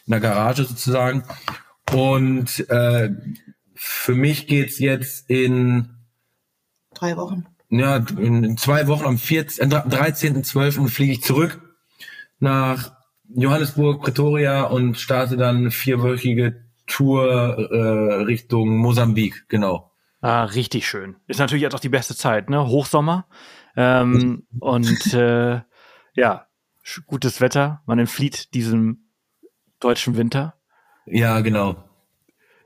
der 0.06 0.20
Garage 0.20 0.64
sozusagen. 0.64 1.24
Und 1.92 2.68
äh, 2.70 3.10
für 3.74 4.14
mich 4.14 4.46
geht's 4.46 4.78
jetzt 4.78 5.28
in 5.28 5.90
drei 6.94 7.16
Wochen. 7.16 7.46
Ja, 7.70 7.96
in, 7.96 8.44
in 8.44 8.56
zwei 8.56 8.86
Wochen 8.86 9.04
am 9.04 9.18
14, 9.18 9.70
äh, 9.70 9.74
13.12. 9.74 10.88
fliege 10.88 11.12
ich 11.12 11.22
zurück 11.22 11.60
nach 12.38 12.92
Johannesburg, 13.28 14.02
Pretoria 14.02 14.64
und 14.64 14.98
starte 14.98 15.36
dann 15.36 15.56
eine 15.56 15.70
vierwöchige 15.70 16.64
Tour 16.86 17.26
äh, 17.70 18.14
Richtung 18.24 18.76
Mosambik, 18.76 19.46
genau. 19.48 19.90
Ah, 20.20 20.44
richtig 20.44 20.86
schön. 20.86 21.16
Ist 21.26 21.40
natürlich 21.40 21.62
jetzt 21.62 21.74
auch 21.74 21.80
die 21.80 21.88
beste 21.88 22.14
Zeit, 22.14 22.48
ne? 22.48 22.66
Hochsommer. 22.66 23.26
Ähm, 23.76 24.46
und 24.60 25.12
äh, 25.12 25.60
ja, 26.14 26.46
gutes 27.06 27.40
Wetter. 27.40 27.82
Man 27.86 27.98
entflieht 27.98 28.54
diesem 28.54 29.08
deutschen 29.80 30.16
Winter. 30.16 30.54
Ja, 31.06 31.40
genau. 31.40 31.76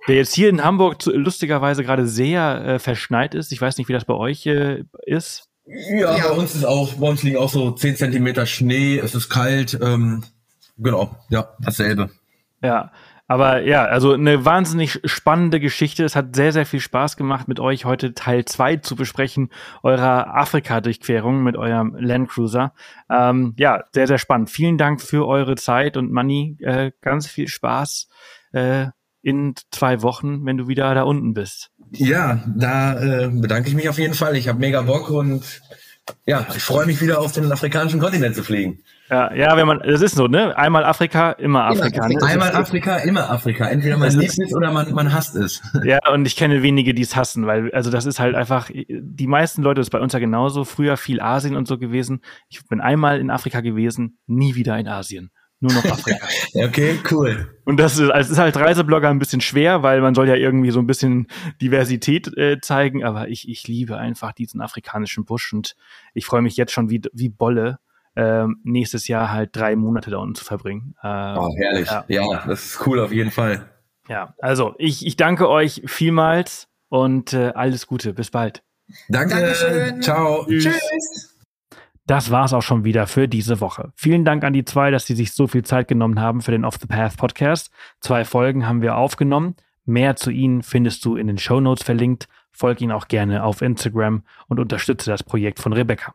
Der 0.07 0.17
jetzt 0.17 0.35
hier 0.35 0.49
in 0.49 0.65
Hamburg 0.65 1.05
lustigerweise 1.07 1.83
gerade 1.83 2.07
sehr 2.07 2.65
äh, 2.65 2.79
verschneit 2.79 3.35
ist. 3.35 3.53
Ich 3.53 3.61
weiß 3.61 3.79
nicht, 3.79 3.89
wie 3.89 3.93
das 3.93 4.05
bei 4.05 4.15
euch 4.15 4.47
äh, 4.47 4.85
ist. 5.05 5.49
Ja, 5.67 6.17
ja, 6.17 6.29
bei 6.29 6.35
uns 6.35 6.55
ist 6.55 6.65
auch, 6.65 6.95
bei 6.95 7.09
uns 7.09 7.23
liegen 7.23 7.37
auch 7.37 7.51
so 7.51 7.73
10 7.73 7.97
Zentimeter 7.97 8.47
Schnee, 8.47 8.99
es 8.99 9.15
ist 9.15 9.29
kalt. 9.29 9.79
Ähm, 9.83 10.25
genau, 10.79 11.15
ja, 11.29 11.55
dasselbe. 11.61 12.11
Ja, 12.63 12.91
aber 13.29 13.63
ja, 13.63 13.85
also 13.85 14.13
eine 14.13 14.47
wahnsinnig 14.47 15.01
spannende 15.05 15.61
Geschichte. 15.61 16.03
Es 16.03 16.17
hat 16.17 16.35
sehr, 16.35 16.53
sehr 16.53 16.65
viel 16.65 16.81
Spaß 16.81 17.19
gemacht, 17.19 17.47
mit 17.47 17.61
euch 17.61 17.85
heute 17.85 18.15
Teil 18.15 18.47
zwei 18.47 18.77
zu 18.77 18.97
besprechen, 18.97 19.51
eurer 19.83 20.35
Afrika-Durchquerung 20.35 21.43
mit 21.43 21.57
eurem 21.57 21.95
Landcruiser. 21.99 22.73
Ähm, 23.11 23.55
ja, 23.59 23.85
sehr, 23.93 24.07
sehr 24.07 24.17
spannend. 24.17 24.49
Vielen 24.49 24.79
Dank 24.79 25.03
für 25.03 25.27
eure 25.27 25.57
Zeit 25.57 25.99
und 25.99 26.11
Manni, 26.11 26.57
äh, 26.61 26.91
ganz 27.03 27.27
viel 27.27 27.49
Spaß 27.49 28.09
äh, 28.53 28.87
in 29.21 29.55
zwei 29.71 30.01
Wochen, 30.01 30.47
wenn 30.47 30.57
du 30.57 30.67
wieder 30.67 30.95
da 30.95 31.03
unten 31.03 31.35
bist. 31.35 31.71
Ja, 31.91 32.43
da 32.47 32.99
äh, 32.99 33.29
bedanke 33.29 33.69
ich 33.69 33.75
mich 33.75 33.91
auf 33.91 33.99
jeden 33.99 34.15
Fall. 34.15 34.37
Ich 34.37 34.49
habe 34.49 34.59
mega 34.59 34.81
Bock 34.81 35.11
und 35.11 35.61
ja, 36.27 36.47
ich 36.55 36.63
freue 36.63 36.87
mich 36.87 37.01
wieder 37.01 37.21
auf 37.21 37.33
den 37.33 37.51
afrikanischen 37.51 38.01
Kontinent 38.01 38.35
zu 38.35 38.43
fliegen. 38.43 38.83
Ja, 39.11 39.33
ja, 39.35 39.57
wenn 39.57 39.67
man, 39.67 39.81
das 39.81 40.03
ist 40.03 40.17
so, 40.17 40.27
ne? 40.27 40.57
Einmal 40.57 40.85
Afrika, 40.85 41.33
immer 41.33 41.65
Afrika. 41.65 42.07
Immer, 42.07 42.21
ne? 42.21 42.27
Einmal 42.27 42.55
Afrika, 42.55 42.97
immer 42.99 43.31
Afrika. 43.31 43.69
Entweder 43.69 43.97
man 43.97 44.13
liebt 44.13 44.39
es 44.39 44.55
oder 44.55 44.71
man, 44.71 44.93
man 44.93 45.13
hasst 45.13 45.35
es. 45.35 45.63
Ja, 45.85 46.01
und 46.13 46.27
ich 46.27 46.37
kenne 46.37 46.63
wenige, 46.63 46.93
die 46.93 47.03
es 47.03 47.17
hassen, 47.17 47.47
weil, 47.47 47.73
also 47.73 47.91
das 47.91 48.05
ist 48.05 48.21
halt 48.21 48.35
einfach, 48.35 48.71
die 48.75 49.27
meisten 49.27 49.63
Leute, 49.63 49.81
das 49.81 49.87
ist 49.87 49.91
bei 49.91 50.01
uns 50.01 50.13
ja 50.13 50.19
genauso, 50.19 50.65
früher 50.65 50.97
viel 50.97 51.21
Asien 51.21 51.57
und 51.57 51.67
so 51.67 51.79
gewesen. 51.79 52.21
Ich 52.49 52.67
bin 52.67 52.81
einmal 52.81 53.21
in 53.21 53.31
Afrika 53.31 53.61
gewesen, 53.61 54.19
nie 54.27 54.55
wieder 54.55 54.77
in 54.79 54.89
Asien. 54.89 55.31
Nur 55.61 55.73
noch 55.73 55.85
Afrika. 55.85 56.27
okay, 56.55 57.01
cool. 57.11 57.53
Und 57.65 57.79
das 57.79 57.99
ist, 57.99 58.11
also 58.11 58.33
ist 58.33 58.39
halt 58.39 58.57
Reiseblogger 58.57 59.09
ein 59.09 59.19
bisschen 59.19 59.41
schwer, 59.41 59.83
weil 59.83 60.01
man 60.01 60.15
soll 60.15 60.29
ja 60.29 60.37
irgendwie 60.37 60.71
so 60.71 60.79
ein 60.79 60.87
bisschen 60.87 61.27
Diversität 61.61 62.29
äh, 62.37 62.61
zeigen, 62.61 63.05
aber 63.05 63.29
ich, 63.29 63.49
ich 63.49 63.67
liebe 63.67 63.97
einfach 63.97 64.33
diesen 64.33 64.61
afrikanischen 64.61 65.25
Busch 65.25 65.53
und 65.53 65.75
ich 66.15 66.27
freue 66.27 66.43
mich 66.43 66.57
jetzt 66.57 66.73
schon 66.73 66.91
wie, 66.91 67.03
wie 67.13 67.29
Bolle, 67.29 67.81
ähm, 68.15 68.61
nächstes 68.65 69.09
Jahr 69.09 69.33
halt 69.33 69.51
drei 69.55 69.75
Monate 69.77 70.11
da 70.11 70.19
unten 70.19 70.35
zu 70.35 70.45
verbringen. 70.45 70.95
Ähm, 71.03 71.39
oh, 71.39 71.55
herrlich. 71.57 71.89
Ja. 71.89 72.05
ja, 72.09 72.47
das 72.47 72.67
ist 72.67 72.87
cool 72.87 73.01
auf 73.01 73.13
jeden 73.13 73.31
Fall. 73.31 73.69
Ja, 74.09 74.35
also 74.39 74.75
ich, 74.79 75.07
ich 75.07 75.17
danke 75.17 75.49
euch 75.49 75.83
vielmals 75.87 76.69
und 76.89 77.33
äh, 77.33 77.53
alles 77.55 77.87
Gute. 77.87 78.15
Bis 78.15 78.31
bald. 78.31 78.63
Danke. 79.09 79.35
Dankeschön. 79.35 80.03
Ciao. 80.03 80.45
Tschüss. 80.47 80.65
Tschüss. 80.65 81.35
Das 82.09 82.31
war's 82.31 82.55
auch 82.55 82.63
schon 82.63 82.85
wieder 82.85 83.07
für 83.07 83.29
diese 83.29 83.61
Woche. 83.61 83.93
Vielen 83.95 84.25
Dank 84.25 84.43
an 84.43 84.55
die 84.55 84.65
zwei, 84.65 84.91
dass 84.91 85.05
sie 85.05 85.15
sich 85.15 85.33
so 85.33 85.47
viel 85.47 85.63
Zeit 85.63 85.89
genommen 85.89 86.19
haben 86.19 86.41
für 86.41 86.53
den 86.53 86.65
Off 86.65 86.79
the 86.81 86.87
Path 86.87 87.19
Podcast. 87.19 87.71
Zwei 88.01 88.25
Folgen 88.25 88.67
haben 88.67 88.81
wir 88.81 88.97
aufgenommen. 88.97 89.57
Mehr 89.85 90.17
zu 90.17 90.31
ihnen 90.31 90.63
findest 90.63 91.05
du 91.05 91.17
in 91.17 91.27
den 91.27 91.37
Show 91.37 91.61
Notes 91.61 91.85
verlinkt. 91.85 92.27
Folg 92.51 92.81
ihnen 92.81 92.93
auch 92.93 93.09
gerne 93.09 93.45
auf 93.45 93.61
Instagram 93.61 94.23
und 94.49 94.59
unterstütze 94.59 95.11
das 95.11 95.23
Projekt 95.23 95.61
von 95.61 95.75
Rebecca. 95.75 96.15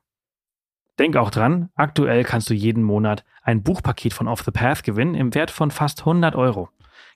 Denk 0.97 1.15
auch 1.15 1.29
dran, 1.29 1.69
aktuell 1.75 2.23
kannst 2.23 2.49
du 2.49 2.55
jeden 2.55 2.81
Monat 2.81 3.23
ein 3.43 3.61
Buchpaket 3.61 4.13
von 4.13 4.27
Off 4.27 4.41
the 4.41 4.49
Path 4.49 4.83
gewinnen 4.83 5.13
im 5.13 5.35
Wert 5.35 5.51
von 5.51 5.69
fast 5.69 5.99
100 5.99 6.35
Euro. 6.35 6.69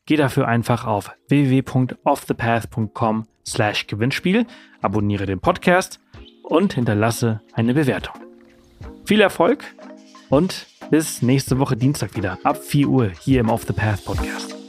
Geh 0.06 0.18
dafür 0.18 0.48
einfach 0.48 0.86
auf 0.86 1.12
www.offthepath.com 1.30 3.26
slash 3.44 3.88
Gewinnspiel, 3.88 4.46
abonniere 4.84 5.26
den 5.26 5.40
Podcast 5.40 6.00
und 6.44 6.74
hinterlasse 6.74 7.42
eine 7.54 7.74
Bewertung. 7.74 8.27
Viel 9.08 9.22
Erfolg 9.22 9.64
und 10.28 10.66
bis 10.92 11.22
nächste 11.22 11.60
Woche 11.60 11.78
Dienstag 11.78 12.18
wieder 12.18 12.40
ab 12.44 12.58
4 12.58 12.90
Uhr 12.90 13.12
hier 13.22 13.40
im 13.40 13.50
Off 13.50 13.64
the 13.66 13.72
Path 13.72 14.04
Podcast. 14.04 14.67